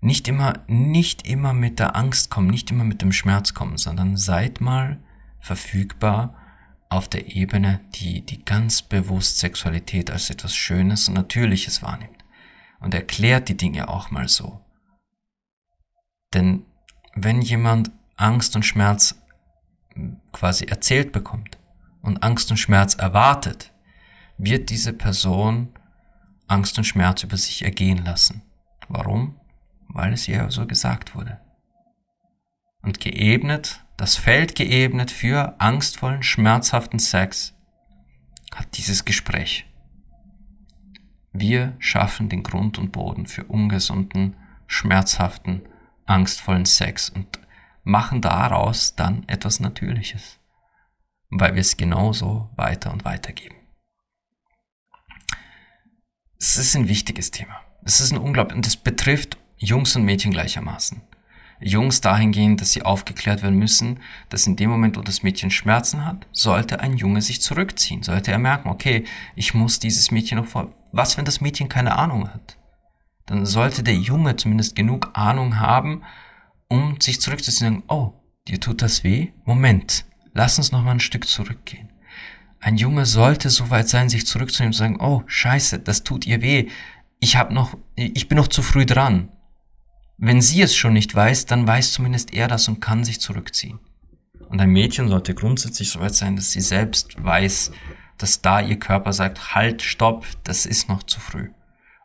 Nicht 0.00 0.28
immer, 0.28 0.54
nicht 0.66 1.28
immer 1.28 1.52
mit 1.52 1.78
der 1.78 1.94
Angst 1.94 2.30
kommen, 2.30 2.48
nicht 2.48 2.70
immer 2.70 2.84
mit 2.84 3.02
dem 3.02 3.12
Schmerz 3.12 3.54
kommen, 3.54 3.76
sondern 3.76 4.16
seid 4.16 4.60
mal 4.60 4.98
verfügbar 5.40 6.36
auf 6.88 7.08
der 7.08 7.34
Ebene, 7.34 7.80
die, 7.94 8.24
die 8.24 8.44
ganz 8.44 8.82
bewusst 8.82 9.38
Sexualität 9.38 10.10
als 10.10 10.30
etwas 10.30 10.56
Schönes 10.56 11.08
und 11.08 11.14
Natürliches 11.14 11.82
wahrnimmt. 11.82 12.24
Und 12.80 12.94
erklärt 12.94 13.48
die 13.48 13.56
Dinge 13.56 13.88
auch 13.88 14.10
mal 14.10 14.28
so. 14.28 14.64
Denn 16.32 16.64
wenn 17.14 17.42
jemand 17.42 17.90
Angst 18.20 18.54
und 18.54 18.64
Schmerz 18.64 19.20
quasi 20.32 20.66
erzählt 20.66 21.12
bekommt 21.12 21.58
und 22.02 22.22
Angst 22.22 22.50
und 22.50 22.58
Schmerz 22.58 22.94
erwartet, 22.94 23.72
wird 24.38 24.70
diese 24.70 24.92
Person 24.92 25.70
Angst 26.46 26.76
und 26.78 26.84
Schmerz 26.84 27.22
über 27.22 27.36
sich 27.36 27.62
ergehen 27.62 28.04
lassen. 28.04 28.42
Warum? 28.88 29.40
Weil 29.88 30.12
es 30.12 30.28
ihr 30.28 30.50
so 30.50 30.66
gesagt 30.66 31.14
wurde. 31.14 31.40
Und 32.82 33.00
geebnet, 33.00 33.84
das 33.96 34.16
Feld 34.16 34.54
geebnet 34.54 35.10
für 35.10 35.60
angstvollen, 35.60 36.22
schmerzhaften 36.22 36.98
Sex 36.98 37.54
hat 38.54 38.76
dieses 38.76 39.04
Gespräch. 39.04 39.66
Wir 41.32 41.76
schaffen 41.78 42.28
den 42.28 42.42
Grund 42.42 42.78
und 42.78 42.92
Boden 42.92 43.26
für 43.26 43.44
ungesunden, 43.44 44.36
schmerzhaften, 44.66 45.62
angstvollen 46.06 46.64
Sex 46.64 47.10
und 47.10 47.39
machen 47.90 48.20
daraus 48.20 48.94
dann 48.94 49.24
etwas 49.28 49.60
Natürliches, 49.60 50.38
weil 51.28 51.54
wir 51.54 51.60
es 51.60 51.76
genauso 51.76 52.50
weiter 52.56 52.92
und 52.92 53.04
weiter 53.04 53.32
geben. 53.32 53.56
Es 56.38 56.56
ist 56.56 56.74
ein 56.74 56.88
wichtiges 56.88 57.30
Thema. 57.30 57.60
Es 57.84 58.00
ist 58.00 58.12
ein 58.12 58.18
unglaublich, 58.18 58.56
und 58.56 58.66
es 58.66 58.76
betrifft 58.76 59.36
Jungs 59.56 59.94
und 59.96 60.04
Mädchen 60.04 60.32
gleichermaßen. 60.32 61.02
Jungs 61.60 62.00
dahingehend, 62.00 62.62
dass 62.62 62.72
sie 62.72 62.82
aufgeklärt 62.82 63.42
werden 63.42 63.58
müssen, 63.58 64.00
dass 64.30 64.46
in 64.46 64.56
dem 64.56 64.70
Moment, 64.70 64.96
wo 64.96 65.02
das 65.02 65.22
Mädchen 65.22 65.50
Schmerzen 65.50 66.06
hat, 66.06 66.26
sollte 66.32 66.80
ein 66.80 66.96
Junge 66.96 67.20
sich 67.20 67.42
zurückziehen. 67.42 68.02
Sollte 68.02 68.32
er 68.32 68.38
merken, 68.38 68.70
okay, 68.70 69.04
ich 69.36 69.52
muss 69.52 69.78
dieses 69.78 70.10
Mädchen 70.10 70.38
noch 70.38 70.46
vor. 70.46 70.72
Was, 70.92 71.18
wenn 71.18 71.26
das 71.26 71.42
Mädchen 71.42 71.68
keine 71.68 71.96
Ahnung 71.96 72.32
hat? 72.32 72.56
Dann 73.26 73.44
sollte 73.44 73.82
der 73.82 73.94
Junge 73.94 74.36
zumindest 74.36 74.74
genug 74.74 75.10
Ahnung 75.12 75.60
haben, 75.60 76.02
um 76.70 77.00
sich 77.00 77.20
zurückzuziehen 77.20 77.74
und 77.74 77.80
sagen, 77.80 77.84
oh, 77.88 78.14
dir 78.48 78.60
tut 78.60 78.80
das 78.80 79.04
weh? 79.04 79.32
Moment, 79.44 80.06
lass 80.32 80.56
uns 80.56 80.72
noch 80.72 80.82
mal 80.82 80.92
ein 80.92 81.00
Stück 81.00 81.28
zurückgehen. 81.28 81.90
Ein 82.60 82.76
Junge 82.76 83.06
sollte 83.06 83.50
so 83.50 83.70
weit 83.70 83.88
sein, 83.88 84.08
sich 84.08 84.26
zurückzunehmen 84.26 84.70
und 84.70 84.74
zu 84.74 84.78
sagen, 84.78 85.00
oh, 85.00 85.22
scheiße, 85.26 85.80
das 85.80 86.04
tut 86.04 86.26
ihr 86.26 86.40
weh. 86.42 86.68
Ich 87.18 87.36
hab 87.36 87.50
noch, 87.50 87.76
ich 87.96 88.28
bin 88.28 88.36
noch 88.36 88.48
zu 88.48 88.62
früh 88.62 88.86
dran. 88.86 89.30
Wenn 90.16 90.40
sie 90.40 90.62
es 90.62 90.76
schon 90.76 90.92
nicht 90.92 91.14
weiß, 91.14 91.46
dann 91.46 91.66
weiß 91.66 91.92
zumindest 91.92 92.32
er 92.32 92.48
das 92.48 92.68
und 92.68 92.80
kann 92.80 93.04
sich 93.04 93.20
zurückziehen. 93.20 93.80
Und 94.48 94.60
ein 94.60 94.70
Mädchen 94.70 95.08
sollte 95.08 95.34
grundsätzlich 95.34 95.90
so 95.90 96.00
weit 96.00 96.14
sein, 96.14 96.36
dass 96.36 96.52
sie 96.52 96.60
selbst 96.60 97.22
weiß, 97.22 97.72
dass 98.18 98.42
da 98.42 98.60
ihr 98.60 98.78
Körper 98.78 99.12
sagt, 99.12 99.54
halt, 99.54 99.82
stopp, 99.82 100.26
das 100.44 100.66
ist 100.66 100.88
noch 100.88 101.02
zu 101.02 101.20
früh. 101.20 101.50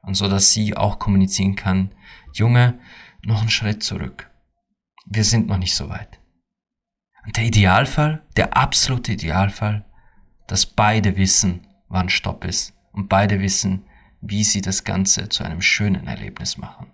Und 0.02 0.16
so, 0.16 0.30
dass 0.30 0.54
sie 0.54 0.78
auch 0.78 1.00
kommunizieren 1.00 1.56
kann, 1.56 1.92
Junge, 2.34 2.80
noch 3.24 3.42
einen 3.42 3.50
Schritt 3.50 3.84
zurück 3.84 4.30
wir 5.06 5.24
sind 5.24 5.48
noch 5.48 5.58
nicht 5.58 5.76
so 5.76 5.90
weit. 5.90 6.20
Und 7.26 7.38
der 7.38 7.46
Idealfall, 7.46 8.24
der 8.36 8.58
absolute 8.58 9.14
Idealfall, 9.14 9.86
dass 10.48 10.66
beide 10.66 11.18
wissen, 11.18 11.68
wann 11.88 12.10
Stopp 12.10 12.44
ist 12.44 12.74
und 12.92 13.10
beide 13.10 13.40
wissen, 13.40 13.86
wie 14.22 14.44
sie 14.44 14.62
das 14.62 14.84
Ganze 14.84 15.30
zu 15.30 15.44
einem 15.44 15.62
schönen 15.62 16.08
Erlebnis 16.08 16.58
machen. 16.58 16.88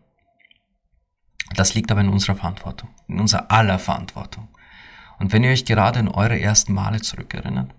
Das 1.55 1.73
liegt 1.73 1.91
aber 1.91 2.01
in 2.01 2.09
unserer 2.09 2.35
Verantwortung, 2.35 2.89
in 3.07 3.19
unserer 3.19 3.51
aller 3.51 3.79
Verantwortung. 3.79 4.47
Und 5.19 5.33
wenn 5.33 5.43
ihr 5.43 5.51
euch 5.51 5.65
gerade 5.65 5.99
an 5.99 6.07
eure 6.07 6.39
ersten 6.39 6.73
Male 6.73 7.01
zurückerinnert 7.01 7.73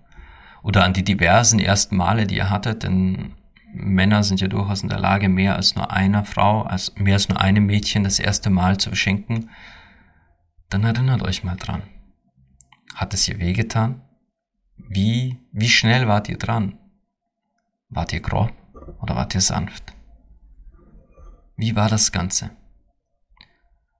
oder 0.63 0.85
an 0.85 0.93
die 0.93 1.05
diversen 1.05 1.59
ersten 1.59 1.97
Male, 1.97 2.27
die 2.27 2.37
ihr 2.37 2.51
hattet, 2.51 2.83
denn 2.83 3.35
Männer 3.73 4.23
sind 4.23 4.41
ja 4.41 4.49
durchaus 4.49 4.83
in 4.83 4.91
der 4.91 4.99
Lage, 4.99 5.29
mehr 5.29 5.57
als 5.57 5.75
nur 5.75 5.91
einer 5.91 6.25
Frau, 6.25 6.63
als 6.63 6.95
mehr 6.97 7.15
als 7.15 7.29
nur 7.29 7.41
einem 7.41 7.67
Mädchen 7.67 8.05
das 8.05 8.19
erste 8.19 8.51
Mal 8.51 8.77
zu 8.77 8.91
beschenken, 8.91 9.49
dann 10.73 10.85
erinnert 10.85 11.23
euch 11.23 11.45
mal 11.45 11.57
dran. 11.57 11.83
Hat 12.95 13.15
es 13.15 13.29
ihr 13.29 13.39
wehgetan? 13.39 14.03
Wie, 14.77 15.39
wie 15.53 15.69
schnell 15.69 16.09
wart 16.09 16.29
ihr 16.29 16.39
dran? 16.39 16.79
Wart 17.89 18.13
ihr 18.13 18.21
grob 18.21 18.53
oder 19.01 19.17
wart 19.17 19.35
ihr 19.35 19.41
sanft? 19.41 19.95
Wie 21.57 21.77
war 21.77 21.89
das 21.89 22.11
Ganze? 22.13 22.51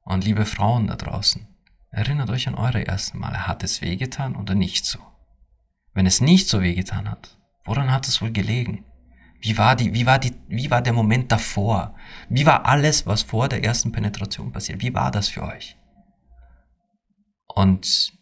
Und 0.05 0.25
liebe 0.25 0.47
Frauen 0.47 0.87
da 0.87 0.97
draußen, 0.97 1.47
erinnert 1.91 2.31
euch 2.31 2.49
an 2.49 2.55
eure 2.55 2.87
ersten 2.87 3.19
Male. 3.19 3.47
Hat 3.47 3.63
es 3.63 3.83
wehgetan 3.83 4.35
oder 4.35 4.55
nicht 4.55 4.85
so? 4.85 4.99
Wenn 5.93 6.07
es 6.07 6.21
nicht 6.21 6.49
so 6.49 6.63
wehgetan 6.63 7.11
hat, 7.11 7.39
woran 7.65 7.93
hat 7.93 8.09
es 8.09 8.23
wohl 8.23 8.33
gelegen? 8.33 8.85
Wie 9.41 9.59
war 9.59 9.77
die, 9.77 9.93
wie 9.93 10.07
war 10.07 10.19
die, 10.19 10.33
wie 10.49 10.71
war 10.71 10.81
der 10.81 10.93
Moment 10.93 11.31
davor? 11.31 11.95
Wie 12.29 12.47
war 12.47 12.65
alles, 12.65 13.07
was 13.07 13.23
vor 13.23 13.49
der 13.49 13.63
ersten 13.63 13.93
Penetration 13.93 14.53
passiert? 14.53 14.81
Wie 14.81 14.95
war 14.95 15.11
das 15.11 15.29
für 15.29 15.43
euch? 15.43 15.77
Und 17.55 18.13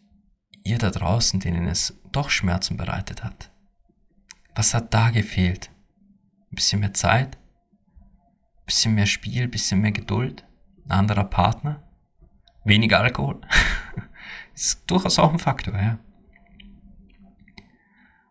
ihr 0.63 0.77
da 0.77 0.89
draußen, 0.89 1.39
denen 1.39 1.67
es 1.67 1.99
doch 2.11 2.29
Schmerzen 2.29 2.77
bereitet 2.77 3.23
hat, 3.23 3.51
was 4.55 4.73
hat 4.73 4.93
da 4.93 5.09
gefehlt? 5.09 5.71
Ein 6.51 6.55
bisschen 6.55 6.81
mehr 6.81 6.93
Zeit? 6.93 7.37
Ein 7.37 8.65
bisschen 8.65 8.95
mehr 8.95 9.05
Spiel? 9.05 9.43
Ein 9.43 9.51
bisschen 9.51 9.79
mehr 9.79 9.91
Geduld? 9.91 10.45
Ein 10.85 10.91
anderer 10.91 11.23
Partner? 11.23 11.83
Weniger 12.65 12.99
Alkohol? 12.99 13.41
ist 14.53 14.83
durchaus 14.91 15.17
auch 15.17 15.31
ein 15.31 15.39
Faktor, 15.39 15.79
ja. 15.79 15.99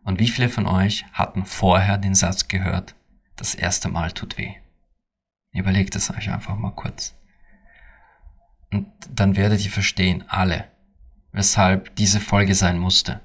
Und 0.03 0.19
wie 0.19 0.27
viele 0.27 0.49
von 0.49 0.67
euch 0.67 1.05
hatten 1.13 1.45
vorher 1.45 1.97
den 1.97 2.15
Satz 2.15 2.47
gehört, 2.47 2.95
das 3.35 3.55
erste 3.55 3.89
Mal 3.89 4.11
tut 4.11 4.37
weh? 4.37 4.53
Überlegt 5.51 5.95
es 5.95 6.09
euch 6.11 6.29
einfach 6.29 6.55
mal 6.55 6.71
kurz. 6.71 7.15
Und 8.71 8.87
dann 9.09 9.35
werdet 9.35 9.63
ihr 9.65 9.71
verstehen, 9.71 10.23
alle, 10.27 10.71
weshalb 11.31 11.95
diese 11.95 12.19
Folge 12.19 12.55
sein 12.55 12.77
musste. 12.77 13.21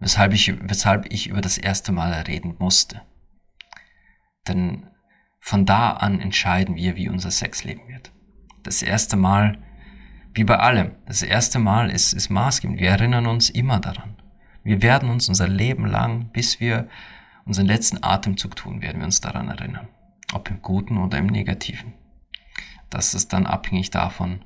Weshalb 0.00 0.32
ich, 0.34 0.54
weshalb 0.68 1.12
ich 1.12 1.28
über 1.28 1.40
das 1.40 1.56
erste 1.56 1.92
Mal 1.92 2.12
reden 2.12 2.56
musste. 2.58 3.02
Denn 4.46 4.86
von 5.40 5.64
da 5.64 5.92
an 5.92 6.20
entscheiden 6.20 6.76
wir, 6.76 6.96
wie 6.96 7.08
unser 7.08 7.30
Sexleben 7.30 7.88
wird. 7.88 8.12
Das 8.62 8.82
erste 8.82 9.16
Mal, 9.16 9.58
wie 10.34 10.44
bei 10.44 10.58
allem, 10.58 10.92
das 11.06 11.22
erste 11.22 11.58
Mal 11.58 11.90
ist, 11.90 12.12
ist 12.12 12.30
maßgebend. 12.30 12.80
Wir 12.80 12.90
erinnern 12.90 13.26
uns 13.26 13.50
immer 13.50 13.78
daran. 13.78 14.16
Wir 14.62 14.82
werden 14.82 15.10
uns 15.10 15.28
unser 15.28 15.48
Leben 15.48 15.86
lang, 15.86 16.30
bis 16.32 16.60
wir 16.60 16.88
unseren 17.44 17.66
letzten 17.66 18.02
Atemzug 18.02 18.56
tun, 18.56 18.80
werden 18.82 18.98
wir 18.98 19.06
uns 19.06 19.20
daran 19.20 19.48
erinnern. 19.48 19.88
Ob 20.32 20.50
im 20.50 20.62
Guten 20.62 20.98
oder 20.98 21.18
im 21.18 21.26
Negativen. 21.26 21.92
Das 22.90 23.14
ist 23.14 23.32
dann 23.32 23.46
abhängig 23.46 23.90
davon, 23.90 24.44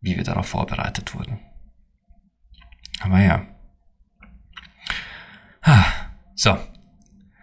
wie 0.00 0.16
wir 0.16 0.24
darauf 0.24 0.48
vorbereitet 0.48 1.14
wurden. 1.14 1.38
Aber 3.00 3.20
ja. 3.20 3.46
So. 6.34 6.56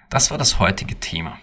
Das 0.10 0.32
war 0.32 0.38
das 0.38 0.60
heutige 0.60 1.00
Thema. 1.00 1.38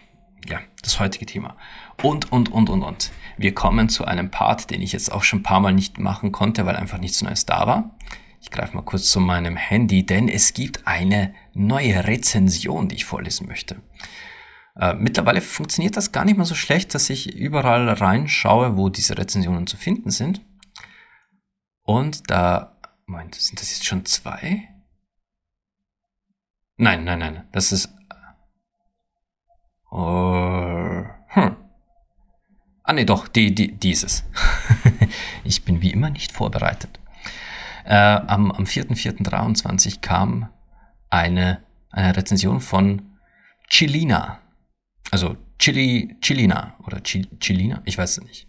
Ja, 0.49 0.61
das 0.83 0.99
heutige 0.99 1.27
Thema. 1.27 1.57
Und, 2.03 2.33
und, 2.33 2.51
und, 2.51 2.71
und, 2.71 2.83
und. 2.83 3.13
Wir 3.37 3.55
kommen 3.55 3.89
zu 3.89 4.05
einem 4.05 4.31
Part, 4.31 4.71
den 4.71 4.81
ich 4.81 4.93
jetzt 4.93 5.13
auch 5.13 5.23
schon 5.23 5.41
ein 5.41 5.43
paar 5.43 5.61
Mal 5.61 5.73
nicht 5.73 5.99
machen 5.99 6.33
konnte, 6.33 6.65
weil 6.65 6.77
einfach 6.77 6.99
nichts 6.99 7.23
Neues 7.23 7.47
da 7.47 7.67
war. 7.67 7.97
Ich 8.41 8.51
greife 8.51 8.75
mal 8.75 8.83
kurz 8.83 9.11
zu 9.11 9.21
meinem 9.21 9.57
Handy, 9.57 10.05
denn 10.05 10.29
es 10.29 10.55
gibt 10.55 10.87
eine 10.87 11.35
neue 11.55 12.07
Rezension, 12.07 12.89
die 12.89 12.97
ich 12.97 13.05
vorlesen 13.05 13.47
möchte. 13.47 13.83
Äh, 14.75 14.95
mittlerweile 14.95 15.41
funktioniert 15.41 15.97
das 15.97 16.13
gar 16.13 16.25
nicht 16.25 16.37
mehr 16.37 16.47
so 16.47 16.55
schlecht, 16.55 16.95
dass 16.95 17.11
ich 17.11 17.35
überall 17.37 17.89
reinschaue, 17.89 18.77
wo 18.77 18.89
diese 18.89 19.17
Rezensionen 19.19 19.67
zu 19.67 19.77
finden 19.77 20.11
sind. 20.11 20.41
Und 21.83 22.31
da, 22.31 22.72
Moment, 23.13 23.35
sind 23.35 23.61
das 23.61 23.71
jetzt 23.71 23.85
schon 23.85 24.07
zwei? 24.07 24.69
Nein, 26.79 27.05
nein, 27.05 27.19
nein, 27.19 27.47
das 27.53 27.71
ist. 27.71 27.91
Uh, 29.91 31.05
hm. 31.29 31.57
Ah, 32.83 32.93
nee, 32.95 33.05
doch, 33.05 33.29
die, 33.29 33.55
die, 33.55 33.73
dieses. 33.73 34.25
ich 35.45 35.63
bin 35.63 35.83
wie 35.83 35.93
immer 35.93 36.09
nicht 36.09 36.33
vorbereitet. 36.33 37.01
Äh, 37.85 37.97
am 37.97 38.51
am 38.51 38.65
4.4.23 38.65 40.01
kam 40.01 40.49
eine, 41.11 41.63
eine 41.91 42.17
Rezension 42.17 42.61
von 42.61 43.19
Chilina. 43.69 44.41
Also 45.11 45.37
Chili, 45.59 46.17
Chilina 46.23 46.79
oder 46.87 47.03
Chilina, 47.03 47.83
ich 47.85 47.99
weiß 47.99 48.19
es 48.19 48.25
nicht. 48.25 48.49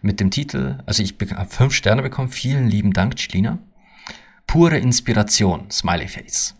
Mit 0.00 0.18
dem 0.18 0.32
Titel, 0.32 0.82
also 0.86 1.04
ich 1.04 1.14
habe 1.20 1.46
fünf 1.48 1.72
Sterne 1.72 2.02
bekommen, 2.02 2.28
vielen 2.28 2.66
lieben 2.68 2.92
Dank, 2.92 3.14
Chilina. 3.14 3.60
Pure 4.52 4.76
Inspiration, 4.76 5.70
Smiley 5.70 6.08
Face. 6.08 6.54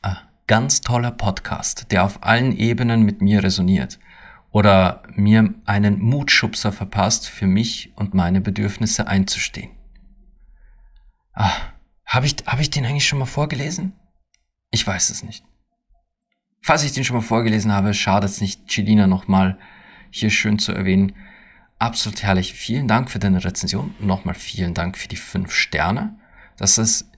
Ah, 0.00 0.28
ganz 0.46 0.80
toller 0.80 1.10
Podcast, 1.10 1.90
der 1.90 2.04
auf 2.04 2.22
allen 2.22 2.56
Ebenen 2.56 3.02
mit 3.02 3.20
mir 3.20 3.42
resoniert 3.42 3.98
oder 4.52 5.02
mir 5.12 5.54
einen 5.64 5.98
Mutschubser 5.98 6.70
verpasst, 6.70 7.28
für 7.28 7.48
mich 7.48 7.92
und 7.96 8.14
meine 8.14 8.40
Bedürfnisse 8.40 9.08
einzustehen. 9.08 9.72
Ah, 11.32 11.50
habe 12.06 12.26
ich, 12.26 12.36
hab 12.46 12.60
ich 12.60 12.70
den 12.70 12.86
eigentlich 12.86 13.08
schon 13.08 13.18
mal 13.18 13.24
vorgelesen? 13.24 13.94
Ich 14.70 14.86
weiß 14.86 15.10
es 15.10 15.24
nicht. 15.24 15.44
Falls 16.62 16.84
ich 16.84 16.92
den 16.92 17.02
schon 17.02 17.16
mal 17.16 17.22
vorgelesen 17.22 17.72
habe, 17.72 17.92
schadet 17.92 18.30
es 18.30 18.40
nicht, 18.40 18.68
Chilina 18.68 19.08
nochmal 19.08 19.58
hier 20.12 20.30
schön 20.30 20.60
zu 20.60 20.70
erwähnen. 20.70 21.16
Absolut 21.76 22.22
herrlich. 22.22 22.54
Vielen 22.54 22.86
Dank 22.86 23.10
für 23.10 23.18
deine 23.18 23.44
Rezension. 23.44 23.96
Nochmal 23.98 24.36
vielen 24.36 24.74
Dank 24.74 24.96
für 24.96 25.08
die 25.08 25.16
fünf 25.16 25.50
Sterne. 25.50 26.20
Das 26.56 26.78
ist, 26.78 27.10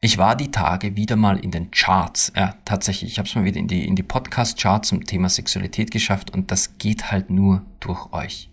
ich 0.00 0.18
war 0.18 0.36
die 0.36 0.50
Tage 0.50 0.96
wieder 0.96 1.16
mal 1.16 1.38
in 1.38 1.50
den 1.50 1.70
Charts. 1.70 2.32
Ja, 2.36 2.54
tatsächlich. 2.64 3.12
Ich 3.12 3.18
habe 3.18 3.28
es 3.28 3.34
mal 3.34 3.44
wieder 3.44 3.58
in 3.58 3.68
die, 3.68 3.86
in 3.86 3.96
die 3.96 4.02
Podcast-Charts 4.02 4.88
zum 4.88 5.04
Thema 5.04 5.28
Sexualität 5.28 5.90
geschafft 5.90 6.30
und 6.30 6.50
das 6.50 6.78
geht 6.78 7.10
halt 7.10 7.30
nur 7.30 7.64
durch 7.80 8.12
euch. 8.12 8.50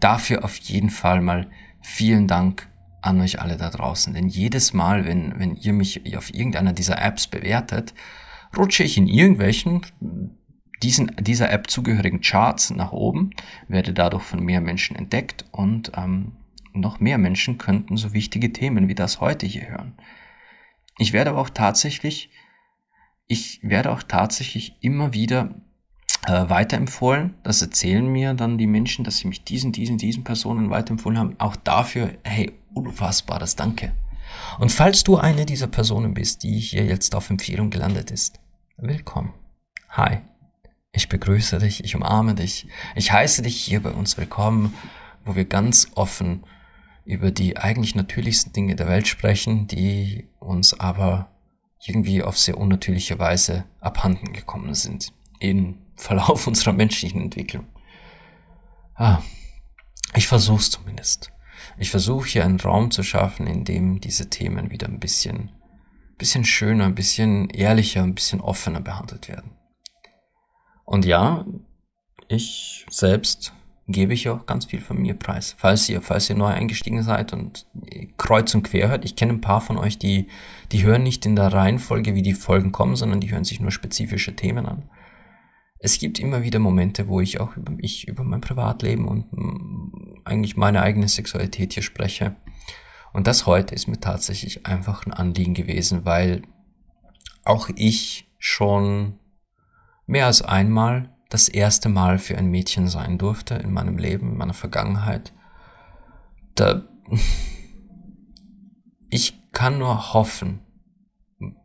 Dafür 0.00 0.44
auf 0.44 0.56
jeden 0.56 0.90
Fall 0.90 1.20
mal 1.20 1.50
vielen 1.80 2.28
Dank 2.28 2.68
an 3.00 3.20
euch 3.20 3.40
alle 3.40 3.56
da 3.56 3.70
draußen. 3.70 4.14
Denn 4.14 4.28
jedes 4.28 4.72
Mal, 4.72 5.04
wenn, 5.04 5.38
wenn 5.38 5.56
ihr 5.56 5.72
mich 5.72 6.16
auf 6.16 6.32
irgendeiner 6.32 6.72
dieser 6.72 7.02
Apps 7.02 7.26
bewertet, 7.26 7.94
rutsche 8.56 8.84
ich 8.84 8.96
in 8.96 9.08
irgendwelchen 9.08 9.82
diesen, 10.82 11.12
dieser 11.20 11.50
App 11.50 11.70
zugehörigen 11.70 12.20
Charts 12.20 12.70
nach 12.70 12.92
oben, 12.92 13.30
werde 13.68 13.92
dadurch 13.92 14.22
von 14.22 14.44
mehr 14.44 14.60
Menschen 14.60 14.96
entdeckt 14.96 15.44
und 15.52 15.92
ähm, 15.96 16.32
noch 16.72 17.00
mehr 17.00 17.18
Menschen 17.18 17.58
könnten 17.58 17.96
so 17.96 18.12
wichtige 18.12 18.52
Themen 18.52 18.88
wie 18.88 18.94
das 18.94 19.20
heute 19.20 19.46
hier 19.46 19.68
hören. 19.68 19.94
Ich 20.98 21.12
werde 21.12 21.30
aber 21.30 21.40
auch 21.40 21.50
tatsächlich, 21.50 22.30
ich 23.26 23.60
werde 23.62 23.90
auch 23.90 24.02
tatsächlich 24.02 24.76
immer 24.80 25.12
wieder 25.12 25.54
äh, 26.26 26.48
weiterempfohlen. 26.48 27.34
Das 27.42 27.62
erzählen 27.62 28.06
mir 28.06 28.34
dann 28.34 28.58
die 28.58 28.66
Menschen, 28.66 29.04
dass 29.04 29.18
sie 29.18 29.28
mich 29.28 29.44
diesen, 29.44 29.72
diesen, 29.72 29.98
diesen 29.98 30.24
Personen 30.24 30.70
weiterempfohlen 30.70 31.18
haben. 31.18 31.40
Auch 31.40 31.56
dafür, 31.56 32.12
hey, 32.24 32.52
unfassbares 32.74 33.56
Danke. 33.56 33.92
Und 34.58 34.72
falls 34.72 35.04
du 35.04 35.16
eine 35.16 35.46
dieser 35.46 35.66
Personen 35.66 36.14
bist, 36.14 36.42
die 36.42 36.58
hier 36.58 36.84
jetzt 36.84 37.14
auf 37.14 37.30
Empfehlung 37.30 37.70
gelandet 37.70 38.10
ist, 38.10 38.40
willkommen. 38.76 39.34
Hi. 39.90 40.18
Ich 40.94 41.08
begrüße 41.08 41.58
dich, 41.58 41.84
ich 41.84 41.96
umarme 41.96 42.34
dich, 42.34 42.68
ich 42.94 43.12
heiße 43.12 43.40
dich 43.40 43.56
hier 43.56 43.82
bei 43.82 43.90
uns 43.90 44.18
willkommen, 44.18 44.74
wo 45.24 45.34
wir 45.36 45.46
ganz 45.46 45.88
offen 45.94 46.44
über 47.04 47.30
die 47.30 47.56
eigentlich 47.56 47.94
natürlichsten 47.94 48.52
Dinge 48.52 48.76
der 48.76 48.88
Welt 48.88 49.08
sprechen, 49.08 49.66
die 49.66 50.28
uns 50.38 50.78
aber 50.78 51.30
irgendwie 51.84 52.22
auf 52.22 52.38
sehr 52.38 52.58
unnatürliche 52.58 53.18
Weise 53.18 53.64
abhanden 53.80 54.32
gekommen 54.32 54.74
sind 54.74 55.12
im 55.40 55.78
Verlauf 55.96 56.46
unserer 56.46 56.72
menschlichen 56.72 57.20
Entwicklung. 57.20 57.66
Ah, 58.94 59.20
ich 60.14 60.28
versuch's 60.28 60.70
zumindest. 60.70 61.32
Ich 61.78 61.90
versuche 61.90 62.28
hier 62.28 62.44
einen 62.44 62.60
Raum 62.60 62.90
zu 62.90 63.02
schaffen, 63.02 63.46
in 63.46 63.64
dem 63.64 64.00
diese 64.00 64.28
Themen 64.28 64.70
wieder 64.70 64.86
ein 64.86 65.00
bisschen, 65.00 65.50
bisschen 66.18 66.44
schöner, 66.44 66.84
ein 66.84 66.94
bisschen 66.94 67.48
ehrlicher, 67.50 68.02
ein 68.02 68.14
bisschen 68.14 68.40
offener 68.40 68.80
behandelt 68.80 69.28
werden. 69.28 69.52
Und 70.84 71.04
ja, 71.04 71.46
ich 72.28 72.86
selbst 72.90 73.54
gebe 73.92 74.14
ich 74.14 74.28
auch 74.28 74.46
ganz 74.46 74.66
viel 74.66 74.80
von 74.80 75.00
mir 75.00 75.14
preis. 75.14 75.54
Falls 75.58 75.88
ihr, 75.88 76.02
falls 76.02 76.28
ihr 76.28 76.36
neu 76.36 76.46
eingestiegen 76.46 77.02
seid 77.02 77.32
und 77.32 77.66
kreuz 78.16 78.54
und 78.54 78.64
quer 78.64 78.88
hört, 78.88 79.04
ich 79.04 79.16
kenne 79.16 79.34
ein 79.34 79.40
paar 79.40 79.60
von 79.60 79.78
euch, 79.78 79.98
die, 79.98 80.28
die 80.72 80.82
hören 80.82 81.02
nicht 81.02 81.24
in 81.26 81.36
der 81.36 81.52
Reihenfolge, 81.52 82.14
wie 82.14 82.22
die 82.22 82.34
Folgen 82.34 82.72
kommen, 82.72 82.96
sondern 82.96 83.20
die 83.20 83.30
hören 83.30 83.44
sich 83.44 83.60
nur 83.60 83.70
spezifische 83.70 84.34
Themen 84.34 84.66
an 84.66 84.88
es 85.84 85.98
gibt 85.98 86.20
immer 86.20 86.44
wieder 86.44 86.60
Momente, 86.60 87.08
wo 87.08 87.20
ich 87.20 87.40
auch 87.40 87.56
über 87.56 87.72
mich, 87.72 88.06
über 88.06 88.22
mein 88.22 88.40
Privatleben 88.40 89.08
und 89.08 89.32
mm, 89.32 90.22
eigentlich 90.24 90.56
meine 90.56 90.80
eigene 90.80 91.08
Sexualität 91.08 91.72
hier 91.72 91.82
spreche. 91.82 92.36
Und 93.12 93.26
das 93.26 93.46
heute 93.46 93.74
ist 93.74 93.88
mir 93.88 93.98
tatsächlich 93.98 94.64
einfach 94.64 95.04
ein 95.04 95.12
Anliegen 95.12 95.54
gewesen, 95.54 96.04
weil 96.04 96.42
auch 97.44 97.68
ich 97.74 98.30
schon 98.38 99.18
mehr 100.06 100.26
als 100.26 100.40
einmal 100.40 101.11
das 101.32 101.48
erste 101.48 101.88
Mal 101.88 102.18
für 102.18 102.36
ein 102.36 102.50
Mädchen 102.50 102.88
sein 102.88 103.16
durfte 103.16 103.54
in 103.54 103.72
meinem 103.72 103.96
Leben, 103.96 104.32
in 104.32 104.36
meiner 104.36 104.52
Vergangenheit. 104.52 105.32
Da 106.54 106.82
ich 109.08 109.40
kann 109.52 109.78
nur 109.78 110.12
hoffen, 110.12 110.60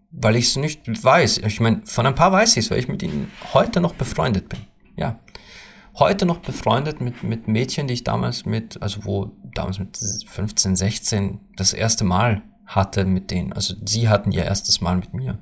weil 0.10 0.38
ich 0.38 0.48
es 0.48 0.56
nicht 0.56 0.88
weiß. 0.88 1.40
Ich 1.40 1.60
meine, 1.60 1.86
von 1.86 2.06
ein 2.06 2.16
paar 2.16 2.32
weiß 2.32 2.56
ich 2.56 2.66
es, 2.66 2.72
weil 2.72 2.80
ich 2.80 2.88
mit 2.88 3.04
ihnen 3.04 3.30
heute 3.54 3.82
noch 3.82 3.94
befreundet 3.94 4.48
bin. 4.48 4.62
Ja. 4.96 5.20
Heute 5.96 6.26
noch 6.26 6.40
befreundet 6.40 7.02
mit, 7.02 7.24
mit 7.24 7.50
Mädchen, 7.50 7.88
die 7.88 7.96
ich 7.96 8.06
damals 8.06 8.46
mit, 8.46 8.82
also 8.82 9.04
wo 9.04 9.38
damals 9.54 9.80
mit 9.80 9.98
15, 9.98 10.78
16 10.78 11.42
das 11.58 11.74
erste 11.74 12.06
Mal 12.06 12.44
hatte 12.66 13.04
mit 13.04 13.32
denen. 13.32 13.52
Also 13.52 13.74
sie 13.84 14.08
hatten 14.08 14.32
ihr 14.32 14.46
erstes 14.46 14.80
Mal 14.80 14.96
mit 14.96 15.14
mir. 15.14 15.40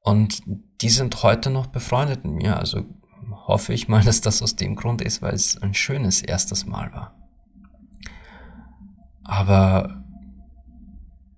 Und 0.00 0.42
die 0.80 0.90
sind 0.90 1.22
heute 1.22 1.50
noch 1.50 1.66
befreundet 1.66 2.24
mit 2.24 2.34
mir. 2.34 2.56
Also 2.56 2.84
hoffe 3.46 3.72
ich 3.72 3.88
mal, 3.88 4.02
dass 4.04 4.20
das 4.20 4.42
aus 4.42 4.56
dem 4.56 4.76
Grund 4.76 5.02
ist, 5.02 5.22
weil 5.22 5.34
es 5.34 5.60
ein 5.60 5.74
schönes 5.74 6.22
erstes 6.22 6.66
Mal 6.66 6.92
war. 6.92 7.14
Aber 9.24 10.04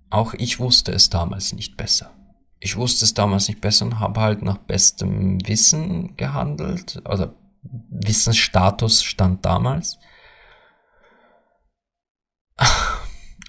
auch 0.09 0.33
ich 0.33 0.59
wusste 0.59 0.91
es 0.91 1.09
damals 1.09 1.53
nicht 1.53 1.77
besser. 1.77 2.11
Ich 2.59 2.77
wusste 2.77 3.05
es 3.05 3.13
damals 3.13 3.47
nicht 3.47 3.59
besser 3.59 3.85
und 3.85 3.99
habe 3.99 4.21
halt 4.21 4.43
nach 4.43 4.57
bestem 4.57 5.39
Wissen 5.47 6.15
gehandelt. 6.15 7.01
Also 7.05 7.33
Wissensstatus 7.63 9.03
stand 9.03 9.45
damals. 9.45 9.99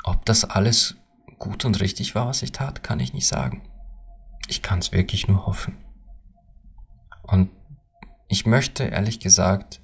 Ob 0.04 0.24
das 0.24 0.44
alles 0.44 0.96
gut 1.38 1.64
und 1.64 1.80
richtig 1.80 2.14
war, 2.14 2.26
was 2.26 2.42
ich 2.42 2.52
tat, 2.52 2.82
kann 2.82 3.00
ich 3.00 3.12
nicht 3.12 3.26
sagen. 3.26 3.62
Ich 4.52 4.60
kann 4.60 4.80
es 4.80 4.92
wirklich 4.92 5.28
nur 5.28 5.46
hoffen. 5.46 5.78
Und 7.22 7.48
ich 8.28 8.44
möchte 8.44 8.84
ehrlich 8.84 9.18
gesagt 9.18 9.80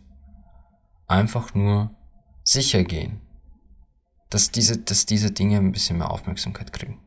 einfach 1.06 1.54
nur 1.54 1.96
sicher 2.44 2.84
gehen, 2.84 3.22
dass 4.28 4.50
diese, 4.50 4.76
dass 4.76 5.06
diese 5.06 5.30
Dinge 5.30 5.56
ein 5.56 5.72
bisschen 5.72 5.96
mehr 5.96 6.10
Aufmerksamkeit 6.10 6.74
kriegen. 6.74 7.00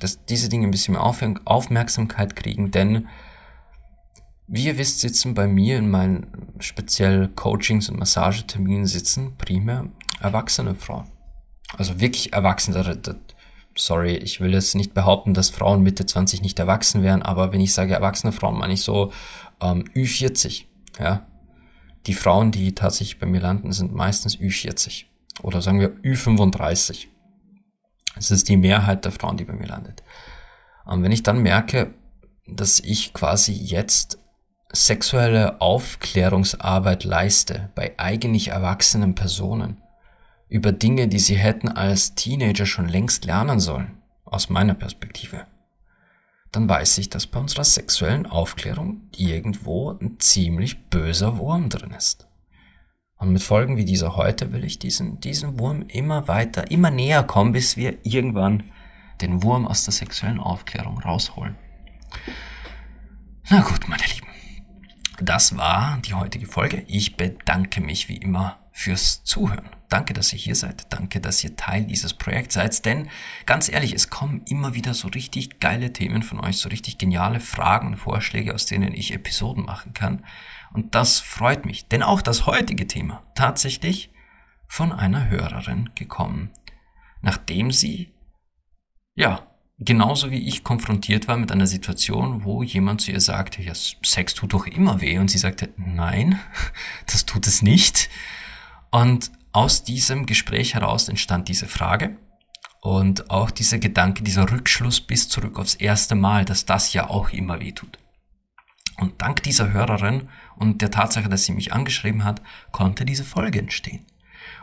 Dass 0.00 0.26
diese 0.26 0.50
Dinge 0.50 0.66
ein 0.66 0.70
bisschen 0.70 0.92
mehr 0.92 1.02
Auf 1.02 1.24
Aufmerksamkeit 1.46 2.36
kriegen, 2.36 2.72
denn 2.72 3.08
wie 4.46 4.66
ihr 4.66 4.76
wisst, 4.76 5.00
sitzen 5.00 5.32
bei 5.32 5.46
mir 5.46 5.78
in 5.78 5.88
meinen 5.88 6.56
speziell 6.58 7.28
Coachings 7.28 7.88
und 7.88 7.98
Massageterminen 7.98 8.86
sitzen 8.86 9.34
primär 9.38 9.88
erwachsene 10.20 10.74
Frauen. 10.74 11.10
Also 11.74 12.00
wirklich 12.00 12.34
erwachsene. 12.34 13.00
Sorry, 13.78 14.16
ich 14.16 14.40
will 14.40 14.52
jetzt 14.52 14.74
nicht 14.74 14.92
behaupten, 14.92 15.34
dass 15.34 15.50
Frauen 15.50 15.82
Mitte 15.82 16.04
20 16.04 16.42
nicht 16.42 16.58
erwachsen 16.58 17.02
wären, 17.02 17.22
aber 17.22 17.52
wenn 17.52 17.60
ich 17.60 17.72
sage 17.72 17.94
erwachsene 17.94 18.32
Frauen, 18.32 18.58
meine 18.58 18.72
ich 18.72 18.82
so 18.82 19.12
ähm, 19.60 19.84
Ü40. 19.94 20.64
Ja, 20.98 21.26
die 22.06 22.14
Frauen, 22.14 22.50
die 22.50 22.74
tatsächlich 22.74 23.20
bei 23.20 23.26
mir 23.26 23.40
landen, 23.40 23.72
sind 23.72 23.94
meistens 23.94 24.36
Ü40 24.36 25.04
oder 25.42 25.62
sagen 25.62 25.78
wir 25.78 25.90
Ü35. 26.02 27.06
Es 28.16 28.32
ist 28.32 28.48
die 28.48 28.56
Mehrheit 28.56 29.04
der 29.04 29.12
Frauen, 29.12 29.36
die 29.36 29.44
bei 29.44 29.52
mir 29.52 29.68
landet. 29.68 30.02
Und 30.84 31.04
wenn 31.04 31.12
ich 31.12 31.22
dann 31.22 31.40
merke, 31.40 31.94
dass 32.48 32.80
ich 32.80 33.12
quasi 33.12 33.52
jetzt 33.52 34.18
sexuelle 34.72 35.60
Aufklärungsarbeit 35.60 37.04
leiste 37.04 37.70
bei 37.76 37.94
eigentlich 37.96 38.48
erwachsenen 38.48 39.14
Personen 39.14 39.82
über 40.48 40.72
Dinge, 40.72 41.08
die 41.08 41.18
sie 41.18 41.36
hätten 41.36 41.68
als 41.68 42.14
Teenager 42.14 42.66
schon 42.66 42.88
längst 42.88 43.24
lernen 43.24 43.60
sollen, 43.60 43.98
aus 44.24 44.48
meiner 44.48 44.74
Perspektive, 44.74 45.46
dann 46.52 46.68
weiß 46.68 46.98
ich, 46.98 47.10
dass 47.10 47.26
bei 47.26 47.38
unserer 47.38 47.64
sexuellen 47.64 48.26
Aufklärung 48.26 49.02
irgendwo 49.16 49.92
ein 49.92 50.18
ziemlich 50.18 50.88
böser 50.88 51.38
Wurm 51.38 51.68
drin 51.68 51.90
ist. 51.90 52.26
Und 53.16 53.32
mit 53.32 53.42
Folgen 53.42 53.76
wie 53.76 53.84
dieser 53.84 54.16
heute 54.16 54.52
will 54.52 54.64
ich 54.64 54.78
diesen, 54.78 55.20
diesen 55.20 55.58
Wurm 55.58 55.82
immer 55.88 56.28
weiter, 56.28 56.70
immer 56.70 56.90
näher 56.90 57.24
kommen, 57.24 57.52
bis 57.52 57.76
wir 57.76 57.98
irgendwann 58.04 58.64
den 59.20 59.42
Wurm 59.42 59.66
aus 59.66 59.84
der 59.84 59.92
sexuellen 59.92 60.38
Aufklärung 60.38 60.98
rausholen. 60.98 61.56
Na 63.50 63.60
gut, 63.60 63.88
meine 63.88 64.04
Lieben. 64.04 64.28
Das 65.20 65.56
war 65.56 65.98
die 66.04 66.14
heutige 66.14 66.46
Folge. 66.46 66.84
Ich 66.86 67.16
bedanke 67.16 67.80
mich 67.80 68.08
wie 68.08 68.18
immer 68.18 68.58
fürs 68.70 69.24
Zuhören. 69.24 69.68
Danke, 69.88 70.12
dass 70.12 70.32
ihr 70.32 70.38
hier 70.38 70.54
seid. 70.54 70.92
Danke, 70.92 71.20
dass 71.20 71.42
ihr 71.42 71.56
Teil 71.56 71.84
dieses 71.84 72.12
Projekts 72.12 72.54
seid. 72.54 72.84
Denn 72.84 73.08
ganz 73.46 73.70
ehrlich, 73.70 73.94
es 73.94 74.10
kommen 74.10 74.42
immer 74.46 74.74
wieder 74.74 74.92
so 74.92 75.08
richtig 75.08 75.60
geile 75.60 75.92
Themen 75.92 76.22
von 76.22 76.40
euch, 76.40 76.58
so 76.58 76.68
richtig 76.68 76.98
geniale 76.98 77.40
Fragen 77.40 77.88
und 77.88 77.96
Vorschläge, 77.96 78.54
aus 78.54 78.66
denen 78.66 78.92
ich 78.92 79.14
Episoden 79.14 79.64
machen 79.64 79.94
kann. 79.94 80.24
Und 80.72 80.94
das 80.94 81.20
freut 81.20 81.64
mich. 81.64 81.88
Denn 81.88 82.02
auch 82.02 82.20
das 82.20 82.46
heutige 82.46 82.86
Thema 82.86 83.22
tatsächlich 83.34 84.10
von 84.66 84.92
einer 84.92 85.30
Hörerin 85.30 85.90
gekommen, 85.94 86.50
nachdem 87.22 87.72
sie, 87.72 88.12
ja, 89.14 89.46
genauso 89.78 90.30
wie 90.30 90.46
ich 90.46 90.64
konfrontiert 90.64 91.28
war 91.28 91.38
mit 91.38 91.50
einer 91.50 91.66
Situation, 91.66 92.44
wo 92.44 92.62
jemand 92.62 93.00
zu 93.00 93.12
ihr 93.12 93.20
sagte, 93.20 93.62
ja, 93.62 93.72
Sex 93.74 94.34
tut 94.34 94.52
doch 94.52 94.66
immer 94.66 95.00
weh. 95.00 95.18
Und 95.18 95.30
sie 95.30 95.38
sagte, 95.38 95.72
nein, 95.78 96.38
das 97.06 97.24
tut 97.24 97.46
es 97.46 97.62
nicht. 97.62 98.10
Und 98.90 99.30
aus 99.58 99.82
diesem 99.82 100.24
Gespräch 100.24 100.74
heraus 100.74 101.08
entstand 101.08 101.48
diese 101.48 101.66
Frage 101.66 102.16
und 102.80 103.28
auch 103.28 103.50
dieser 103.50 103.78
Gedanke, 103.78 104.22
dieser 104.22 104.48
Rückschluss 104.52 105.00
bis 105.00 105.28
zurück 105.28 105.58
aufs 105.58 105.74
erste 105.74 106.14
Mal, 106.14 106.44
dass 106.44 106.64
das 106.64 106.92
ja 106.92 107.10
auch 107.10 107.30
immer 107.30 107.58
weh 107.58 107.72
tut. 107.72 107.98
Und 108.98 109.20
dank 109.20 109.42
dieser 109.42 109.72
Hörerin 109.72 110.28
und 110.54 110.80
der 110.80 110.92
Tatsache, 110.92 111.28
dass 111.28 111.42
sie 111.42 111.50
mich 111.50 111.72
angeschrieben 111.72 112.22
hat, 112.22 112.40
konnte 112.70 113.04
diese 113.04 113.24
Folge 113.24 113.58
entstehen. 113.58 114.06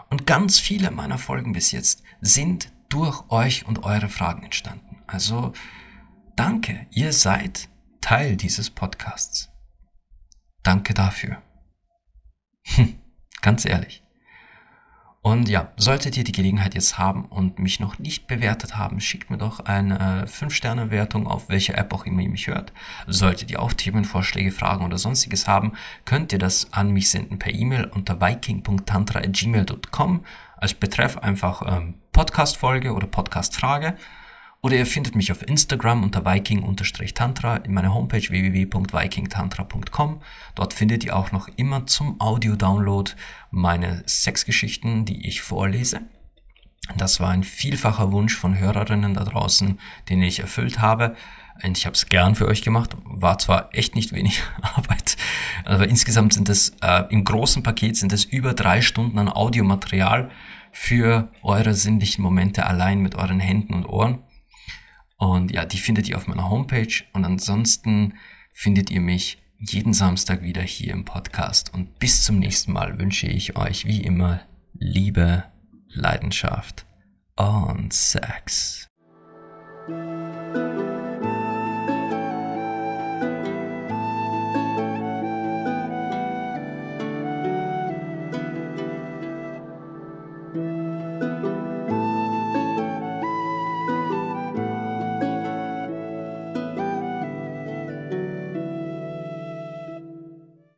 Und 0.10 0.26
ganz 0.26 0.60
viele 0.60 0.92
meiner 0.92 1.18
Folgen 1.18 1.52
bis 1.52 1.74
jetzt 1.74 2.02
sind 2.22 2.72
durch 2.88 3.30
euch 3.30 3.66
und 3.66 3.84
eure 3.84 4.08
Fragen 4.08 4.44
entstanden. 4.44 5.04
Also 5.08 5.52
danke, 6.38 6.88
ihr 6.92 7.12
seid 7.12 7.68
Teil 8.00 8.38
dieses 8.38 8.70
Podcasts. 8.70 9.50
Danke 10.64 10.94
dafür. 10.94 11.42
Hm, 12.64 12.98
ganz 13.42 13.66
ehrlich. 13.66 14.05
Und 15.26 15.50
ja, 15.50 15.70
solltet 15.76 16.16
ihr 16.18 16.24
die 16.24 16.32
Gelegenheit 16.32 16.76
jetzt 16.76 17.00
haben 17.00 17.26
und 17.26 17.58
mich 17.58 17.80
noch 17.80 17.98
nicht 17.98 18.28
bewertet 18.28 18.78
haben, 18.78 19.02
schickt 19.02 19.32
mir 19.32 19.40
doch 19.40 19.60
eine 19.60 20.28
5-Sterne-Wertung 20.28 21.26
auf 21.26 21.50
welcher 21.50 21.80
App 21.80 21.96
auch 21.96 22.06
immer 22.06 22.22
ihr 22.22 22.30
mich 22.30 22.46
hört. 22.46 22.72
Solltet 23.08 23.50
ihr 23.50 23.60
auch 23.60 23.74
Themenvorschläge, 23.74 24.52
Fragen 24.52 24.86
oder 24.86 25.00
sonstiges 25.00 25.48
haben, 25.48 25.74
könnt 26.06 26.32
ihr 26.32 26.38
das 26.38 26.72
an 26.74 26.92
mich 26.92 27.10
senden 27.10 27.40
per 27.40 27.52
E-Mail 27.52 27.86
unter 27.86 28.22
viking.tantra.gmail.com. 28.22 30.24
Als 30.58 30.76
Betreff 30.76 31.18
einfach 31.18 31.76
ähm, 31.76 31.96
Podcast-Folge 32.12 32.94
oder 32.94 33.08
Podcast-Frage. 33.08 33.98
Oder 34.66 34.78
ihr 34.78 34.88
findet 34.88 35.16
mich 35.16 35.32
auf 35.32 35.48
Instagram 35.48 36.02
unter 36.02 36.26
viking-tantra, 36.26 37.58
in 37.58 37.72
meiner 37.72 37.94
Homepage 37.94 38.28
www.vikingtantra.com. 38.28 40.24
Dort 40.56 40.74
findet 40.74 41.04
ihr 41.04 41.16
auch 41.16 41.32
noch 41.32 41.48
immer 41.56 41.86
zum 41.86 42.20
Audio-Download 42.20 43.12
meine 43.52 44.02
Sexgeschichten, 44.08 45.06
die 45.06 45.28
ich 45.28 45.44
vorlese. 45.44 46.02
Das 46.98 47.20
war 47.20 47.30
ein 47.30 47.44
vielfacher 47.44 48.12
Wunsch 48.12 48.36
von 48.36 48.58
Hörerinnen 48.58 49.14
da 49.14 49.24
draußen, 49.24 49.80
den 50.10 50.24
ich 50.24 50.40
erfüllt 50.40 50.82
habe. 50.82 51.16
Und 51.64 51.78
ich 51.78 51.86
habe 51.86 51.94
es 51.94 52.08
gern 52.08 52.34
für 52.34 52.48
euch 52.48 52.64
gemacht. 52.64 52.98
War 53.04 53.38
zwar 53.38 53.70
echt 53.72 53.94
nicht 53.94 54.14
wenig 54.14 54.42
Arbeit, 54.64 55.16
aber 55.64 55.88
insgesamt 55.88 56.34
sind 56.34 56.50
es 56.50 56.76
äh, 56.82 57.04
im 57.12 57.24
großen 57.24 57.62
Paket 57.62 57.98
sind 57.98 58.12
es 58.12 58.26
über 58.26 58.56
drei 58.56 58.82
Stunden 58.82 59.20
an 59.20 59.30
Audiomaterial 59.30 60.32
für 60.72 61.30
eure 61.44 61.76
sinnlichen 61.76 62.24
Momente 62.24 62.66
allein 62.66 63.00
mit 63.00 63.14
euren 63.14 63.40
Händen 63.40 63.76
und 63.76 63.86
Ohren. 63.86 64.25
Und 65.18 65.52
ja, 65.52 65.66
die 65.66 65.78
findet 65.78 66.10
ihr 66.10 66.18
auf 66.18 66.28
meiner 66.28 66.50
Homepage. 66.50 67.04
Und 67.14 67.26
ansonsten 67.26 68.16
findet 68.54 68.92
ihr 68.92 69.02
mich 69.02 69.42
jeden 69.58 69.94
Samstag 69.94 70.42
wieder 70.42 70.62
hier 70.62 70.94
im 70.94 71.06
Podcast. 71.06 71.74
Und 71.74 72.00
bis 72.00 72.24
zum 72.24 72.40
nächsten 72.40 72.74
Mal 72.74 72.98
wünsche 73.00 73.28
ich 73.28 73.56
euch 73.56 73.86
wie 73.86 74.02
immer 74.02 74.42
Liebe, 74.74 75.46
Leidenschaft 75.88 76.86
und 77.36 77.94
Sex. 77.94 78.85